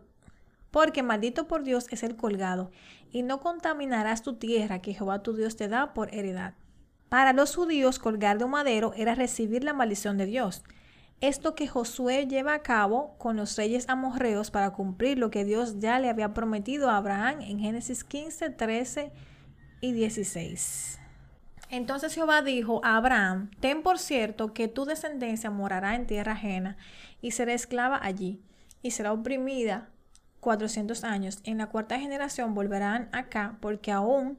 porque 0.70 1.02
maldito 1.02 1.46
por 1.46 1.62
Dios 1.62 1.86
es 1.90 2.02
el 2.02 2.16
colgado, 2.16 2.70
y 3.10 3.22
no 3.22 3.40
contaminarás 3.40 4.22
tu 4.22 4.34
tierra 4.36 4.80
que 4.80 4.94
Jehová 4.94 5.22
tu 5.22 5.34
Dios 5.34 5.56
te 5.56 5.68
da 5.68 5.92
por 5.92 6.14
heredad. 6.14 6.54
Para 7.08 7.32
los 7.32 7.54
judíos 7.54 7.98
colgar 7.98 8.38
de 8.38 8.44
un 8.44 8.52
madero 8.52 8.94
era 8.96 9.14
recibir 9.14 9.64
la 9.64 9.74
maldición 9.74 10.16
de 10.16 10.24
Dios. 10.24 10.62
Esto 11.20 11.54
que 11.54 11.68
Josué 11.68 12.26
lleva 12.26 12.54
a 12.54 12.62
cabo 12.62 13.16
con 13.18 13.36
los 13.36 13.56
reyes 13.56 13.88
amorreos 13.88 14.50
para 14.50 14.70
cumplir 14.70 15.18
lo 15.18 15.30
que 15.30 15.44
Dios 15.44 15.78
ya 15.78 16.00
le 16.00 16.08
había 16.08 16.32
prometido 16.32 16.88
a 16.88 16.96
Abraham 16.96 17.42
en 17.42 17.60
Génesis 17.60 18.02
15, 18.02 18.50
13 18.50 19.12
y 19.82 19.92
16. 19.92 21.01
Entonces 21.72 22.14
Jehová 22.14 22.42
dijo 22.42 22.82
a 22.84 22.98
Abraham, 22.98 23.50
ten 23.60 23.82
por 23.82 23.98
cierto 23.98 24.52
que 24.52 24.68
tu 24.68 24.84
descendencia 24.84 25.50
morará 25.50 25.94
en 25.94 26.06
tierra 26.06 26.32
ajena 26.32 26.76
y 27.22 27.30
será 27.30 27.54
esclava 27.54 27.98
allí, 28.02 28.42
y 28.82 28.90
será 28.90 29.10
oprimida 29.10 29.88
cuatrocientos 30.38 31.02
años. 31.02 31.38
En 31.44 31.56
la 31.56 31.68
cuarta 31.68 31.98
generación 31.98 32.52
volverán 32.52 33.08
acá, 33.12 33.56
porque 33.60 33.90
aún 33.90 34.36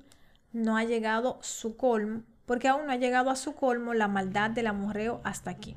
no 0.52 0.78
ha 0.78 0.84
llegado 0.84 1.40
su 1.42 1.76
colmo, 1.76 2.22
porque 2.46 2.68
aún 2.68 2.86
no 2.86 2.92
ha 2.92 2.98
llegado 2.98 3.32
a 3.32 3.36
su 3.36 3.56
colmo 3.56 3.96
la 3.96 4.08
maldad 4.08 4.52
del 4.52 4.68
amorreo 4.68 5.20
hasta 5.24 5.50
aquí. 5.50 5.76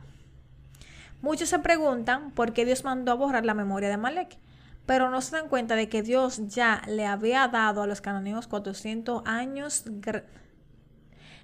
Muchos 1.23 1.49
se 1.49 1.59
preguntan 1.61 2.33
por 2.33 2.53
qué 2.53 2.67
Dios 2.67 2.85
mandó 2.85 3.13
a 3.13 3.15
borrar 3.15 3.47
la 3.47 3.55
memoria 3.55 3.89
de 3.89 3.97
Malek, 3.97 4.37
pero 4.85 5.09
no 5.09 5.23
se 5.23 5.35
dan 5.35 5.49
cuenta 5.49 5.75
de 5.75 5.89
que 5.89 6.03
Dios 6.03 6.49
ya 6.49 6.83
le 6.87 7.07
había 7.07 7.49
dado 7.49 7.81
a 7.81 7.87
los 7.87 8.03
cananeos 8.03 8.47
400 8.47 9.23
años 9.25 9.85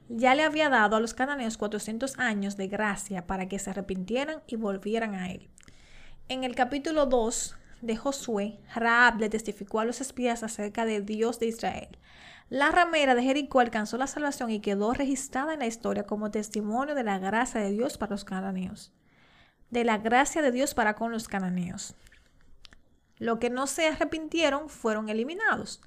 ya 0.09 0.35
le 0.35 0.43
había 0.43 0.69
dado 0.69 0.97
a 0.97 1.01
los 1.01 1.15
cananeos 1.15 1.57
400 1.57 2.19
años 2.19 2.57
de 2.57 2.69
gracia 2.69 3.27
para 3.27 3.49
que 3.49 3.59
se 3.59 3.71
arrepintieran 3.71 4.43
y 4.47 4.57
volvieran 4.57 5.15
a 5.15 5.31
él. 5.31 5.49
En 6.29 6.45
el 6.45 6.55
capítulo 6.55 7.07
2 7.07 7.57
de 7.83 7.97
Josué, 7.97 8.59
Raab 8.75 9.19
le 9.19 9.29
testificó 9.29 9.81
a 9.81 9.85
los 9.85 10.01
espías 10.01 10.43
acerca 10.43 10.85
del 10.85 11.05
Dios 11.05 11.41
de 11.41 11.47
Israel. 11.47 11.99
La 12.49 12.71
ramera 12.71 13.15
de 13.15 13.23
Jericó 13.23 13.61
alcanzó 13.61 13.97
la 13.97 14.07
salvación 14.07 14.51
y 14.51 14.61
quedó 14.61 14.93
registrada 14.93 15.55
en 15.55 15.61
la 15.61 15.67
historia 15.67 16.05
como 16.05 16.31
testimonio 16.31 16.95
de 16.95 17.03
la 17.03 17.19
gracia 17.19 17.61
de 17.61 17.71
Dios 17.71 17.97
para 17.97 18.13
los 18.13 18.25
cananeos. 18.25 18.93
de 19.71 19.85
la 19.85 19.97
gracia 19.97 20.43
de 20.43 20.53
Dios 20.53 20.75
para 20.75 20.95
con 20.95 21.13
los 21.13 21.29
cananeos. 21.29 21.95
Lo 23.19 23.39
que 23.39 23.49
no 23.49 23.67
se 23.67 23.87
arrepintieron 23.89 24.69
fueron 24.69 25.09
eliminados. 25.09 25.81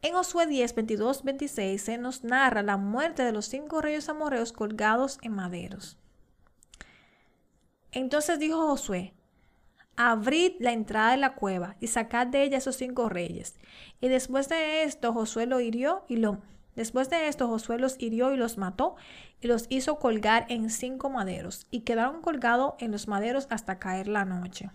En 0.00 0.14
Josué 0.14 0.46
10, 0.46 0.74
22, 0.74 1.24
26 1.24 1.82
se 1.82 1.98
nos 1.98 2.22
narra 2.22 2.62
la 2.62 2.76
muerte 2.76 3.24
de 3.24 3.32
los 3.32 3.46
cinco 3.46 3.80
reyes 3.80 4.08
amorreos 4.08 4.52
colgados 4.52 5.18
en 5.22 5.32
maderos. 5.32 5.98
Entonces 7.90 8.38
dijo 8.38 8.66
Josué, 8.68 9.14
abrid 9.96 10.52
la 10.60 10.72
entrada 10.72 11.12
de 11.12 11.16
la 11.16 11.34
cueva 11.34 11.76
y 11.80 11.88
sacad 11.88 12.28
de 12.28 12.44
ella 12.44 12.58
esos 12.58 12.76
cinco 12.76 13.08
reyes. 13.08 13.56
Y 14.00 14.08
después 14.08 14.48
de 14.48 14.84
esto 14.84 15.12
Josué 15.12 15.46
lo 15.46 15.60
hirió 15.60 16.04
y 16.08 16.16
lo 16.16 16.40
Después 16.78 17.10
de 17.10 17.26
esto 17.26 17.48
Josué 17.48 17.76
los 17.76 18.00
hirió 18.00 18.32
y 18.32 18.36
los 18.36 18.56
mató 18.56 18.94
y 19.40 19.48
los 19.48 19.66
hizo 19.68 19.98
colgar 19.98 20.46
en 20.48 20.70
cinco 20.70 21.10
maderos 21.10 21.66
y 21.72 21.80
quedaron 21.80 22.22
colgados 22.22 22.74
en 22.78 22.92
los 22.92 23.08
maderos 23.08 23.48
hasta 23.50 23.80
caer 23.80 24.06
la 24.06 24.24
noche. 24.24 24.70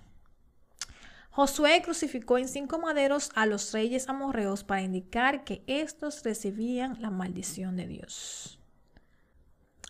Josué 1.36 1.82
crucificó 1.82 2.38
en 2.38 2.48
cinco 2.48 2.78
maderos 2.78 3.32
a 3.34 3.48
los 3.48 3.72
reyes 3.72 4.08
amorreos 4.08 4.64
para 4.64 4.84
indicar 4.84 5.44
que 5.44 5.64
éstos 5.66 6.22
recibían 6.24 7.02
la 7.02 7.10
maldición 7.10 7.76
de 7.76 7.88
Dios. 7.88 8.60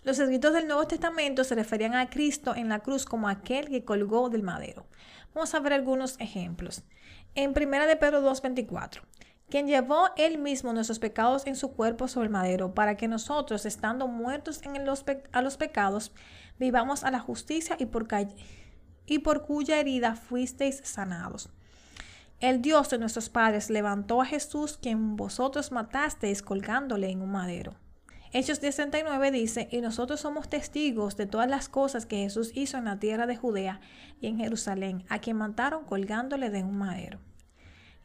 Los 0.03 0.19
escritos 0.19 0.53
del 0.53 0.67
Nuevo 0.67 0.87
Testamento 0.87 1.43
se 1.43 1.55
referían 1.55 1.95
a 1.95 2.09
Cristo 2.09 2.55
en 2.55 2.69
la 2.69 2.79
cruz 2.79 3.03
como 3.03 3.27
aquel 3.27 3.67
que 3.67 3.83
colgó 3.83 4.29
del 4.29 4.41
madero. 4.41 4.85
Vamos 5.33 5.53
a 5.53 5.59
ver 5.59 5.73
algunos 5.73 6.17
ejemplos. 6.21 6.83
En 7.35 7.49
1 7.49 7.87
de 7.87 7.97
Pedro 7.97 8.21
2.24, 8.21 9.01
quien 9.49 9.67
llevó 9.67 10.11
él 10.15 10.37
mismo 10.37 10.71
nuestros 10.71 10.99
pecados 10.99 11.45
en 11.45 11.57
su 11.57 11.73
cuerpo 11.73 12.07
sobre 12.07 12.27
el 12.27 12.31
madero, 12.31 12.73
para 12.73 12.95
que 12.95 13.09
nosotros, 13.09 13.65
estando 13.65 14.07
muertos 14.07 14.61
en 14.63 14.85
los 14.85 15.03
a 15.33 15.41
los 15.41 15.57
pecados, 15.57 16.13
vivamos 16.57 17.03
a 17.03 17.11
la 17.11 17.19
justicia 17.19 17.75
y 17.77 17.85
por, 17.85 18.07
y 19.05 19.19
por 19.19 19.45
cuya 19.45 19.79
herida 19.79 20.15
fuisteis 20.15 20.81
sanados. 20.83 21.49
El 22.39 22.61
Dios 22.61 22.89
de 22.89 22.97
nuestros 22.97 23.29
padres 23.29 23.69
levantó 23.69 24.21
a 24.21 24.25
Jesús, 24.25 24.77
quien 24.81 25.15
vosotros 25.15 25.71
matasteis 25.71 26.41
colgándole 26.41 27.09
en 27.09 27.21
un 27.21 27.31
madero. 27.31 27.75
Hechos 28.33 28.57
69 28.57 29.31
dice, 29.31 29.69
y 29.71 29.79
nosotros 29.79 30.21
somos 30.21 30.49
testigos 30.49 31.15
de 31.15 31.27
todas 31.27 31.47
las 31.47 31.69
cosas 31.69 32.05
que 32.05 32.17
Jesús 32.17 32.51
hizo 32.55 32.77
en 32.77 32.85
la 32.85 32.99
tierra 32.99 33.27
de 33.27 33.37
Judea 33.37 33.79
y 34.19 34.27
en 34.27 34.39
Jerusalén, 34.39 35.05
a 35.07 35.19
quien 35.19 35.37
mataron 35.37 35.85
colgándole 35.85 36.49
de 36.49 36.63
un 36.63 36.77
madero. 36.77 37.19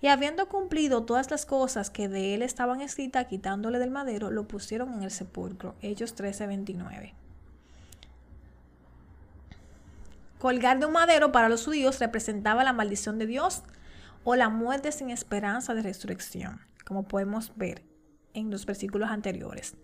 Y 0.00 0.06
habiendo 0.08 0.48
cumplido 0.48 1.04
todas 1.04 1.30
las 1.30 1.44
cosas 1.44 1.90
que 1.90 2.08
de 2.08 2.34
él 2.34 2.42
estaban 2.42 2.80
escritas, 2.80 3.26
quitándole 3.26 3.78
del 3.78 3.90
madero, 3.90 4.30
lo 4.30 4.46
pusieron 4.46 4.92
en 4.94 5.02
el 5.02 5.10
sepulcro. 5.10 5.74
Hechos 5.80 6.14
13:29. 6.14 7.14
Colgar 10.38 10.78
de 10.78 10.86
un 10.86 10.92
madero 10.92 11.32
para 11.32 11.48
los 11.48 11.64
judíos 11.64 11.98
representaba 11.98 12.62
la 12.62 12.72
maldición 12.72 13.18
de 13.18 13.26
Dios 13.26 13.62
o 14.24 14.36
la 14.36 14.48
muerte 14.48 14.92
sin 14.92 15.10
esperanza 15.10 15.74
de 15.74 15.82
resurrección, 15.82 16.60
como 16.84 17.08
podemos 17.08 17.52
ver 17.56 17.82
en 18.34 18.50
los 18.50 18.64
versículos 18.64 19.10
anteriores. 19.10 19.74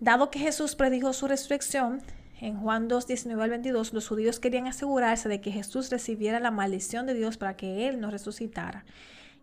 Dado 0.00 0.30
que 0.30 0.38
Jesús 0.38 0.74
predijo 0.74 1.12
su 1.12 1.28
resurrección, 1.28 2.02
en 2.40 2.56
Juan 2.60 2.88
2, 2.88 3.06
19 3.06 3.42
al 3.42 3.50
22, 3.50 3.92
los 3.92 4.08
judíos 4.08 4.38
querían 4.38 4.66
asegurarse 4.66 5.28
de 5.28 5.40
que 5.40 5.50
Jesús 5.50 5.90
recibiera 5.90 6.38
la 6.38 6.52
maldición 6.52 7.06
de 7.06 7.14
Dios 7.14 7.36
para 7.36 7.56
que 7.56 7.88
Él 7.88 8.00
no 8.00 8.10
resucitara. 8.10 8.84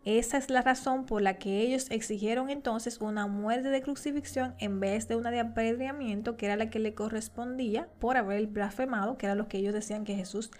Esa 0.06 0.38
es 0.38 0.52
la 0.52 0.62
razón 0.62 1.06
por 1.06 1.24
la 1.24 1.40
que 1.40 1.62
ellos 1.62 1.88
exigieron 1.90 2.50
entonces 2.50 3.02
una 3.02 3.26
muerte 3.26 3.70
de 3.70 3.82
crucifixión 3.82 4.56
en 4.60 4.80
vez 4.80 5.08
de 5.08 5.16
una 5.16 5.32
de 5.32 5.40
apedreamiento, 5.40 6.38
que 6.38 6.46
era 6.46 6.56
la 6.56 6.70
que 6.70 6.80
le 6.80 6.94
correspondía 6.94 7.90
por 8.00 8.16
haber 8.16 8.46
blasfemado, 8.48 9.18
que 9.18 9.26
era 9.26 9.34
lo 9.34 9.48
que 9.48 9.58
ellos 9.58 9.74
decían 9.74 10.06
que 10.06 10.16
Jesús 10.16 10.52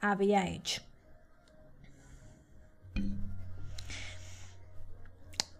había 0.00 0.46
hecho. 0.46 0.82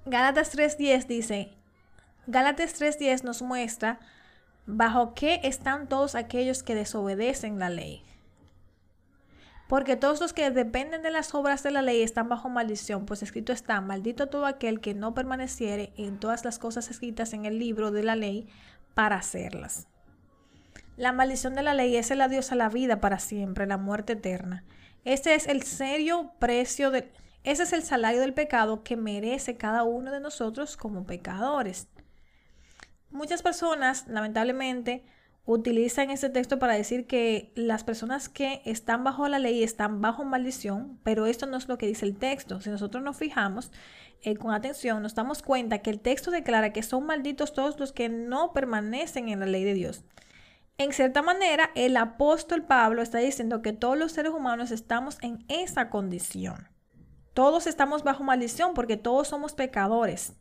Gálatas 0.07 0.57
3.10 0.57 1.07
dice, 1.07 1.51
Gálatas 2.27 2.81
3.10 2.81 3.25
nos 3.25 3.43
muestra 3.43 3.99
¿Bajo 4.67 5.15
qué 5.15 5.41
están 5.43 5.89
todos 5.89 6.15
aquellos 6.15 6.63
que 6.63 6.77
desobedecen 6.77 7.59
la 7.59 7.69
ley? 7.69 8.05
Porque 9.73 9.97
todos 9.97 10.21
los 10.21 10.35
que 10.35 10.51
dependen 10.51 11.01
de 11.01 11.11
las 11.11 11.35
obras 11.35 11.63
de 11.63 11.71
la 11.71 11.81
ley 11.81 12.03
están 12.03 12.29
bajo 12.29 12.51
maldición, 12.51 13.07
pues 13.07 13.23
escrito 13.23 13.55
está, 13.55 13.81
maldito 13.81 14.27
todo 14.27 14.45
aquel 14.45 14.81
que 14.83 14.93
no 14.93 15.15
permaneciere 15.15 15.95
en 15.97 16.21
todas 16.21 16.45
las 16.45 16.59
cosas 16.59 16.91
escritas 16.91 17.33
en 17.33 17.47
el 17.47 17.59
libro 17.59 17.91
de 17.91 18.03
la 18.03 18.15
ley 18.15 18.47
para 18.93 19.17
hacerlas. 19.17 19.89
La 20.99 21.13
maldición 21.13 21.55
de 21.55 21.63
la 21.63 21.73
ley 21.73 21.97
es 21.97 22.11
el 22.11 22.21
adiós 22.21 22.53
a 22.53 22.55
la 22.55 22.69
vida 22.69 23.01
para 23.01 23.19
siempre, 23.19 23.67
la 23.67 23.79
muerte 23.79 24.13
eterna. 24.13 24.63
Ese 25.07 25.35
es 25.35 25.47
el 25.47 25.63
serio 25.63 26.35
precio 26.39 26.91
de, 26.91 27.11
ese 27.43 27.63
es 27.63 27.73
el 27.73 27.83
salario 27.83 28.21
del 28.21 28.35
pecado 28.35 28.83
que 28.83 28.99
merece 28.99 29.57
cada 29.57 29.85
uno 29.85 30.13
de 30.13 30.21
nosotros 30.21 30.77
como 30.77 31.07
pecadores. 31.07 31.89
Muchas 33.09 33.41
personas, 33.41 34.07
lamentablemente, 34.07 35.03
utilizan 35.45 36.11
este 36.11 36.31
texto 36.31 36.59
para 36.59 36.75
decir 36.75 37.07
que 37.07 37.53
las 37.57 37.85
personas 37.85 38.29
que 38.29 38.63
están 38.65 39.03
bajo 39.03 39.27
la 39.29 39.39
ley 39.39 39.63
están 39.63 40.01
bajo 40.01 40.25
maldición, 40.25 41.01
pero 41.03 41.27
esto 41.27 41.47
no 41.47 41.57
es 41.57 41.69
lo 41.69 41.79
que 41.79 41.87
dice 41.87 42.07
el 42.07 42.17
texto. 42.17 42.61
Si 42.61 42.71
nosotros 42.71 43.03
nos 43.03 43.17
fijamos 43.17 43.73
eh, 44.23 44.37
con 44.37 44.53
atención, 44.53 45.03
nos 45.03 45.15
damos 45.15 45.43
cuenta 45.43 45.79
que 45.79 45.91
el 45.91 46.01
texto 46.01 46.31
declara 46.31 46.73
que 46.73 46.83
son 46.83 47.07
malditos 47.07 47.53
todos 47.53 47.79
los 47.81 47.93
que 47.93 48.09
no 48.09 48.53
permanecen 48.53 49.29
en 49.29 49.41
la 49.41 49.47
ley 49.47 49.65
de 49.65 49.75
Dios. 49.75 50.05
En 50.79 50.93
cierta 50.93 51.23
manera, 51.23 51.71
el 51.75 51.97
apóstol 51.97 52.65
Pablo 52.65 53.03
está 53.03 53.19
diciendo 53.19 53.63
que 53.63 53.73
todos 53.73 53.99
los 53.99 54.13
seres 54.13 54.33
humanos 54.33 54.71
estamos 54.71 55.19
en 55.23 55.45
esa 55.49 55.91
condición. 55.91 56.69
Todos 57.35 57.67
estamos 57.67 58.05
bajo 58.05 58.25
maldición 58.25 58.75
porque 58.75 58.97
todos 58.97 59.29
somos 59.29 59.55
pecadores. 59.55 60.35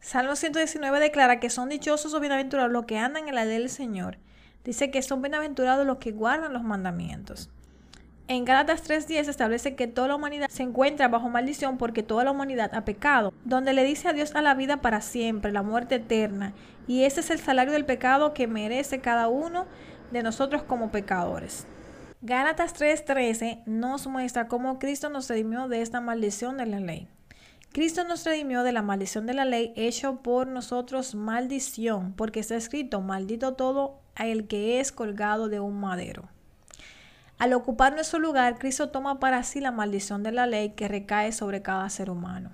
Salmo 0.00 0.36
119 0.36 1.00
declara 1.00 1.40
que 1.40 1.50
son 1.50 1.68
dichosos 1.68 2.14
o 2.14 2.20
bienaventurados 2.20 2.70
los 2.70 2.84
que 2.84 2.98
andan 2.98 3.28
en 3.28 3.34
la 3.34 3.44
ley 3.44 3.58
del 3.58 3.70
Señor. 3.70 4.18
Dice 4.64 4.90
que 4.90 5.02
son 5.02 5.22
bienaventurados 5.22 5.86
los 5.86 5.98
que 5.98 6.12
guardan 6.12 6.52
los 6.52 6.62
mandamientos. 6.62 7.50
En 8.28 8.44
Gálatas 8.44 8.82
3:10 8.82 9.28
establece 9.28 9.76
que 9.76 9.86
toda 9.86 10.08
la 10.08 10.16
humanidad 10.16 10.48
se 10.48 10.64
encuentra 10.64 11.06
bajo 11.06 11.28
maldición 11.28 11.78
porque 11.78 12.02
toda 12.02 12.24
la 12.24 12.32
humanidad 12.32 12.74
ha 12.74 12.84
pecado, 12.84 13.32
donde 13.44 13.72
le 13.72 13.84
dice 13.84 14.08
adiós 14.08 14.34
a 14.34 14.42
la 14.42 14.54
vida 14.54 14.78
para 14.78 15.00
siempre, 15.00 15.52
la 15.52 15.62
muerte 15.62 15.96
eterna, 15.96 16.52
y 16.88 17.04
ese 17.04 17.20
es 17.20 17.30
el 17.30 17.38
salario 17.38 17.72
del 17.72 17.84
pecado 17.84 18.34
que 18.34 18.48
merece 18.48 19.00
cada 19.00 19.28
uno 19.28 19.66
de 20.10 20.24
nosotros 20.24 20.64
como 20.64 20.90
pecadores. 20.90 21.68
Gálatas 22.20 22.74
3:13 22.74 23.62
nos 23.66 24.08
muestra 24.08 24.48
cómo 24.48 24.80
Cristo 24.80 25.08
nos 25.08 25.28
redimió 25.28 25.68
de 25.68 25.82
esta 25.82 26.00
maldición 26.00 26.56
de 26.56 26.66
la 26.66 26.80
ley. 26.80 27.08
Cristo 27.76 28.04
nos 28.04 28.24
redimió 28.24 28.62
de 28.62 28.72
la 28.72 28.80
maldición 28.80 29.26
de 29.26 29.34
la 29.34 29.44
ley, 29.44 29.74
hecho 29.76 30.22
por 30.22 30.46
nosotros 30.46 31.14
maldición, 31.14 32.14
porque 32.14 32.40
está 32.40 32.56
escrito, 32.56 33.02
maldito 33.02 33.52
todo 33.52 34.00
el 34.16 34.48
que 34.48 34.80
es 34.80 34.92
colgado 34.92 35.50
de 35.50 35.60
un 35.60 35.78
madero. 35.78 36.26
Al 37.36 37.52
ocupar 37.52 37.92
nuestro 37.92 38.18
lugar, 38.18 38.58
Cristo 38.58 38.88
toma 38.88 39.20
para 39.20 39.42
sí 39.42 39.60
la 39.60 39.72
maldición 39.72 40.22
de 40.22 40.32
la 40.32 40.46
ley 40.46 40.70
que 40.70 40.88
recae 40.88 41.32
sobre 41.32 41.60
cada 41.60 41.90
ser 41.90 42.08
humano. 42.08 42.50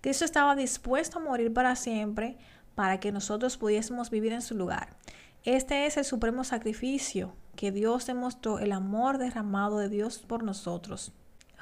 Cristo 0.00 0.24
estaba 0.24 0.56
dispuesto 0.56 1.20
a 1.20 1.22
morir 1.22 1.52
para 1.52 1.76
siempre 1.76 2.36
para 2.74 2.98
que 2.98 3.12
nosotros 3.12 3.56
pudiésemos 3.56 4.10
vivir 4.10 4.32
en 4.32 4.42
su 4.42 4.56
lugar. 4.56 4.96
Este 5.44 5.86
es 5.86 5.96
el 5.96 6.04
supremo 6.04 6.42
sacrificio 6.42 7.36
que 7.54 7.70
Dios 7.70 8.06
demostró, 8.06 8.58
el 8.58 8.72
amor 8.72 9.18
derramado 9.18 9.78
de 9.78 9.88
Dios 9.88 10.18
por 10.18 10.42
nosotros. 10.42 11.12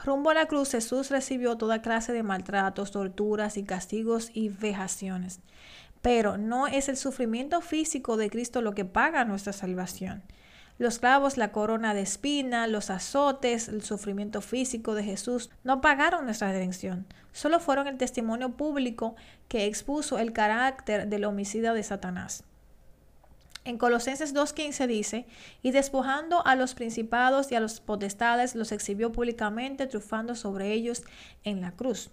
Rumbo 0.04 0.30
a 0.30 0.34
la 0.34 0.46
cruz, 0.46 0.72
Jesús 0.72 1.10
recibió 1.10 1.56
toda 1.56 1.82
clase 1.82 2.12
de 2.12 2.22
maltratos, 2.22 2.90
torturas 2.90 3.56
y 3.56 3.64
castigos 3.64 4.30
y 4.34 4.50
vejaciones. 4.50 5.40
Pero 6.02 6.36
no 6.36 6.66
es 6.66 6.88
el 6.88 6.96
sufrimiento 6.96 7.60
físico 7.60 8.16
de 8.16 8.30
Cristo 8.30 8.60
lo 8.60 8.72
que 8.72 8.84
paga 8.84 9.24
nuestra 9.24 9.52
salvación. 9.52 10.22
Los 10.78 10.98
clavos, 10.98 11.38
la 11.38 11.52
corona 11.52 11.94
de 11.94 12.02
espina, 12.02 12.66
los 12.66 12.90
azotes, 12.90 13.68
el 13.68 13.82
sufrimiento 13.82 14.42
físico 14.42 14.94
de 14.94 15.04
Jesús 15.04 15.50
no 15.64 15.80
pagaron 15.80 16.26
nuestra 16.26 16.52
redención. 16.52 17.06
Solo 17.32 17.60
fueron 17.60 17.86
el 17.86 17.96
testimonio 17.96 18.50
público 18.50 19.16
que 19.48 19.64
expuso 19.64 20.18
el 20.18 20.34
carácter 20.34 21.08
del 21.08 21.24
homicida 21.24 21.72
de 21.72 21.82
Satanás. 21.82 22.44
En 23.66 23.78
Colosenses 23.78 24.32
2.15 24.32 24.86
dice, 24.86 25.26
y 25.60 25.72
despojando 25.72 26.46
a 26.46 26.54
los 26.54 26.76
principados 26.76 27.50
y 27.50 27.56
a 27.56 27.60
los 27.60 27.80
potestades, 27.80 28.54
los 28.54 28.70
exhibió 28.70 29.10
públicamente, 29.10 29.88
trufando 29.88 30.36
sobre 30.36 30.72
ellos 30.72 31.02
en 31.42 31.60
la 31.60 31.72
cruz. 31.72 32.10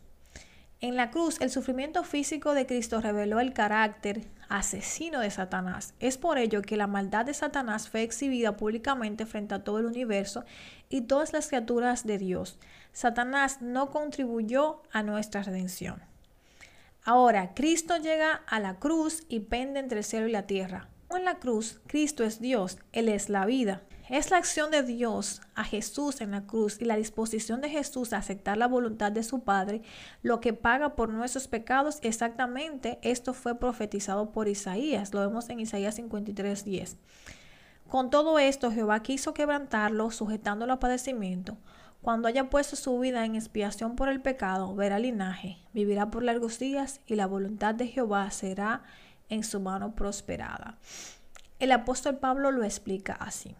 En 0.81 0.95
la 0.95 1.11
cruz, 1.11 1.39
el 1.41 1.51
sufrimiento 1.51 2.03
físico 2.03 2.55
de 2.55 2.65
Cristo 2.65 3.01
reveló 3.01 3.39
el 3.39 3.53
carácter 3.53 4.25
asesino 4.49 5.19
de 5.19 5.29
Satanás. 5.29 5.93
Es 5.99 6.17
por 6.17 6.39
ello 6.39 6.63
que 6.63 6.75
la 6.75 6.87
maldad 6.87 7.23
de 7.23 7.35
Satanás 7.35 7.87
fue 7.87 8.01
exhibida 8.01 8.57
públicamente 8.57 9.27
frente 9.27 9.53
a 9.53 9.63
todo 9.63 9.77
el 9.77 9.85
universo 9.85 10.45
y 10.89 11.01
todas 11.01 11.33
las 11.33 11.49
criaturas 11.49 12.03
de 12.03 12.17
Dios. 12.17 12.57
Satanás 12.93 13.61
no 13.61 13.91
contribuyó 13.91 14.81
a 14.91 15.03
nuestra 15.03 15.43
redención. 15.43 16.01
Ahora, 17.03 17.53
Cristo 17.53 17.97
llega 17.97 18.41
a 18.47 18.59
la 18.59 18.79
cruz 18.79 19.23
y 19.29 19.41
pende 19.41 19.79
entre 19.79 19.99
el 19.99 20.03
cielo 20.03 20.27
y 20.27 20.31
la 20.31 20.47
tierra 20.47 20.89
en 21.17 21.25
la 21.25 21.39
cruz, 21.39 21.81
Cristo 21.87 22.23
es 22.23 22.39
Dios, 22.39 22.77
Él 22.91 23.09
es 23.09 23.29
la 23.29 23.45
vida. 23.45 23.83
Es 24.09 24.31
la 24.31 24.37
acción 24.37 24.69
de 24.69 24.83
Dios 24.83 25.41
a 25.55 25.63
Jesús 25.63 26.19
en 26.19 26.31
la 26.31 26.45
cruz 26.45 26.77
y 26.81 26.85
la 26.85 26.97
disposición 26.97 27.61
de 27.61 27.69
Jesús 27.69 28.11
a 28.11 28.17
aceptar 28.17 28.57
la 28.57 28.67
voluntad 28.67 29.13
de 29.13 29.23
su 29.23 29.39
Padre 29.39 29.81
lo 30.21 30.41
que 30.41 30.51
paga 30.51 30.95
por 30.95 31.09
nuestros 31.09 31.47
pecados. 31.47 31.99
Exactamente 32.01 32.99
esto 33.01 33.33
fue 33.33 33.57
profetizado 33.57 34.31
por 34.31 34.49
Isaías. 34.49 35.13
Lo 35.13 35.21
vemos 35.21 35.49
en 35.49 35.61
Isaías 35.61 35.95
53, 35.95 36.65
10. 36.65 36.97
Con 37.87 38.09
todo 38.09 38.39
esto, 38.39 38.71
Jehová 38.71 39.01
quiso 39.01 39.33
quebrantarlo, 39.33 40.11
sujetándolo 40.11 40.73
a 40.73 40.79
padecimiento. 40.79 41.57
Cuando 42.01 42.27
haya 42.27 42.49
puesto 42.49 42.75
su 42.75 42.99
vida 42.99 43.23
en 43.23 43.35
expiación 43.35 43.95
por 43.95 44.09
el 44.09 44.21
pecado, 44.21 44.75
verá 44.75 44.99
linaje, 44.99 45.59
vivirá 45.73 46.11
por 46.11 46.23
largos 46.23 46.59
días 46.59 46.99
y 47.07 47.15
la 47.15 47.27
voluntad 47.27 47.73
de 47.73 47.87
Jehová 47.87 48.29
será 48.31 48.83
en 49.33 49.43
su 49.43 49.59
mano 49.59 49.95
prosperada. 49.95 50.77
El 51.59 51.71
apóstol 51.71 52.17
Pablo 52.17 52.51
lo 52.51 52.63
explica 52.63 53.13
así. 53.13 53.55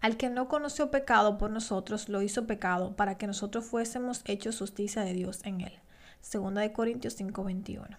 Al 0.00 0.16
que 0.16 0.30
no 0.30 0.48
conoció 0.48 0.90
pecado 0.90 1.38
por 1.38 1.50
nosotros, 1.50 2.08
lo 2.08 2.22
hizo 2.22 2.46
pecado 2.46 2.94
para 2.94 3.16
que 3.18 3.26
nosotros 3.26 3.64
fuésemos 3.64 4.22
hechos 4.24 4.58
justicia 4.58 5.02
de 5.02 5.14
Dios 5.14 5.40
en 5.44 5.62
él. 5.62 5.72
Segunda 6.20 6.60
de 6.60 6.72
Corintios 6.72 7.16
5:21. 7.18 7.96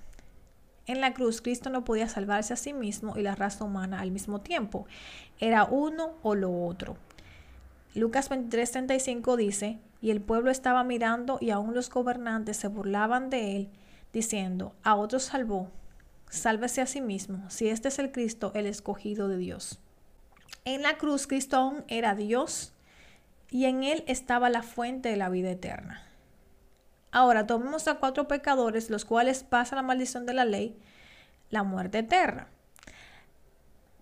En 0.86 1.02
la 1.02 1.14
cruz 1.14 1.42
Cristo 1.42 1.70
no 1.70 1.84
podía 1.84 2.08
salvarse 2.08 2.54
a 2.54 2.58
sí 2.58 2.72
mismo 2.74 3.18
y 3.18 3.22
la 3.22 3.36
raza 3.36 3.66
humana 3.66 4.00
al 4.00 4.12
mismo 4.12 4.40
tiempo. 4.40 4.86
Era 5.40 5.66
uno 5.66 6.14
o 6.24 6.36
lo 6.36 6.66
otro. 6.66 6.98
Lucas 7.94 8.30
23:35 8.30 9.36
dice, 9.36 9.80
y 10.02 10.12
el 10.12 10.22
pueblo 10.22 10.52
estaba 10.52 10.84
mirando 10.84 11.40
y 11.42 11.50
aún 11.50 11.74
los 11.74 11.90
gobernantes 11.90 12.58
se 12.58 12.68
burlaban 12.68 13.30
de 13.30 13.56
él, 13.56 13.70
diciendo, 14.14 14.74
a 14.84 14.96
otro 14.96 15.20
salvó, 15.20 15.70
sálvese 16.30 16.82
a 16.82 16.86
sí 16.86 17.02
mismo, 17.02 17.50
si 17.50 17.70
este 17.70 17.88
es 17.88 18.00
el 18.00 18.12
Cristo, 18.12 18.52
el 18.56 18.66
escogido 18.66 19.28
de 19.28 19.38
Dios. 19.38 19.80
En 20.66 20.82
la 20.82 20.98
cruz 20.98 21.28
Cristo 21.28 21.58
aún 21.58 21.86
era 21.88 22.16
Dios 22.16 22.74
y 23.50 23.66
en 23.66 23.84
él 23.84 24.04
estaba 24.08 24.50
la 24.50 24.64
fuente 24.64 25.10
de 25.10 25.18
la 25.18 25.30
vida 25.30 25.52
eterna. 25.52 26.04
Ahora 27.12 27.48
tomemos 27.48 27.88
a 27.88 27.96
cuatro 27.96 28.28
pecadores, 28.28 28.90
los 28.90 29.06
cuales 29.06 29.44
pasan 29.44 29.78
la 29.78 29.84
maldición 29.84 30.26
de 30.26 30.34
la 30.34 30.46
ley, 30.46 30.78
la 31.50 31.64
muerte 31.64 32.00
eterna. 32.00 32.48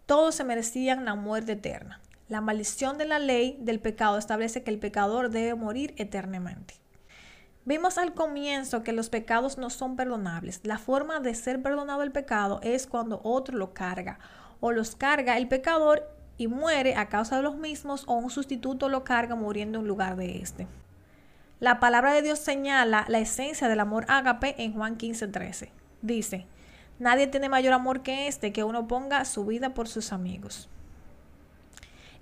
Todos 0.05 0.35
se 0.35 0.43
merecían 0.43 1.05
la 1.05 1.15
muerte 1.15 1.53
eterna. 1.53 2.01
La 2.27 2.41
maldición 2.41 2.97
de 2.97 3.05
la 3.05 3.19
ley 3.19 3.57
del 3.61 3.79
pecado 3.79 4.17
establece 4.17 4.63
que 4.63 4.71
el 4.71 4.79
pecador 4.79 5.29
debe 5.29 5.53
morir 5.53 5.93
eternamente. 5.97 6.75
Vimos 7.67 7.97
al 7.97 8.13
comienzo 8.13 8.83
que 8.83 8.93
los 8.93 9.09
pecados 9.09 9.57
no 9.57 9.71
son 9.71 9.95
perdonables. 9.95 10.61
La 10.63 10.77
forma 10.77 11.19
de 11.19 11.33
ser 11.33 11.63
perdonado 11.63 12.03
el 12.03 12.11
pecado 12.11 12.59
es 12.61 12.85
cuando 12.85 13.21
otro 13.23 13.57
lo 13.57 13.73
carga 13.73 14.19
o 14.59 14.71
los 14.71 14.95
carga 14.95 15.37
el 15.37 15.47
pecador 15.47 16.07
y 16.37 16.47
muere 16.47 16.95
a 16.95 17.09
causa 17.09 17.37
de 17.37 17.41
los 17.41 17.55
mismos 17.55 18.03
o 18.05 18.13
un 18.13 18.29
sustituto 18.29 18.87
lo 18.87 19.03
carga 19.03 19.33
muriendo 19.33 19.79
en 19.79 19.87
lugar 19.87 20.15
de 20.15 20.37
este. 20.37 20.67
La 21.59 21.79
palabra 21.79 22.13
de 22.13 22.21
Dios 22.21 22.37
señala 22.37 23.05
la 23.07 23.17
esencia 23.17 23.67
del 23.67 23.79
amor 23.79 24.05
ágape 24.09 24.53
en 24.63 24.73
Juan 24.73 24.97
15:13. 24.97 25.69
Dice, 26.03 26.45
nadie 26.99 27.25
tiene 27.25 27.49
mayor 27.49 27.73
amor 27.73 28.03
que 28.03 28.27
este, 28.27 28.53
que 28.53 28.63
uno 28.63 28.87
ponga 28.87 29.25
su 29.25 29.43
vida 29.43 29.73
por 29.73 29.87
sus 29.87 30.13
amigos. 30.13 30.69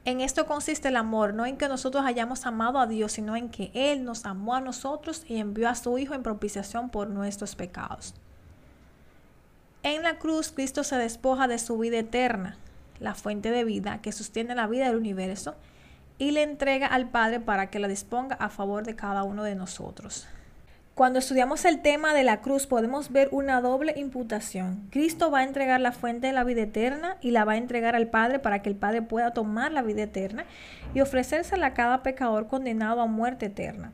En 0.06 0.20
esto 0.20 0.45
consiste 0.45 0.89
el 0.89 0.97
amor, 0.97 1.34
no 1.34 1.45
en 1.45 1.56
que 1.56 1.70
nosotros 1.70 2.04
hayamos 2.06 2.45
amado 2.45 2.80
a 2.80 2.88
Dios, 2.88 3.14
sino 3.14 3.38
en 3.38 3.49
que 3.49 3.72
Él 3.74 4.04
nos 4.04 4.26
amó 4.26 4.56
a 4.56 4.60
nosotros 4.60 5.24
y 5.28 5.38
envió 5.38 5.70
a 5.70 5.76
su 5.76 5.97
Hijo 5.97 6.14
en 6.14 6.24
propiciación 6.24 6.89
por 6.89 7.10
nuestros 7.10 7.56
pecados. 7.56 8.14
En 9.82 10.04
la 10.04 10.18
cruz, 10.18 10.51
Cristo 10.51 10.84
se 10.84 10.97
despoja 10.97 11.47
de 11.47 11.58
su 11.58 11.78
vida 11.78 11.99
eterna, 11.99 12.58
la 12.99 13.16
fuente 13.16 13.49
de 13.51 13.64
vida 13.64 14.01
que 14.01 14.12
sostiene 14.12 14.56
la 14.56 14.68
vida 14.68 14.88
del 14.88 14.97
universo, 14.97 15.56
y 16.18 16.32
le 16.32 16.43
entrega 16.43 16.88
al 16.88 17.10
Padre 17.10 17.39
para 17.39 17.70
que 17.70 17.80
la 17.80 17.88
disponga 17.88 18.36
a 18.36 18.49
favor 18.49 18.84
de 18.84 18.95
cada 18.95 19.24
uno 19.24 19.43
de 19.43 19.56
nosotros. 19.56 20.28
Cuando 20.96 21.18
estudiamos 21.18 21.66
el 21.66 21.82
tema 21.82 22.14
de 22.14 22.24
la 22.24 22.41
cruz 22.41 22.68
podemos 22.68 23.12
ver 23.12 23.28
una 23.32 23.62
doble 23.62 23.96
imputación. 23.98 24.88
Cristo 24.91 25.32
va 25.32 25.39
a 25.39 25.44
entregar 25.44 25.82
la 25.82 25.91
fuente 25.91 26.28
de 26.28 26.34
la 26.34 26.44
vida 26.44 26.62
eterna 26.62 27.18
y 27.20 27.32
la 27.32 27.46
va 27.46 27.54
a 27.54 27.58
entregar 27.58 27.96
al 27.96 28.10
Padre 28.10 28.38
para 28.38 28.62
que 28.62 28.70
el 28.70 28.76
Padre 28.76 29.02
pueda 29.02 29.32
tomar 29.32 29.72
la 29.72 29.82
vida 29.82 30.04
eterna 30.04 30.46
y 30.94 31.02
ofrecérsela 31.02 31.66
a 31.66 31.74
cada 31.74 32.04
pecador 32.04 32.46
condenado 32.46 33.02
a 33.02 33.08
muerte 33.08 33.48
eterna. 33.48 33.91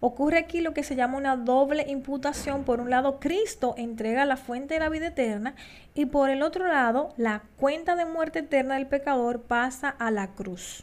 Ocurre 0.00 0.38
aquí 0.38 0.60
lo 0.60 0.74
que 0.74 0.82
se 0.82 0.96
llama 0.96 1.18
una 1.18 1.36
doble 1.36 1.84
imputación. 1.88 2.64
Por 2.64 2.80
un 2.80 2.90
lado, 2.90 3.20
Cristo 3.20 3.74
entrega 3.78 4.24
la 4.24 4.36
fuente 4.36 4.74
de 4.74 4.80
la 4.80 4.88
vida 4.88 5.06
eterna 5.06 5.54
y 5.94 6.06
por 6.06 6.30
el 6.30 6.42
otro 6.42 6.66
lado, 6.66 7.14
la 7.16 7.42
cuenta 7.58 7.94
de 7.94 8.06
muerte 8.06 8.40
eterna 8.40 8.74
del 8.74 8.88
pecador 8.88 9.42
pasa 9.42 9.88
a 9.88 10.10
la 10.10 10.32
cruz. 10.32 10.82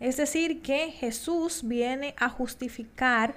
Es 0.00 0.18
decir, 0.18 0.60
que 0.60 0.90
Jesús 0.90 1.62
viene 1.64 2.14
a 2.18 2.28
justificar 2.28 3.32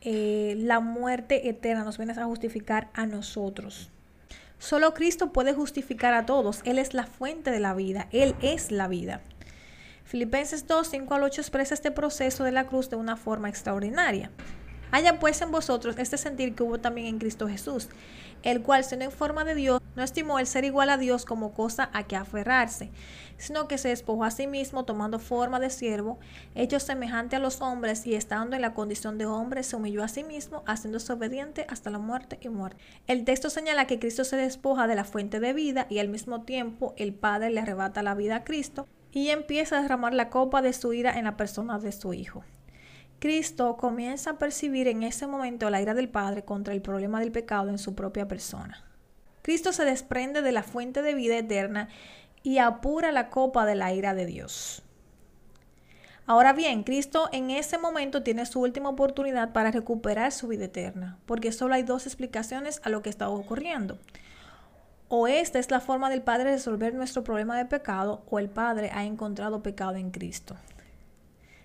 eh, 0.00 0.54
la 0.58 0.80
muerte 0.80 1.48
eterna, 1.48 1.84
nos 1.84 1.98
viene 1.98 2.12
a 2.12 2.24
justificar 2.24 2.88
a 2.94 3.06
nosotros. 3.06 3.90
Solo 4.58 4.92
Cristo 4.94 5.32
puede 5.32 5.54
justificar 5.54 6.14
a 6.14 6.26
todos. 6.26 6.60
Él 6.64 6.78
es 6.78 6.94
la 6.94 7.04
fuente 7.04 7.50
de 7.50 7.60
la 7.60 7.74
vida. 7.74 8.08
Él 8.12 8.34
es 8.42 8.70
la 8.70 8.88
vida. 8.88 9.20
Filipenses 10.04 10.66
2, 10.66 10.88
5 10.88 11.14
al 11.14 11.22
8 11.22 11.40
expresa 11.40 11.74
este 11.74 11.90
proceso 11.90 12.42
de 12.42 12.52
la 12.52 12.66
cruz 12.66 12.90
de 12.90 12.96
una 12.96 13.16
forma 13.16 13.48
extraordinaria. 13.48 14.30
Haya 14.90 15.18
pues 15.18 15.42
en 15.42 15.50
vosotros 15.50 15.96
este 15.98 16.16
sentir 16.16 16.54
que 16.54 16.62
hubo 16.62 16.78
también 16.78 17.08
en 17.08 17.18
Cristo 17.18 17.46
Jesús, 17.46 17.88
el 18.42 18.62
cual 18.62 18.84
siendo 18.84 19.04
en 19.04 19.12
forma 19.12 19.44
de 19.44 19.54
Dios, 19.54 19.82
no 19.96 20.02
estimó 20.02 20.38
el 20.38 20.46
ser 20.46 20.64
igual 20.64 20.88
a 20.88 20.96
Dios 20.96 21.26
como 21.26 21.52
cosa 21.52 21.90
a 21.92 22.04
que 22.04 22.16
aferrarse, 22.16 22.90
sino 23.38 23.68
que 23.68 23.78
se 23.78 23.88
despojó 23.88 24.24
a 24.24 24.30
sí 24.30 24.46
mismo 24.46 24.84
tomando 24.84 25.18
forma 25.18 25.60
de 25.60 25.70
siervo, 25.70 26.18
hecho 26.54 26.80
semejante 26.80 27.36
a 27.36 27.38
los 27.38 27.62
hombres 27.62 28.06
y 28.06 28.14
estando 28.14 28.56
en 28.56 28.62
la 28.62 28.74
condición 28.74 29.16
de 29.16 29.26
hombre, 29.26 29.62
se 29.62 29.76
humilló 29.76 30.02
a 30.02 30.08
sí 30.08 30.24
mismo, 30.24 30.62
haciéndose 30.66 31.12
obediente 31.12 31.66
hasta 31.68 31.90
la 31.90 31.98
muerte 31.98 32.38
y 32.42 32.48
muerte. 32.48 32.82
El 33.06 33.24
texto 33.24 33.48
señala 33.48 33.86
que 33.86 33.98
Cristo 33.98 34.24
se 34.24 34.36
despoja 34.36 34.86
de 34.86 34.96
la 34.96 35.04
fuente 35.04 35.40
de 35.40 35.52
vida 35.52 35.86
y 35.88 36.00
al 36.00 36.08
mismo 36.08 36.42
tiempo 36.42 36.94
el 36.96 37.14
Padre 37.14 37.50
le 37.50 37.60
arrebata 37.60 38.02
la 38.02 38.14
vida 38.14 38.36
a 38.36 38.44
Cristo 38.44 38.86
y 39.12 39.28
empieza 39.30 39.78
a 39.78 39.82
derramar 39.82 40.14
la 40.14 40.30
copa 40.30 40.60
de 40.60 40.72
su 40.72 40.92
ira 40.92 41.18
en 41.18 41.24
la 41.24 41.36
persona 41.36 41.78
de 41.78 41.92
su 41.92 42.12
Hijo. 42.12 42.44
Cristo 43.18 43.76
comienza 43.76 44.30
a 44.30 44.38
percibir 44.38 44.86
en 44.86 45.02
ese 45.02 45.26
momento 45.26 45.70
la 45.70 45.82
ira 45.82 45.94
del 45.94 46.08
Padre 46.08 46.44
contra 46.44 46.72
el 46.72 46.82
problema 46.82 47.18
del 47.18 47.32
pecado 47.32 47.68
en 47.70 47.78
su 47.78 47.94
propia 47.94 48.28
persona. 48.28 48.84
Cristo 49.42 49.72
se 49.72 49.84
desprende 49.84 50.42
de 50.42 50.52
la 50.52 50.62
fuente 50.62 51.02
de 51.02 51.14
vida 51.14 51.38
eterna 51.38 51.88
y 52.48 52.56
apura 52.60 53.12
la 53.12 53.28
copa 53.28 53.66
de 53.66 53.74
la 53.74 53.92
ira 53.92 54.14
de 54.14 54.24
Dios. 54.24 54.82
Ahora 56.24 56.54
bien, 56.54 56.82
Cristo 56.82 57.28
en 57.30 57.50
ese 57.50 57.76
momento 57.76 58.22
tiene 58.22 58.46
su 58.46 58.62
última 58.62 58.88
oportunidad 58.88 59.52
para 59.52 59.70
recuperar 59.70 60.32
su 60.32 60.48
vida 60.48 60.64
eterna, 60.64 61.18
porque 61.26 61.52
solo 61.52 61.74
hay 61.74 61.82
dos 61.82 62.06
explicaciones 62.06 62.80
a 62.84 62.88
lo 62.88 63.02
que 63.02 63.10
está 63.10 63.28
ocurriendo. 63.28 63.98
O 65.08 65.28
esta 65.28 65.58
es 65.58 65.70
la 65.70 65.80
forma 65.80 66.08
del 66.08 66.22
Padre 66.22 66.52
resolver 66.52 66.94
nuestro 66.94 67.22
problema 67.22 67.54
de 67.58 67.66
pecado, 67.66 68.22
o 68.30 68.38
el 68.38 68.48
Padre 68.48 68.92
ha 68.94 69.04
encontrado 69.04 69.62
pecado 69.62 69.96
en 69.96 70.10
Cristo. 70.10 70.56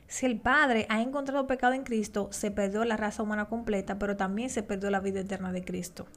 Si 0.07 0.25
el 0.25 0.37
Padre 0.37 0.85
ha 0.89 1.01
encontrado 1.01 1.47
pecado 1.47 1.75
en 1.75 1.85
Cristo, 1.85 2.27
se 2.33 2.51
perdió 2.51 2.83
la 2.83 2.97
raza 2.97 3.23
humana 3.23 3.45
completa, 3.45 3.97
pero 3.97 4.17
también 4.17 4.49
se 4.49 4.63
perdió 4.63 4.89
la 4.89 4.99
vida 4.99 5.21
eterna 5.21 5.53
de 5.53 5.63
Cristo. 5.63 6.07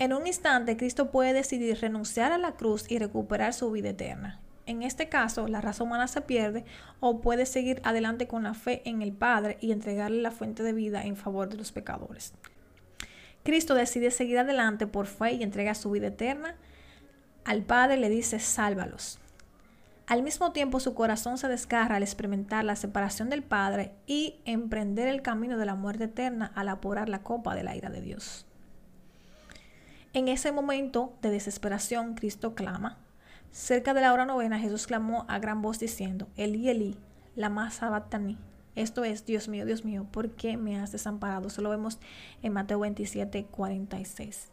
En 0.00 0.12
un 0.12 0.28
instante, 0.28 0.76
Cristo 0.76 1.10
puede 1.10 1.32
decidir 1.32 1.78
renunciar 1.80 2.30
a 2.30 2.38
la 2.38 2.52
cruz 2.52 2.84
y 2.88 2.98
recuperar 2.98 3.52
su 3.52 3.70
vida 3.72 3.88
eterna. 3.88 4.40
En 4.64 4.82
este 4.82 5.08
caso, 5.08 5.48
la 5.48 5.60
raza 5.60 5.82
humana 5.82 6.06
se 6.06 6.20
pierde 6.20 6.64
o 7.00 7.20
puede 7.20 7.46
seguir 7.46 7.80
adelante 7.82 8.28
con 8.28 8.44
la 8.44 8.54
fe 8.54 8.82
en 8.84 9.02
el 9.02 9.12
Padre 9.12 9.58
y 9.60 9.72
entregarle 9.72 10.22
la 10.22 10.30
fuente 10.30 10.62
de 10.62 10.72
vida 10.72 11.02
en 11.04 11.16
favor 11.16 11.48
de 11.48 11.56
los 11.56 11.72
pecadores. 11.72 12.32
Cristo 13.42 13.74
decide 13.74 14.10
seguir 14.12 14.38
adelante 14.38 14.86
por 14.86 15.06
fe 15.06 15.32
y 15.32 15.42
entrega 15.42 15.74
su 15.74 15.90
vida 15.90 16.08
eterna. 16.08 16.54
Al 17.44 17.62
Padre 17.62 17.96
le 17.96 18.08
dice, 18.08 18.38
sálvalos. 18.38 19.18
Al 20.06 20.22
mismo 20.22 20.52
tiempo 20.52 20.80
su 20.80 20.94
corazón 20.94 21.38
se 21.38 21.48
desgarra 21.48 21.96
al 21.96 22.02
experimentar 22.02 22.64
la 22.64 22.76
separación 22.76 23.30
del 23.30 23.42
Padre 23.42 23.92
y 24.06 24.36
emprender 24.44 25.08
el 25.08 25.22
camino 25.22 25.58
de 25.58 25.66
la 25.66 25.74
muerte 25.74 26.04
eterna 26.04 26.52
al 26.54 26.68
apurar 26.68 27.08
la 27.08 27.22
copa 27.22 27.54
de 27.54 27.64
la 27.64 27.74
ira 27.74 27.90
de 27.90 28.00
Dios. 28.00 28.47
En 30.12 30.28
ese 30.28 30.52
momento 30.52 31.12
de 31.22 31.30
desesperación, 31.30 32.14
Cristo 32.14 32.54
clama. 32.54 32.98
Cerca 33.50 33.94
de 33.94 34.00
la 34.00 34.12
hora 34.12 34.24
novena, 34.24 34.58
Jesús 34.58 34.86
clamó 34.86 35.24
a 35.28 35.38
gran 35.38 35.62
voz 35.62 35.78
diciendo, 35.78 36.28
Eli, 36.36 36.68
Eli, 36.68 36.96
lama 37.34 37.70
sabachthani, 37.70 38.38
esto 38.78 39.02
es, 39.02 39.26
Dios 39.26 39.48
mío, 39.48 39.66
Dios 39.66 39.84
mío, 39.84 40.06
¿por 40.10 40.30
qué 40.30 40.56
me 40.56 40.78
has 40.78 40.92
desamparado? 40.92 41.48
Eso 41.48 41.62
lo 41.62 41.70
vemos 41.70 41.98
en 42.42 42.52
Mateo 42.52 42.78
27, 42.78 43.46
46. 43.46 44.52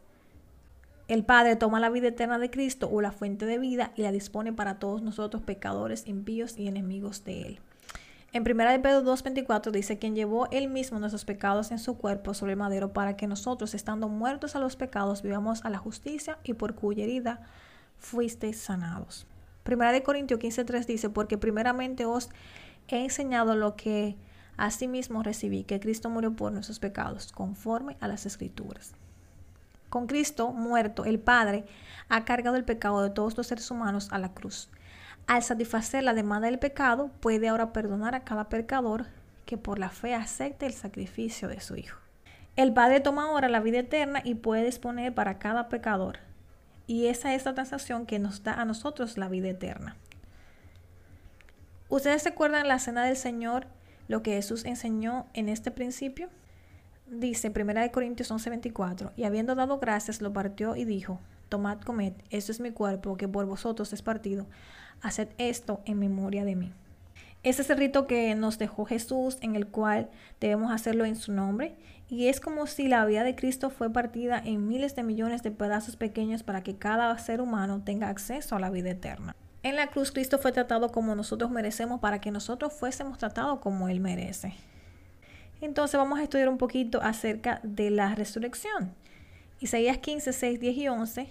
El 1.08 1.24
Padre 1.24 1.56
toma 1.56 1.80
la 1.80 1.92
vida 1.92 2.08
eterna 2.08 2.40
de 2.40 2.50
Cristo 2.50 2.90
o 2.92 3.02
la 3.02 3.12
fuente 3.12 3.46
de 3.46 3.60
vida 3.60 3.92
y 3.96 4.02
la 4.02 4.12
dispone 4.12 4.52
para 4.52 4.80
todos 4.80 5.04
nosotros 5.04 5.44
pecadores, 5.44 6.08
impíos 6.08 6.58
y 6.58 6.68
enemigos 6.68 7.24
de 7.24 7.42
Él. 7.44 7.60
En 8.36 8.44
1 8.44 8.70
de 8.70 8.80
Pedro 8.80 9.02
2.24 9.02 9.72
dice, 9.72 9.98
quien 9.98 10.14
llevó 10.14 10.50
Él 10.52 10.68
mismo 10.68 11.00
nuestros 11.00 11.24
pecados 11.24 11.72
en 11.72 11.80
su 11.80 11.98
cuerpo 11.98 12.34
sobre 12.34 12.52
el 12.52 12.60
madero 12.60 12.92
para 12.92 13.16
que 13.16 13.28
nosotros, 13.28 13.74
estando 13.74 14.10
muertos 14.10 14.58
a 14.58 14.60
los 14.60 14.76
pecados, 14.76 15.22
vivamos 15.22 15.64
a 15.64 15.70
la 15.70 15.78
justicia 15.78 16.38
y 16.44 16.54
por 16.54 16.76
cuya 16.76 17.06
herida 17.06 17.48
fuisteis 17.98 18.60
sanados. 18.60 19.26
Primera 19.64 19.94
de 19.94 20.04
Corintios 20.04 20.42
15:3 20.42 20.86
dice, 20.86 21.10
porque 21.10 21.38
primeramente 21.38 22.04
os 22.04 22.30
he 22.90 23.06
enseñado 23.06 23.56
lo 23.56 23.78
que 23.78 24.18
asimismo 24.58 25.24
recibí, 25.24 25.64
que 25.64 25.80
Cristo 25.80 26.10
murió 26.10 26.36
por 26.36 26.52
nuestros 26.52 26.80
pecados, 26.80 27.32
conforme 27.32 27.96
a 28.02 28.10
las 28.10 28.26
escrituras. 28.26 28.96
Con 29.90 30.08
Cristo 30.08 30.52
muerto, 30.52 31.06
el 31.06 31.20
Padre 31.20 31.64
ha 32.10 32.26
cargado 32.26 32.58
el 32.58 32.66
pecado 32.66 33.02
de 33.02 33.12
todos 33.12 33.38
los 33.38 33.48
seres 33.48 33.72
humanos 33.72 34.10
a 34.12 34.20
la 34.20 34.34
cruz. 34.34 34.68
Al 35.28 35.42
satisfacer 35.42 36.04
la 36.04 36.14
demanda 36.14 36.48
del 36.48 36.60
pecado, 36.60 37.10
puede 37.20 37.48
ahora 37.48 37.74
perdonar 37.74 38.14
a 38.14 38.24
cada 38.24 38.48
pecador 38.48 39.08
que 39.46 39.58
por 39.58 39.80
la 39.80 39.90
fe 39.90 40.14
acepte 40.14 40.68
el 40.68 40.74
sacrificio 40.74 41.48
de 41.48 41.60
su 41.62 41.76
Hijo. 41.76 42.00
El 42.56 42.74
Padre 42.74 43.00
toma 43.00 43.24
ahora 43.24 43.50
la 43.50 43.60
vida 43.60 43.80
eterna 43.80 44.22
y 44.24 44.36
puede 44.36 44.64
disponer 44.64 45.14
para 45.14 45.40
cada 45.40 45.68
pecador. 45.68 46.20
Y 46.88 47.08
esa 47.08 47.34
es 47.34 47.46
la 47.46 47.56
transacción 47.56 48.06
que 48.06 48.20
nos 48.20 48.44
da 48.44 48.54
a 48.54 48.66
nosotros 48.66 49.18
la 49.18 49.28
vida 49.28 49.50
eterna. 49.50 49.98
¿Ustedes 51.90 52.24
se 52.24 52.30
acuerdan 52.30 52.68
la 52.68 52.80
cena 52.80 53.04
del 53.04 53.18
Señor, 53.18 53.68
lo 54.08 54.22
que 54.22 54.34
Jesús 54.34 54.64
enseñó 54.64 55.26
en 55.34 55.50
este 55.50 55.72
principio? 55.72 56.30
Dice 57.08 57.50
1 57.50 57.92
Corintios 57.92 58.32
11:24, 58.32 59.12
y 59.16 59.24
habiendo 59.24 59.56
dado 59.56 59.80
gracias, 59.80 60.22
lo 60.22 60.34
partió 60.34 60.76
y 60.76 60.86
dijo, 60.86 61.20
tomad, 61.50 61.82
comed, 61.82 62.14
esto 62.30 62.52
es 62.52 62.60
mi 62.60 62.72
cuerpo 62.72 63.18
que 63.18 63.28
por 63.28 63.46
vosotros 63.46 63.94
es 63.94 64.02
partido, 64.02 64.48
haced 65.02 65.30
esto 65.38 65.82
en 65.86 66.00
memoria 66.00 66.46
de 66.46 66.56
mí. 66.56 66.74
Ese 67.44 67.62
es 67.62 67.70
el 67.70 67.78
rito 67.78 68.08
que 68.08 68.34
nos 68.34 68.58
dejó 68.58 68.86
Jesús, 68.86 69.38
en 69.42 69.56
el 69.56 69.68
cual 69.68 70.10
debemos 70.40 70.72
hacerlo 70.72 71.06
en 71.06 71.16
su 71.16 71.32
nombre, 71.32 71.76
y 72.10 72.28
es 72.28 72.40
como 72.40 72.66
si 72.66 72.88
la 72.88 73.06
vida 73.06 73.24
de 73.24 73.36
Cristo 73.36 73.70
fue 73.70 73.92
partida 73.92 74.42
en 74.44 74.68
miles 74.68 74.96
de 74.96 75.04
millones 75.04 75.44
de 75.44 75.52
pedazos 75.52 75.96
pequeños 75.96 76.44
para 76.44 76.64
que 76.64 76.76
cada 76.76 77.16
ser 77.20 77.42
humano 77.42 77.84
tenga 77.84 78.10
acceso 78.10 78.56
a 78.56 78.60
la 78.60 78.70
vida 78.72 78.90
eterna. 78.90 79.36
En 79.62 79.76
la 79.76 79.88
cruz 79.88 80.12
Cristo 80.12 80.38
fue 80.38 80.52
tratado 80.52 80.92
como 80.92 81.16
nosotros 81.16 81.50
merecemos 81.50 82.00
para 82.00 82.22
que 82.22 82.32
nosotros 82.32 82.74
fuésemos 82.74 83.18
tratados 83.18 83.60
como 83.60 83.90
Él 83.90 84.00
merece. 84.00 84.54
Entonces 85.62 85.98
vamos 85.98 86.20
a 86.20 86.24
estudiar 86.24 86.50
un 86.50 86.58
poquito 86.58 87.02
acerca 87.02 87.60
de 87.64 87.90
la 87.90 88.14
resurrección. 88.14 88.94
Isaías 89.60 89.98
15, 89.98 90.34
6, 90.34 90.60
10 90.60 90.78
y 90.78 90.88
11. 90.88 91.28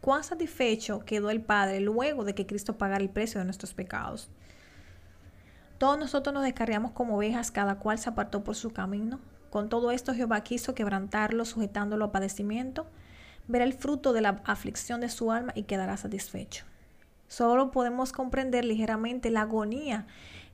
¿Cuán 0.00 0.22
satisfecho 0.22 1.00
quedó 1.00 1.30
el 1.30 1.40
Padre 1.40 1.80
luego 1.80 2.24
de 2.24 2.34
que 2.34 2.46
Cristo 2.46 2.78
pagara 2.78 3.02
el 3.02 3.10
precio 3.10 3.40
de 3.40 3.44
nuestros 3.44 3.74
pecados? 3.74 4.30
Todos 5.78 5.98
nosotros 5.98 6.32
nos 6.32 6.44
descarriamos 6.44 6.92
como 6.92 7.16
ovejas, 7.16 7.50
cada 7.50 7.78
cual 7.78 7.98
se 7.98 8.08
apartó 8.08 8.44
por 8.44 8.54
su 8.54 8.72
camino. 8.72 9.20
Con 9.50 9.68
todo 9.68 9.90
esto 9.90 10.14
Jehová 10.14 10.42
quiso 10.42 10.74
quebrantarlo, 10.74 11.44
sujetándolo 11.44 12.04
a 12.04 12.12
padecimiento. 12.12 12.86
Verá 13.48 13.64
el 13.64 13.72
fruto 13.72 14.12
de 14.12 14.20
la 14.20 14.40
aflicción 14.44 15.00
de 15.00 15.08
su 15.08 15.32
alma 15.32 15.52
y 15.54 15.64
quedará 15.64 15.96
satisfecho. 15.96 16.64
Solo 17.28 17.70
podemos 17.70 18.12
comprender 18.12 18.64
ligeramente 18.64 19.30
la 19.30 19.42
agonía 19.42 20.06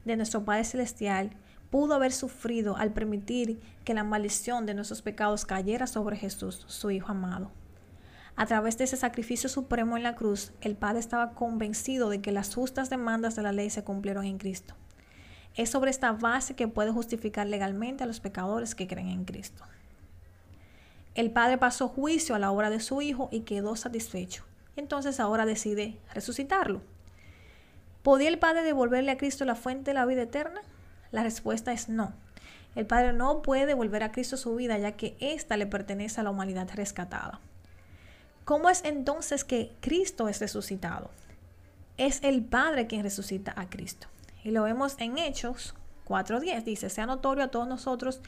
de 0.05 0.17
nuestro 0.17 0.45
Padre 0.45 0.65
Celestial 0.65 1.31
pudo 1.71 1.95
haber 1.95 2.13
sufrido 2.13 2.77
al 2.77 2.93
permitir 2.93 3.61
que 3.85 3.95
la 3.95 4.05
maldición 4.05 4.65
de 4.65 4.75
nuestros 4.75 5.03
pecados 5.03 5.45
cayera 5.45 5.87
sobre 5.87 6.17
Jesús, 6.17 6.65
su 6.69 6.91
Hijo 6.91 7.11
amado. 7.11 7.51
A 8.37 8.47
través 8.47 8.77
de 8.77 8.85
ese 8.85 8.97
sacrificio 8.97 9.49
supremo 9.49 9.97
en 9.97 10.03
la 10.03 10.17
cruz, 10.17 10.53
el 10.61 10.75
Padre 10.75 10.99
estaba 10.99 11.35
convencido 11.35 12.09
de 12.09 12.21
que 12.21 12.33
las 12.33 12.53
justas 12.53 12.91
demandas 12.91 13.37
de 13.37 13.43
la 13.43 13.53
ley 13.53 13.71
se 13.71 13.85
cumplieron 13.85 14.25
en 14.25 14.39
Cristo. 14.39 14.75
Es 15.55 15.71
sobre 15.71 15.93
esta 15.93 16.11
base 16.11 16.57
que 16.57 16.67
puede 16.67 16.91
justificar 16.91 17.47
legalmente 17.47 18.03
a 18.03 18.07
los 18.09 18.19
pecadores 18.19 18.75
que 18.75 18.89
creen 18.89 19.09
en 19.09 19.25
Cristo. 19.25 19.63
El 21.15 21.31
Padre 21.31 21.59
pasó 21.59 21.87
juicio 21.87 22.35
a 22.35 22.41
la 22.41 22.51
obra 22.51 22.71
de 22.71 22.81
su 22.81 23.01
Hijo 23.01 23.29
y 23.31 23.43
quedó 23.43 23.77
satisfecho. 23.77 24.45
Entonces 24.75 25.21
ahora 25.21 25.47
decide 25.47 25.97
resucitarlo. 26.13 26.83
¿Podía 28.03 28.29
el 28.29 28.41
Padre 28.41 28.65
devolverle 28.65 29.13
a 29.13 29.17
Cristo 29.17 29.45
la 29.45 29.55
fuente 29.55 29.93
de 29.93 29.95
la 29.95 30.07
vida 30.07 30.23
eterna? 30.23 30.61
La 31.13 31.23
respuesta 31.23 31.73
es 31.73 31.89
no. 31.89 32.13
El 32.75 32.85
Padre 32.85 33.13
no 33.13 33.43
puede 33.43 33.67
devolver 33.67 34.03
a 34.03 34.11
Cristo 34.11 34.37
su 34.37 34.57
vida 34.57 34.77
ya 34.77 34.93
que 34.93 35.17
ésta 35.21 35.57
le 35.57 35.69
pertenece 35.69 36.21
a 36.21 36.25
la 36.25 36.31
humanidad 36.31 36.69
rescatada. 36.75 37.41
¿Cómo 38.45 38.69
es 38.69 38.85
entonces 38.85 39.43
que 39.43 39.73
Cristo 39.81 40.29
es 40.29 40.41
resucitado? 40.41 41.11
Es 41.97 42.23
el 42.23 42.45
Padre 42.45 42.87
quien 42.87 43.03
resucita 43.03 43.55
a 43.57 43.71
Cristo. 43.71 44.09
Y 44.43 44.51
lo 44.51 44.65
vemos 44.65 44.97
en 44.99 45.17
Hechos 45.17 45.75
4.10. 46.07 46.65
Dice, 46.65 46.91
sea 46.91 47.07
notorio 47.07 47.45
a 47.45 47.49
todos 47.49 47.67
nosotros 47.67 48.21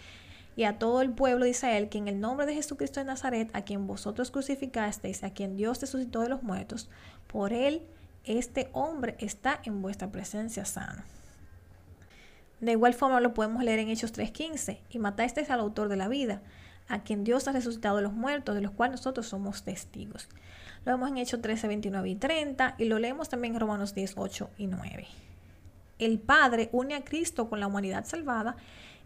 y 0.57 0.65
a 0.65 0.79
todo 0.79 1.03
el 1.03 1.11
pueblo 1.11 1.45
de 1.45 1.51
Israel 1.51 1.91
que 1.91 1.99
en 1.99 2.09
el 2.09 2.19
nombre 2.19 2.47
de 2.47 2.55
Jesucristo 2.55 3.01
de 3.01 3.07
Nazaret, 3.07 3.51
a 3.53 3.63
quien 3.63 3.87
vosotros 3.87 4.31
crucificasteis, 4.31 5.23
a 5.23 5.31
quien 5.31 5.57
Dios 5.57 5.83
resucitó 5.83 6.23
de 6.23 6.31
los 6.31 6.43
muertos, 6.43 6.89
por 7.27 7.53
él 7.53 7.83
este 8.25 8.71
hombre 8.73 9.17
está 9.19 9.61
en 9.65 9.83
vuestra 9.83 10.11
presencia 10.11 10.65
sano. 10.65 11.03
De 12.61 12.73
igual 12.73 12.95
forma 12.95 13.21
lo 13.21 13.35
podemos 13.35 13.63
leer 13.63 13.81
en 13.81 13.91
Hechos 13.91 14.13
3:15, 14.13 14.79
y 14.89 14.99
matasteis 14.99 15.51
al 15.51 15.61
autor 15.61 15.91
de 15.91 15.97
la 15.97 16.09
vida, 16.09 16.41
a 16.89 17.03
quien 17.03 17.25
Dios 17.25 17.49
ha 17.49 17.53
resucitado 17.53 17.97
de 17.97 18.03
los 18.03 18.13
muertos, 18.13 18.55
de 18.55 18.61
los 18.61 18.73
cuales 18.73 19.01
nosotros 19.01 19.27
somos 19.27 19.63
testigos. 19.63 20.29
Lo 20.85 20.93
vemos 20.93 21.09
en 21.09 21.19
Hechos 21.19 21.43
13, 21.43 21.69
29 21.69 22.09
y 22.09 22.15
30, 22.15 22.75
y 22.79 22.85
lo 22.85 22.99
leemos 22.99 23.29
también 23.29 23.55
en 23.55 23.61
Romanos 23.61 23.95
10, 23.95 24.15
8 24.17 24.51
y 24.59 24.67
9. 24.67 25.07
El 25.99 26.19
Padre 26.19 26.69
une 26.73 26.95
a 26.95 27.05
Cristo 27.05 27.49
con 27.49 27.61
la 27.61 27.67
humanidad 27.67 28.05
salvada 28.05 28.57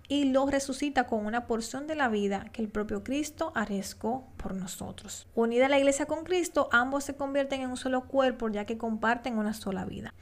y 0.09 0.25
lo 0.25 0.45
resucita 0.47 1.07
con 1.07 1.25
una 1.25 1.47
porción 1.47 1.87
de 1.87 1.95
la 1.95 2.09
vida 2.09 2.47
que 2.53 2.63
el 2.63 2.69
propio 2.69 3.05
Cristo 3.05 3.53
arriesgó 3.55 4.27
por 4.37 4.57
nosotros. 4.57 5.29
Unida 5.37 5.69
la 5.69 5.79
iglesia 5.79 6.07
con 6.07 6.25
Cristo, 6.25 6.69
ambos 6.73 7.05
se 7.05 7.15
convierten 7.15 7.61
en 7.61 7.71
un 7.71 7.77
solo 7.77 8.09
cuerpo 8.09 8.49
ya 8.49 8.65
que 8.65 8.77
comparten 8.77 9.39
una 9.39 9.55
sola 9.55 9.85
vida. 9.85 10.13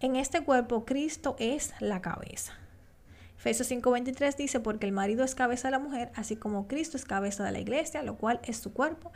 En 0.00 0.16
este 0.16 0.42
cuerpo, 0.42 0.84
Cristo 0.84 1.36
es 1.38 1.74
la 1.78 2.02
cabeza. 2.02 2.54
Efesios 3.46 3.68
5:23 3.68 4.36
dice, 4.36 4.58
porque 4.58 4.86
el 4.86 4.92
marido 4.92 5.22
es 5.22 5.36
cabeza 5.36 5.68
de 5.68 5.72
la 5.72 5.78
mujer, 5.78 6.10
así 6.16 6.34
como 6.34 6.66
Cristo 6.66 6.96
es 6.96 7.04
cabeza 7.04 7.44
de 7.44 7.52
la 7.52 7.60
iglesia, 7.60 8.02
lo 8.02 8.16
cual 8.16 8.40
es 8.42 8.56
su 8.56 8.72
cuerpo, 8.72 9.12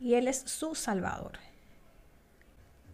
y 0.00 0.14
Él 0.14 0.28
es 0.28 0.38
su 0.38 0.74
Salvador. 0.74 1.32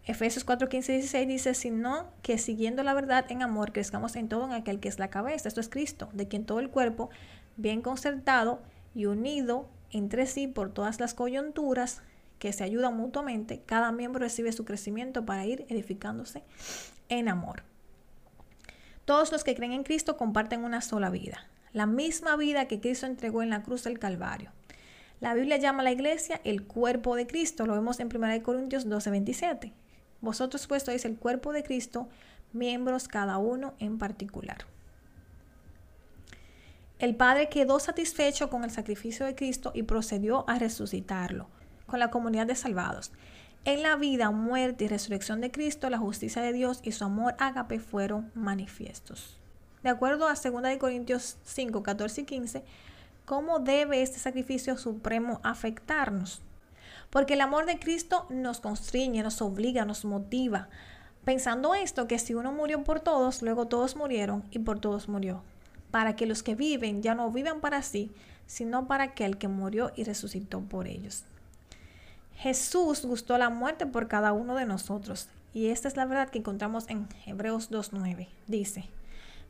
Efesios 0.03 0.43
4, 0.43 0.67
15 0.67 0.91
y 0.91 0.95
16 0.97 1.27
dice, 1.29 1.53
sino 1.53 2.11
que 2.21 2.37
siguiendo 2.37 2.83
la 2.83 2.93
verdad 2.93 3.23
en 3.29 3.41
amor, 3.41 3.71
crezcamos 3.71 4.17
en 4.17 4.27
todo 4.27 4.43
en 4.43 4.51
aquel 4.51 4.81
que 4.81 4.89
es 4.89 4.99
la 4.99 5.09
cabeza, 5.09 5.47
esto 5.47 5.61
es 5.61 5.69
Cristo, 5.69 6.09
de 6.11 6.27
quien 6.27 6.45
todo 6.45 6.59
el 6.59 6.69
cuerpo, 6.69 7.09
bien 7.55 7.81
concertado 7.81 8.61
y 8.93 9.05
unido 9.05 9.69
entre 9.89 10.25
sí 10.25 10.47
por 10.47 10.73
todas 10.73 10.99
las 10.99 11.13
coyunturas 11.13 12.01
que 12.39 12.51
se 12.51 12.65
ayudan 12.65 12.97
mutuamente, 12.97 13.61
cada 13.65 13.93
miembro 13.93 14.19
recibe 14.19 14.51
su 14.51 14.65
crecimiento 14.65 15.25
para 15.25 15.45
ir 15.45 15.65
edificándose 15.69 16.43
en 17.07 17.29
amor. 17.29 17.63
Todos 19.05 19.31
los 19.31 19.43
que 19.43 19.55
creen 19.55 19.73
en 19.73 19.83
Cristo 19.83 20.15
comparten 20.15 20.63
una 20.63 20.81
sola 20.81 21.09
vida, 21.09 21.45
la 21.73 21.85
misma 21.85 22.37
vida 22.37 22.67
que 22.67 22.79
Cristo 22.79 23.05
entregó 23.05 23.43
en 23.43 23.49
la 23.49 23.63
cruz 23.63 23.83
del 23.83 23.99
Calvario. 23.99 24.51
La 25.19 25.33
Biblia 25.33 25.57
llama 25.57 25.81
a 25.81 25.83
la 25.83 25.91
iglesia 25.91 26.39
el 26.43 26.63
cuerpo 26.63 27.15
de 27.15 27.27
Cristo, 27.27 27.65
lo 27.65 27.73
vemos 27.73 27.99
en 27.99 28.09
1 28.13 28.43
Corintios 28.43 28.87
12, 28.87 29.09
27. 29.09 29.73
Vosotros 30.21 30.67
pues 30.67 30.83
sois 30.83 31.03
el 31.03 31.17
cuerpo 31.17 31.51
de 31.51 31.63
Cristo, 31.63 32.07
miembros 32.53 33.09
cada 33.09 33.37
uno 33.37 33.73
en 33.79 33.97
particular. 33.97 34.65
El 36.99 37.15
Padre 37.17 37.49
quedó 37.49 37.79
satisfecho 37.79 38.49
con 38.49 38.63
el 38.63 38.71
sacrificio 38.71 39.25
de 39.25 39.35
Cristo 39.35 39.73
y 39.75 39.83
procedió 39.83 40.45
a 40.47 40.57
resucitarlo 40.59 41.49
con 41.85 41.99
la 41.99 42.09
comunidad 42.09 42.47
de 42.47 42.55
salvados. 42.55 43.11
En 43.65 43.81
la 43.81 43.95
vida, 43.95 44.29
muerte 44.31 44.83
y 44.83 44.87
resurrección 44.89 45.39
de 45.39 45.49
Cristo, 45.49 45.89
la 45.89 45.97
justicia 45.97 46.41
de 46.41 46.51
Dios 46.51 46.81
y 46.83 46.91
su 46.91 47.05
amor 47.05 47.33
ágape 47.39 47.79
fueron 47.79 48.29
manifiestos. 48.35 49.37
De 49.83 49.89
acuerdo 49.89 50.27
a 50.27 50.33
2 50.33 50.77
Corintios 50.77 51.37
5, 51.45 51.81
14 51.81 52.21
y 52.21 52.23
15, 52.25 52.63
¿cómo 53.23 53.59
debe 53.59 54.01
este 54.01 54.19
sacrificio 54.19 54.77
supremo 54.77 55.39
afectarnos? 55.43 56.41
Porque 57.09 57.35
el 57.35 57.41
amor 57.41 57.65
de 57.65 57.79
Cristo 57.79 58.25
nos 58.29 58.59
constriñe, 58.59 59.23
nos 59.23 59.41
obliga, 59.41 59.85
nos 59.85 60.03
motiva. 60.03 60.67
Pensando 61.23 61.73
esto, 61.73 62.05
que 62.05 62.19
si 62.19 62.33
uno 62.33 62.51
murió 62.51 62.83
por 62.83 62.99
todos, 62.99 63.41
luego 63.41 63.67
todos 63.67 63.95
murieron 63.95 64.43
y 64.51 64.59
por 64.59 64.79
todos 64.79 65.07
murió. 65.07 65.41
Para 65.89 66.17
que 66.17 66.25
los 66.25 66.43
que 66.43 66.55
viven 66.55 67.01
ya 67.01 67.15
no 67.15 67.31
vivan 67.31 67.61
para 67.61 67.81
sí, 67.81 68.11
sino 68.45 68.89
para 68.89 69.05
aquel 69.05 69.37
que 69.37 69.47
murió 69.47 69.93
y 69.95 70.03
resucitó 70.03 70.59
por 70.59 70.85
ellos. 70.87 71.23
Jesús 72.43 73.05
gustó 73.05 73.37
la 73.37 73.49
muerte 73.49 73.85
por 73.85 74.09
cada 74.09 74.33
uno 74.33 74.55
de 74.55 74.65
nosotros. 74.65 75.29
Y 75.53 75.67
esta 75.67 75.87
es 75.87 75.95
la 75.95 76.03
verdad 76.03 76.27
que 76.27 76.39
encontramos 76.39 76.89
en 76.89 77.07
Hebreos 77.25 77.71
2.9. 77.71 78.27
Dice, 78.47 78.89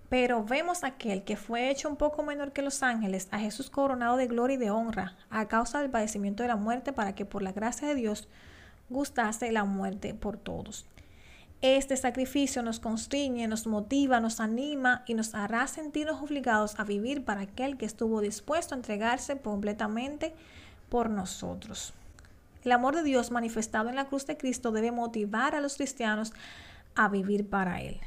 pero 0.10 0.44
vemos 0.44 0.84
aquel 0.84 1.24
que 1.24 1.36
fue 1.36 1.72
hecho 1.72 1.90
un 1.90 1.96
poco 1.96 2.22
menor 2.22 2.52
que 2.52 2.62
los 2.62 2.84
ángeles, 2.84 3.30
a 3.32 3.40
Jesús 3.40 3.72
coronado 3.72 4.16
de 4.16 4.28
gloria 4.28 4.54
y 4.54 4.60
de 4.60 4.70
honra, 4.70 5.16
a 5.32 5.48
causa 5.48 5.82
del 5.82 5.90
padecimiento 5.90 6.44
de 6.44 6.50
la 6.50 6.56
muerte, 6.56 6.94
para 6.94 7.16
que 7.16 7.26
por 7.26 7.42
la 7.42 7.52
gracia 7.52 7.88
de 7.88 7.96
Dios 7.96 8.28
gustase 8.92 9.52
la 9.52 9.64
muerte 9.64 10.14
por 10.14 10.38
todos. 10.38 10.86
Este 11.64 11.98
sacrificio 11.98 12.62
nos 12.62 12.80
constriñe, 12.80 13.48
nos 13.48 13.66
motiva, 13.66 14.20
nos 14.20 14.40
anima 14.40 15.04
y 15.08 15.16
nos 15.16 15.34
hará 15.34 15.66
sentirnos 15.66 16.22
obligados 16.22 16.80
a 16.80 16.84
vivir 16.84 17.26
para 17.26 17.42
aquel 17.42 17.76
que 17.76 17.88
estuvo 17.88 18.22
dispuesto 18.22 18.76
a 18.76 18.78
entregarse 18.78 19.36
completamente 19.40 20.36
por 20.90 21.10
nosotros. 21.10 21.96
El 22.64 22.72
amor 22.72 22.96
de 22.96 23.04
Dios 23.04 23.32
manifestado 23.32 23.90
en 23.90 23.96
la 23.96 24.06
cruz 24.06 24.26
de 24.26 24.38
Cristo 24.38 24.72
debe 24.72 24.92
motivar 24.92 25.56
a 25.56 25.62
los 25.62 25.76
cristianos 25.76 26.34
a 26.96 27.10
vivir 27.10 27.50
para 27.50 27.82
Él. 27.82 28.00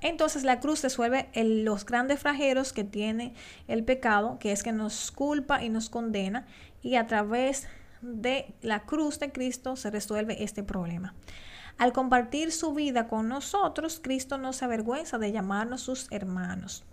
Entonces 0.00 0.42
la 0.42 0.58
cruz 0.58 0.82
resuelve 0.82 1.28
los 1.34 1.86
grandes 1.86 2.20
frajeros 2.20 2.72
que 2.72 2.82
tiene 2.82 3.34
el 3.68 3.84
pecado, 3.84 4.38
que 4.40 4.50
es 4.52 4.62
que 4.62 4.72
nos 4.72 5.12
culpa 5.12 5.62
y 5.62 5.68
nos 5.68 5.90
condena, 5.90 6.46
y 6.82 6.96
a 6.96 7.06
través 7.06 7.68
de 8.00 8.52
la 8.62 8.80
cruz 8.80 9.20
de 9.20 9.30
Cristo 9.30 9.76
se 9.76 9.90
resuelve 9.90 10.42
este 10.42 10.64
problema. 10.64 11.14
Al 11.78 11.92
compartir 11.92 12.50
su 12.52 12.74
vida 12.74 13.06
con 13.06 13.28
nosotros, 13.28 14.00
Cristo 14.02 14.38
no 14.38 14.52
se 14.52 14.64
avergüenza 14.64 15.18
de 15.18 15.30
llamarnos 15.30 15.82
sus 15.82 16.10
hermanos. 16.10 16.84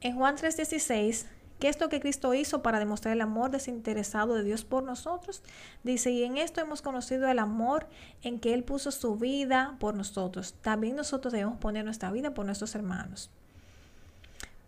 En 0.00 0.16
Juan 0.16 0.36
3:16 0.36 1.26
¿Qué 1.58 1.68
es 1.68 1.80
lo 1.80 1.88
que 1.88 2.00
Cristo 2.00 2.34
hizo 2.34 2.62
para 2.62 2.78
demostrar 2.78 3.14
el 3.14 3.20
amor 3.20 3.50
desinteresado 3.50 4.34
de 4.34 4.44
Dios 4.44 4.64
por 4.64 4.82
nosotros? 4.82 5.42
Dice, 5.82 6.10
y 6.10 6.24
en 6.24 6.36
esto 6.36 6.60
hemos 6.60 6.82
conocido 6.82 7.28
el 7.28 7.38
amor 7.38 7.86
en 8.22 8.40
que 8.40 8.54
Él 8.54 8.64
puso 8.64 8.90
su 8.90 9.16
vida 9.16 9.76
por 9.78 9.94
nosotros. 9.94 10.54
También 10.60 10.96
nosotros 10.96 11.32
debemos 11.32 11.58
poner 11.58 11.84
nuestra 11.84 12.10
vida 12.10 12.34
por 12.34 12.44
nuestros 12.44 12.74
hermanos. 12.74 13.30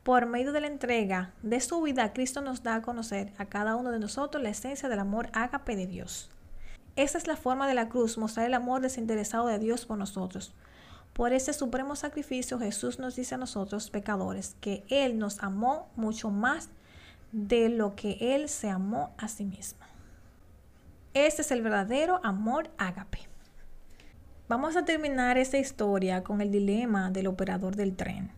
Por 0.03 0.27
medio 0.27 0.53
de 0.53 0.61
la 0.61 0.69
entrega 0.69 1.33
de 1.43 1.61
su 1.61 1.83
vida, 1.83 2.13
Cristo 2.13 2.41
nos 2.41 2.63
da 2.63 2.77
a 2.77 2.83
conocer 2.83 3.33
a 3.39 3.47
cada 3.47 3.75
uno 3.75 3.91
de 3.91 3.99
nosotros 3.99 4.41
la 4.43 4.51
esencia 4.51 4.89
del 4.89 5.01
amor 5.01 5.29
ágape 5.33 5.75
de 5.75 5.89
Dios. 5.89 6.31
Esa 6.95 7.19
es 7.19 7.27
la 7.27 7.37
forma 7.37 7.67
de 7.67 7.75
la 7.75 7.89
cruz, 7.89 8.17
mostrar 8.17 8.47
el 8.47 8.55
amor 8.55 8.81
desinteresado 8.81 9.49
de 9.49 9.59
Dios 9.59 9.85
por 9.85 9.99
nosotros. 9.99 10.55
Por 11.17 11.33
ese 11.33 11.55
supremo 11.55 11.97
sacrificio 11.97 12.59
Jesús 12.59 12.99
nos 12.99 13.17
dice 13.17 13.37
a 13.37 13.39
nosotros, 13.39 13.89
pecadores, 13.89 14.55
que 14.61 14.85
Él 14.91 15.19
nos 15.19 15.43
amó 15.43 15.89
mucho 15.97 16.29
más 16.31 16.69
de 17.33 17.71
lo 17.71 17.97
que 17.97 18.19
Él 18.21 18.51
se 18.51 18.69
amó 18.69 19.15
a 19.17 19.29
sí 19.29 19.47
mismo. 19.47 19.81
Este 21.15 21.41
es 21.41 21.51
el 21.53 21.63
verdadero 21.63 22.21
amor 22.23 22.69
ágape. 22.77 23.21
Vamos 24.47 24.77
a 24.77 24.85
terminar 24.85 25.39
esta 25.39 25.57
historia 25.57 26.23
con 26.23 26.43
el 26.43 26.51
dilema 26.51 27.11
del 27.11 27.29
operador 27.29 27.77
del 27.77 27.97
tren. 27.97 28.36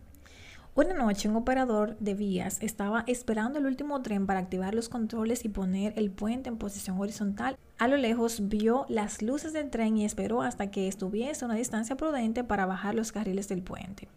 Una 0.79 0.93
noche 0.93 1.27
un 1.27 1.35
operador 1.35 1.97
de 1.97 2.13
vías 2.13 2.57
estaba 2.61 3.03
esperando 3.05 3.59
el 3.59 3.65
último 3.65 4.01
tren 4.01 4.25
para 4.25 4.39
activar 4.39 4.73
los 4.73 4.87
controles 4.87 5.43
y 5.43 5.49
poner 5.49 5.91
el 5.97 6.09
puente 6.09 6.47
en 6.47 6.57
posición 6.57 6.97
horizontal. 7.01 7.57
A 7.77 7.89
lo 7.89 7.97
lejos 7.97 8.47
vio 8.47 8.85
las 8.87 9.21
luces 9.21 9.51
del 9.51 9.71
tren 9.71 9.97
y 9.97 10.05
esperó 10.05 10.41
hasta 10.41 10.71
que 10.71 10.87
estuviese 10.87 11.43
a 11.43 11.47
una 11.47 11.57
distancia 11.57 11.97
prudente 11.97 12.45
para 12.45 12.65
bajar 12.65 12.95
los 12.95 13.11
carriles 13.11 13.49
del 13.49 13.61
puente. 13.61 14.07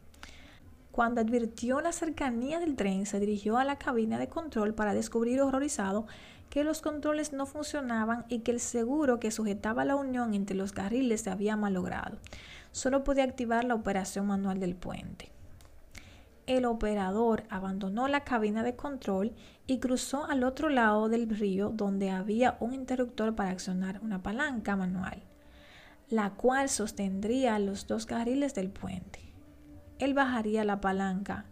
Cuando 0.93 1.21
advirtió 1.21 1.81
la 1.81 1.91
cercanía 1.91 2.61
del 2.61 2.77
tren, 2.77 3.07
se 3.07 3.19
dirigió 3.19 3.59
a 3.59 3.65
la 3.65 3.77
cabina 3.77 4.17
de 4.17 4.29
control 4.29 4.73
para 4.73 4.95
descubrir 4.95 5.41
horrorizado 5.41 6.07
que 6.49 6.63
los 6.63 6.81
controles 6.81 7.33
no 7.33 7.45
funcionaban 7.47 8.25
y 8.29 8.39
que 8.43 8.53
el 8.53 8.61
seguro 8.61 9.19
que 9.19 9.33
sujetaba 9.33 9.85
la 9.85 9.97
unión 9.97 10.33
entre 10.33 10.55
los 10.55 10.71
carriles 10.71 11.23
se 11.23 11.31
había 11.31 11.57
malogrado. 11.57 12.19
Solo 12.71 13.03
podía 13.03 13.25
activar 13.25 13.65
la 13.65 13.75
operación 13.75 14.29
manual 14.29 14.61
del 14.61 14.77
puente 14.77 15.33
el 16.47 16.65
operador 16.65 17.45
abandonó 17.51 18.09
la 18.09 18.25
cabina 18.25 18.63
de 18.63 18.75
control 18.75 19.33
y 19.67 19.79
cruzó 19.79 20.25
al 20.25 20.43
otro 20.43 20.69
lado 20.69 21.09
del 21.09 21.29
río 21.29 21.71
donde 21.75 22.11
había 22.11 22.57
un 22.61 22.75
interruptor 22.75 23.35
para 23.35 23.51
accionar 23.51 24.01
una 24.03 24.23
palanca 24.23 24.75
manual, 24.75 25.23
la 26.09 26.31
cual 26.31 26.69
sostendría 26.69 27.59
los 27.59 27.87
dos 27.87 28.07
carriles 28.07 28.55
del 28.55 28.71
puente. 28.71 29.21
Él 29.99 30.15
bajaría 30.15 30.65
la 30.65 30.81
palanca 30.81 31.47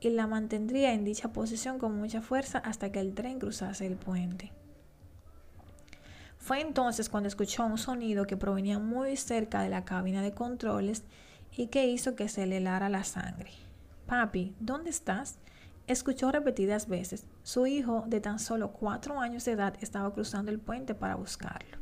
y 0.00 0.10
la 0.10 0.26
mantendría 0.26 0.92
en 0.92 1.04
dicha 1.04 1.32
posición 1.32 1.78
con 1.78 1.96
mucha 1.96 2.20
fuerza 2.20 2.58
hasta 2.58 2.90
que 2.90 3.00
el 3.00 3.14
tren 3.14 3.38
cruzase 3.38 3.86
el 3.86 3.96
puente. 3.96 4.52
Fue 6.38 6.60
entonces 6.60 7.08
cuando 7.08 7.28
escuchó 7.28 7.64
un 7.64 7.78
sonido 7.78 8.26
que 8.26 8.36
provenía 8.36 8.78
muy 8.78 9.16
cerca 9.16 9.62
de 9.62 9.68
la 9.68 9.84
cabina 9.84 10.22
de 10.22 10.32
controles 10.32 11.04
y 11.56 11.68
que 11.68 11.86
hizo 11.86 12.14
que 12.14 12.28
se 12.28 12.46
le 12.46 12.58
helara 12.58 12.88
la 12.88 13.04
sangre. 13.04 13.65
Papi, 14.06 14.54
¿dónde 14.60 14.90
estás? 14.90 15.38
Escuchó 15.88 16.30
repetidas 16.30 16.88
veces. 16.88 17.26
Su 17.42 17.66
hijo, 17.66 18.04
de 18.06 18.20
tan 18.20 18.38
solo 18.38 18.72
cuatro 18.72 19.20
años 19.20 19.44
de 19.44 19.52
edad, 19.52 19.74
estaba 19.80 20.12
cruzando 20.12 20.50
el 20.50 20.60
puente 20.60 20.94
para 20.94 21.16
buscarlo. 21.16 21.78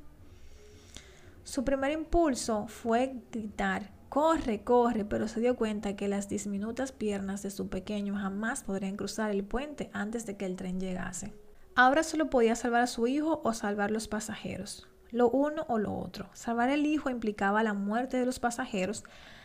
Su 1.42 1.64
primer 1.64 1.92
impulso 1.92 2.66
fue 2.66 3.22
gritar, 3.30 3.90
corre, 4.08 4.64
corre, 4.64 5.04
pero 5.04 5.28
se 5.28 5.40
dio 5.40 5.56
cuenta 5.56 5.96
que 5.96 6.08
las 6.08 6.30
diminutas 6.30 6.92
piernas 6.92 7.42
de 7.42 7.50
su 7.50 7.68
pequeño 7.68 8.14
jamás 8.14 8.62
podrían 8.64 8.96
cruzar 8.96 9.30
el 9.30 9.44
puente 9.44 9.90
antes 9.92 10.24
de 10.24 10.38
que 10.38 10.46
el 10.46 10.56
tren 10.56 10.80
llegase. 10.80 11.34
Ahora 11.76 12.02
solo 12.02 12.30
podía 12.30 12.56
salvar 12.56 12.82
a 12.82 12.86
su 12.86 13.06
hijo 13.06 13.42
o 13.44 13.52
salvar 13.52 13.90
los 13.90 14.08
pasajeros, 14.08 14.88
lo 15.10 15.28
uno 15.28 15.66
o 15.68 15.78
lo 15.78 15.94
otro. 15.94 16.30
Salvar 16.32 16.70
el 16.70 16.86
hijo 16.86 17.10
implicaba 17.10 17.62
la 17.62 17.74
muerte 17.74 18.16
de 18.16 18.24
los 18.24 18.38
pasajeros, 18.38 19.04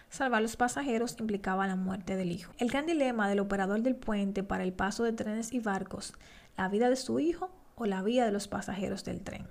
Salvar 0.10 0.42
los 0.42 0.58
pasajeros 0.58 1.16
implicaba 1.20 1.68
la 1.68 1.76
muerte 1.76 2.16
del 2.16 2.32
hijo. 2.32 2.52
El 2.58 2.70
gran 2.70 2.88
dilema 2.88 3.30
del 3.30 3.40
operador 3.40 3.82
del 3.82 3.96
puente 3.96 4.44
para 4.44 4.64
el 4.64 4.74
paso 4.74 5.04
de 5.04 5.14
trenes 5.14 5.54
y 5.54 5.60
barcos, 5.60 6.14
la 6.58 6.68
vida 6.68 6.90
de 6.90 6.96
su 6.96 7.20
hijo 7.20 7.52
o 7.76 7.86
la 7.86 8.02
vida 8.02 8.26
de 8.26 8.32
los 8.32 8.48
pasajeros 8.48 9.06
del 9.06 9.22
tren. 9.22 9.48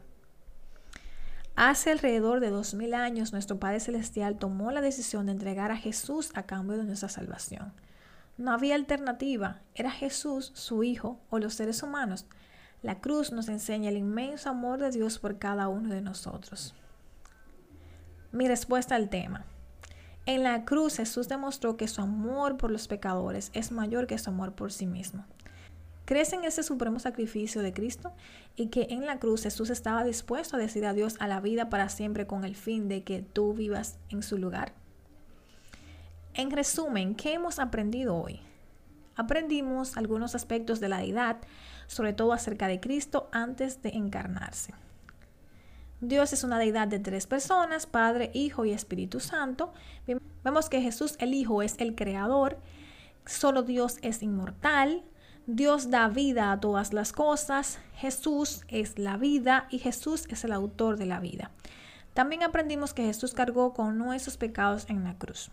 Hace 1.55 1.91
alrededor 1.91 2.41
de 2.41 2.51
dos 2.51 2.75
mil 2.75 2.95
años 2.95 3.33
nuestro 3.33 3.59
Padre 3.59 3.81
Celestial 3.81 4.39
tomó 4.39 4.71
la 4.71 4.81
decisión 4.81 5.27
de 5.27 5.33
entregar 5.33 5.71
a 5.71 5.77
Jesús 5.77 6.31
a 6.35 6.45
cambio 6.45 6.77
de 6.77 6.85
nuestra 6.85 7.09
salvación. 7.09 7.73
No 8.37 8.53
había 8.53 8.75
alternativa, 8.77 9.63
era 9.75 9.91
Jesús, 9.91 10.53
su 10.55 10.85
Hijo 10.85 11.19
o 11.31 11.41
los 11.41 11.55
seres 11.55 11.83
humanos. 11.83 12.27
La 12.83 13.01
cruz 13.01 13.33
nos 13.33 13.49
enseña 13.49 13.91
el 13.91 13.97
inmenso 13.97 14.51
amor 14.51 14.79
de 14.79 14.91
Dios 14.91 15.19
por 15.19 15.39
cada 15.39 15.67
uno 15.67 15.93
de 15.93 16.01
nosotros. 16.01 16.75
Mi 18.31 18.47
respuesta 18.47 18.95
al 18.95 19.09
tema. 19.09 19.45
En 20.29 20.43
la 20.43 20.67
cruz 20.67 20.99
Jesús 20.99 21.27
demostró 21.27 21.79
que 21.79 21.89
su 21.89 22.03
amor 22.03 22.59
por 22.59 22.71
los 22.71 22.87
pecadores 22.87 23.51
es 23.55 23.73
mayor 23.73 24.07
que 24.07 24.19
su 24.19 24.29
amor 24.29 24.53
por 24.53 24.71
sí 24.71 24.85
mismo. 24.85 25.25
¿Crees 26.05 26.35
en 26.35 26.45
ese 26.45 26.63
supremo 26.63 26.99
sacrificio 26.99 27.63
de 27.63 27.73
Cristo 27.73 28.13
y 28.55 28.67
que 28.67 28.89
en 28.91 29.07
la 29.07 29.21
cruz 29.21 29.45
Jesús 29.45 29.71
estaba 29.71 30.05
dispuesto 30.05 30.57
a 30.57 30.59
decir 30.59 30.85
adiós 30.85 31.17
a 31.19 31.29
la 31.29 31.41
vida 31.41 31.71
para 31.71 31.89
siempre 31.89 32.27
con 32.27 32.45
el 32.45 32.57
fin 32.57 32.91
de 32.91 33.05
que 33.05 33.23
tú 33.23 33.55
vivas 33.55 33.97
en 34.11 34.23
su 34.23 34.37
lugar? 34.37 34.75
En 36.35 36.51
resumen, 36.51 37.15
¿qué 37.15 37.33
hemos 37.33 37.59
aprendido 37.59 38.15
hoy? 38.15 38.43
Aprendimos 39.17 39.97
algunos 39.97 40.35
aspectos 40.35 40.79
de 40.79 40.91
la 40.91 40.99
deidad, 40.99 41.39
sobre 41.87 42.13
todo 42.13 42.35
acerca 42.35 42.69
de 42.69 42.81
Cristo 42.81 43.31
antes 43.33 43.81
de 43.81 43.89
encarnarse. 43.97 44.75
Dios 46.01 46.33
es 46.33 46.45
una 46.45 46.61
deidad 46.61 46.87
de 46.87 47.01
tres 47.01 47.27
personas, 47.27 47.87
Padre, 47.87 48.31
Hijo 48.33 48.65
y 48.65 48.73
Espíritu 48.73 49.19
Santo. 49.19 49.73
Vemos 50.45 50.69
que 50.69 50.81
Jesús 50.81 51.17
el 51.19 51.35
Hijo 51.35 51.61
es 51.61 51.75
el 51.79 51.97
creador, 51.97 52.59
solo 53.27 53.63
Dios 53.63 53.99
es 54.03 54.23
inmortal, 54.23 55.03
Dios 55.47 55.91
da 55.91 56.09
vida 56.09 56.53
a 56.53 56.61
todas 56.61 56.93
las 56.93 57.13
cosas, 57.13 57.81
Jesús 57.95 58.63
es 58.69 58.99
la 58.99 59.17
vida 59.17 59.67
y 59.71 59.79
Jesús 59.79 60.27
es 60.29 60.45
el 60.45 60.53
autor 60.53 60.99
de 60.99 61.07
la 61.07 61.19
vida. 61.19 61.51
También 62.15 62.45
aprendimos 62.45 62.95
que 62.95 63.05
Jesús 63.05 63.35
cargó 63.35 63.75
con 63.75 63.99
nuestros 63.99 64.37
pecados 64.37 64.89
en 64.89 65.03
la 65.03 65.19
cruz. 65.19 65.51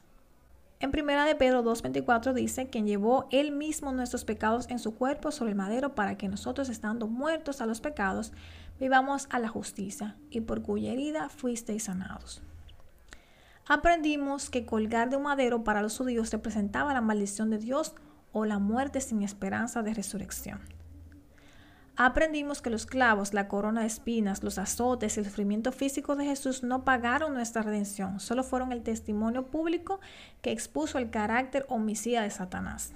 En 0.79 0.91
primera 0.91 1.23
de 1.25 1.35
Pedro 1.35 1.63
2.24 1.63 2.33
dice, 2.33 2.67
quien 2.67 2.85
llevó 2.85 3.27
él 3.31 3.51
mismo 3.51 3.93
nuestros 3.93 4.25
pecados 4.25 4.69
en 4.69 4.77
su 4.77 4.93
cuerpo 4.93 5.31
sobre 5.31 5.51
el 5.51 5.57
madero 5.57 5.95
para 5.95 6.17
que 6.17 6.27
nosotros 6.27 6.67
estando 6.69 7.07
muertos 7.07 7.61
a 7.61 7.65
los 7.65 7.79
pecados, 7.79 8.33
vivamos 8.79 9.27
a 9.31 9.39
la 9.39 9.47
justicia 9.47 10.17
y 10.29 10.41
por 10.41 10.61
cuya 10.61 10.91
herida 10.91 11.29
fuisteis 11.29 11.83
sanados. 11.83 12.41
Aprendimos 13.67 14.49
que 14.49 14.65
colgar 14.65 15.09
de 15.09 15.17
un 15.17 15.23
madero 15.23 15.63
para 15.63 15.81
los 15.81 15.97
judíos 15.97 16.31
representaba 16.31 16.93
la 16.93 17.01
maldición 17.01 17.49
de 17.49 17.57
Dios 17.57 17.95
o 18.31 18.45
la 18.45 18.59
muerte 18.59 19.01
sin 19.01 19.23
esperanza 19.23 19.81
de 19.81 19.93
resurrección. 19.93 20.59
Aprendimos 21.97 22.61
que 22.61 22.69
los 22.69 22.85
clavos, 22.85 23.33
la 23.33 23.47
corona 23.47 23.81
de 23.81 23.87
espinas, 23.87 24.43
los 24.43 24.57
azotes 24.57 25.15
y 25.15 25.21
el 25.21 25.25
sufrimiento 25.25 25.71
físico 25.71 26.17
de 26.17 26.25
Jesús 26.25 26.61
no 26.61 26.83
pagaron 26.83 27.33
nuestra 27.33 27.61
redención, 27.61 28.19
solo 28.19 28.43
fueron 28.43 28.73
el 28.73 28.83
testimonio 28.83 29.47
público 29.47 30.01
que 30.41 30.51
expuso 30.51 30.97
el 30.97 31.09
carácter 31.09 31.65
homicida 31.69 32.21
de 32.23 32.31
Satanás. 32.31 32.93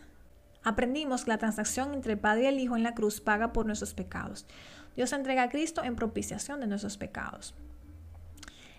Aprendimos 0.64 1.24
que 1.24 1.32
la 1.32 1.38
transacción 1.38 1.94
entre 1.94 2.14
el 2.14 2.20
Padre 2.20 2.44
y 2.44 2.48
el 2.48 2.60
Hijo 2.60 2.76
en 2.76 2.84
la 2.84 2.94
cruz 2.94 3.22
paga 3.22 3.54
por 3.54 3.66
nuestros 3.66 3.94
pecados. 3.94 4.46
Dios 5.00 5.14
entrega 5.14 5.44
a 5.44 5.50
Cristo 5.50 5.82
en 5.82 5.96
propiciación 5.96 6.60
de 6.60 6.68
nuestros 6.68 6.98
pecados. 6.98 7.56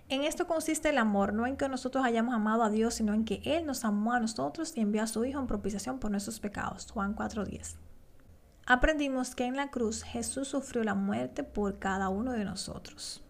En 0.07 0.21
esto 0.23 0.45
consiste 0.45 0.89
el 0.89 0.99
amor, 0.99 1.33
no 1.33 1.47
en 1.47 1.57
que 1.57 1.67
nosotros 1.67 2.05
hayamos 2.05 2.35
amado 2.35 2.61
a 2.61 2.69
Dios, 2.69 2.93
sino 2.93 3.15
en 3.15 3.25
que 3.25 3.41
Él 3.43 3.65
nos 3.65 3.83
amó 3.85 4.13
a 4.13 4.19
nosotros 4.19 4.73
y 4.75 4.81
envió 4.81 5.01
a 5.01 5.07
su 5.07 5.25
Hijo 5.25 5.39
en 5.39 5.47
propiciación 5.47 5.97
por 5.97 6.11
nuestros 6.11 6.39
pecados. 6.39 6.91
Juan 6.91 7.15
4:10. 7.15 7.75
Aprendimos 8.67 9.33
que 9.33 9.45
en 9.45 9.55
la 9.55 9.71
cruz 9.71 10.03
Jesús 10.03 10.49
sufrió 10.49 10.83
la 10.83 10.93
muerte 10.93 11.43
por 11.43 11.79
cada 11.79 12.09
uno 12.09 12.33
de 12.33 12.45
nosotros. 12.45 13.23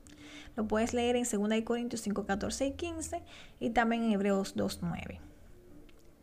Lo 0.57 0.67
puedes 0.67 0.93
leer 0.93 1.15
en 1.15 1.23
2 1.23 1.61
Corintios 1.63 2.01
5, 2.01 2.25
14 2.25 2.65
y 2.65 2.71
15 2.73 3.23
y 3.61 3.69
también 3.69 4.03
en 4.03 4.11
Hebreos 4.11 4.51
2, 4.57 4.79
9. 4.81 5.30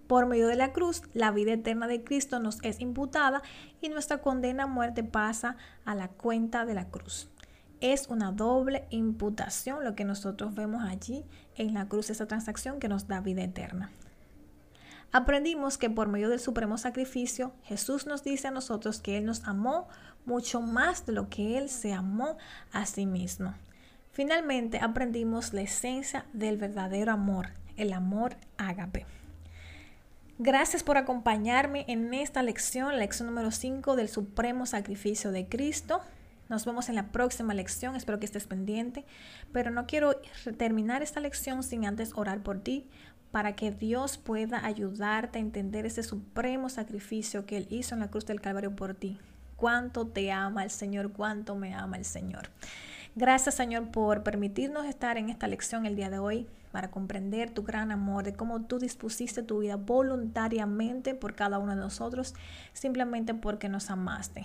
Por 0.08 0.24
medio 0.24 0.48
de 0.48 0.56
la 0.56 0.72
cruz, 0.72 1.02
la 1.12 1.30
vida 1.30 1.52
eterna 1.52 1.86
de 1.86 2.02
Cristo 2.02 2.40
nos 2.40 2.58
es 2.62 2.80
imputada 2.80 3.42
y 3.82 3.90
nuestra 3.90 4.22
condena 4.22 4.62
a 4.64 4.66
muerte 4.66 5.04
pasa 5.04 5.56
a 5.84 5.94
la 5.94 6.08
cuenta 6.08 6.64
de 6.64 6.74
la 6.74 6.88
cruz. 6.88 7.28
es 7.80 8.08
una 8.08 8.32
doble 8.32 8.86
imputación 8.90 9.84
lo 9.84 9.94
que 9.94 10.04
nosotros 10.04 10.54
vemos 10.54 10.82
allí 10.82 11.24
en 11.54 11.74
la 11.74 11.86
cruz, 11.86 12.10
esa 12.10 12.26
transacción 12.26 12.80
que 12.80 12.88
nos 12.88 13.06
da 13.06 13.20
vida 13.20 13.42
eterna. 13.44 13.92
Aprendimos 15.12 15.78
que 15.78 15.88
por 15.88 16.08
medio 16.08 16.28
del 16.28 16.40
supremo 16.40 16.76
sacrificio, 16.76 17.52
Jesús 17.62 18.06
nos 18.06 18.24
dice 18.24 18.48
a 18.48 18.50
nosotros 18.50 19.00
que 19.00 19.16
Él 19.18 19.26
nos 19.26 19.44
amó 19.44 19.88
mucho 20.24 20.60
más 20.60 21.06
de 21.06 21.12
lo 21.12 21.28
que 21.28 21.56
Él 21.56 21.68
se 21.68 21.92
amó 21.92 22.36
a 22.72 22.84
sí 22.84 23.06
mismo. 23.06 23.54
Finalmente 24.10 24.80
aprendimos 24.80 25.52
la 25.52 25.60
esencia 25.60 26.26
del 26.32 26.56
verdadero 26.56 27.12
amor, 27.12 27.50
el 27.76 27.92
amor 27.92 28.36
ágape. 28.56 29.06
Gracias 30.40 30.84
por 30.84 30.96
acompañarme 30.96 31.84
en 31.88 32.14
esta 32.14 32.44
lección, 32.44 32.92
la 32.92 32.98
lección 32.98 33.26
número 33.26 33.50
5 33.50 33.96
del 33.96 34.08
supremo 34.08 34.66
sacrificio 34.66 35.32
de 35.32 35.48
Cristo. 35.48 36.00
Nos 36.48 36.64
vemos 36.64 36.88
en 36.88 36.94
la 36.94 37.08
próxima 37.08 37.54
lección, 37.54 37.96
espero 37.96 38.20
que 38.20 38.26
estés 38.26 38.46
pendiente, 38.46 39.04
pero 39.52 39.72
no 39.72 39.88
quiero 39.88 40.20
terminar 40.56 41.02
esta 41.02 41.18
lección 41.18 41.64
sin 41.64 41.86
antes 41.86 42.12
orar 42.14 42.44
por 42.44 42.60
ti, 42.60 42.86
para 43.32 43.56
que 43.56 43.72
Dios 43.72 44.16
pueda 44.16 44.64
ayudarte 44.64 45.38
a 45.38 45.42
entender 45.42 45.86
ese 45.86 46.04
supremo 46.04 46.68
sacrificio 46.68 47.44
que 47.44 47.56
Él 47.56 47.66
hizo 47.68 47.96
en 47.96 48.00
la 48.00 48.08
cruz 48.08 48.24
del 48.24 48.40
Calvario 48.40 48.76
por 48.76 48.94
ti. 48.94 49.18
Cuánto 49.56 50.06
te 50.06 50.30
ama 50.30 50.62
el 50.62 50.70
Señor, 50.70 51.10
cuánto 51.10 51.56
me 51.56 51.74
ama 51.74 51.96
el 51.96 52.04
Señor. 52.04 52.48
Gracias 53.14 53.54
Señor 53.54 53.90
por 53.90 54.22
permitirnos 54.22 54.86
estar 54.86 55.16
en 55.16 55.28
esta 55.28 55.46
lección 55.46 55.86
el 55.86 55.96
día 55.96 56.10
de 56.10 56.18
hoy 56.18 56.46
para 56.72 56.90
comprender 56.90 57.50
tu 57.50 57.62
gran 57.62 57.90
amor, 57.90 58.24
de 58.24 58.34
cómo 58.34 58.62
tú 58.62 58.78
dispusiste 58.78 59.42
tu 59.42 59.60
vida 59.60 59.76
voluntariamente 59.76 61.14
por 61.14 61.34
cada 61.34 61.58
uno 61.58 61.74
de 61.74 61.80
nosotros, 61.80 62.34
simplemente 62.72 63.34
porque 63.34 63.68
nos 63.68 63.90
amaste. 63.90 64.44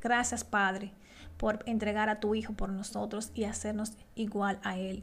Gracias 0.00 0.44
Padre 0.44 0.92
por 1.36 1.62
entregar 1.66 2.08
a 2.08 2.20
tu 2.20 2.34
Hijo 2.34 2.52
por 2.52 2.68
nosotros 2.68 3.30
y 3.34 3.44
hacernos 3.44 3.92
igual 4.14 4.60
a 4.62 4.78
Él, 4.78 5.02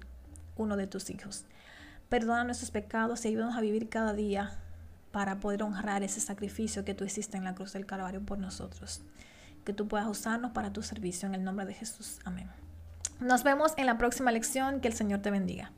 uno 0.56 0.78
de 0.78 0.88
tus 0.88 1.10
hijos. 1.10 1.46
Perdona 2.08 2.44
nuestros 2.44 2.72
pecados 2.72 3.26
y 3.26 3.30
ayúdanos 3.30 3.58
a 3.58 3.62
vivir 3.62 3.90
cada 3.90 4.14
día 4.14 4.52
para 5.12 5.40
poder 5.40 5.64
honrar 5.64 6.04
ese 6.04 6.20
sacrificio 6.20 6.86
que 6.86 6.94
tú 6.94 7.04
hiciste 7.04 7.38
en 7.38 7.44
la 7.44 7.56
cruz 7.56 7.74
del 7.74 7.86
Calvario 7.86 8.22
por 8.22 8.38
nosotros. 8.38 9.02
Que 9.66 9.74
tú 9.74 9.88
puedas 9.88 10.08
usarnos 10.08 10.52
para 10.52 10.72
tu 10.72 10.82
servicio 10.82 11.28
en 11.28 11.36
el 11.36 11.44
nombre 11.44 11.66
de 11.66 11.74
Jesús. 11.74 12.20
Amén. 12.26 12.50
Nos 13.20 13.44
vemos 13.44 13.74
en 13.78 13.86
la 13.86 13.98
próxima 13.98 14.32
lección. 14.32 14.80
Que 14.80 14.88
el 14.88 14.94
Señor 14.94 15.22
te 15.22 15.32
bendiga. 15.32 15.72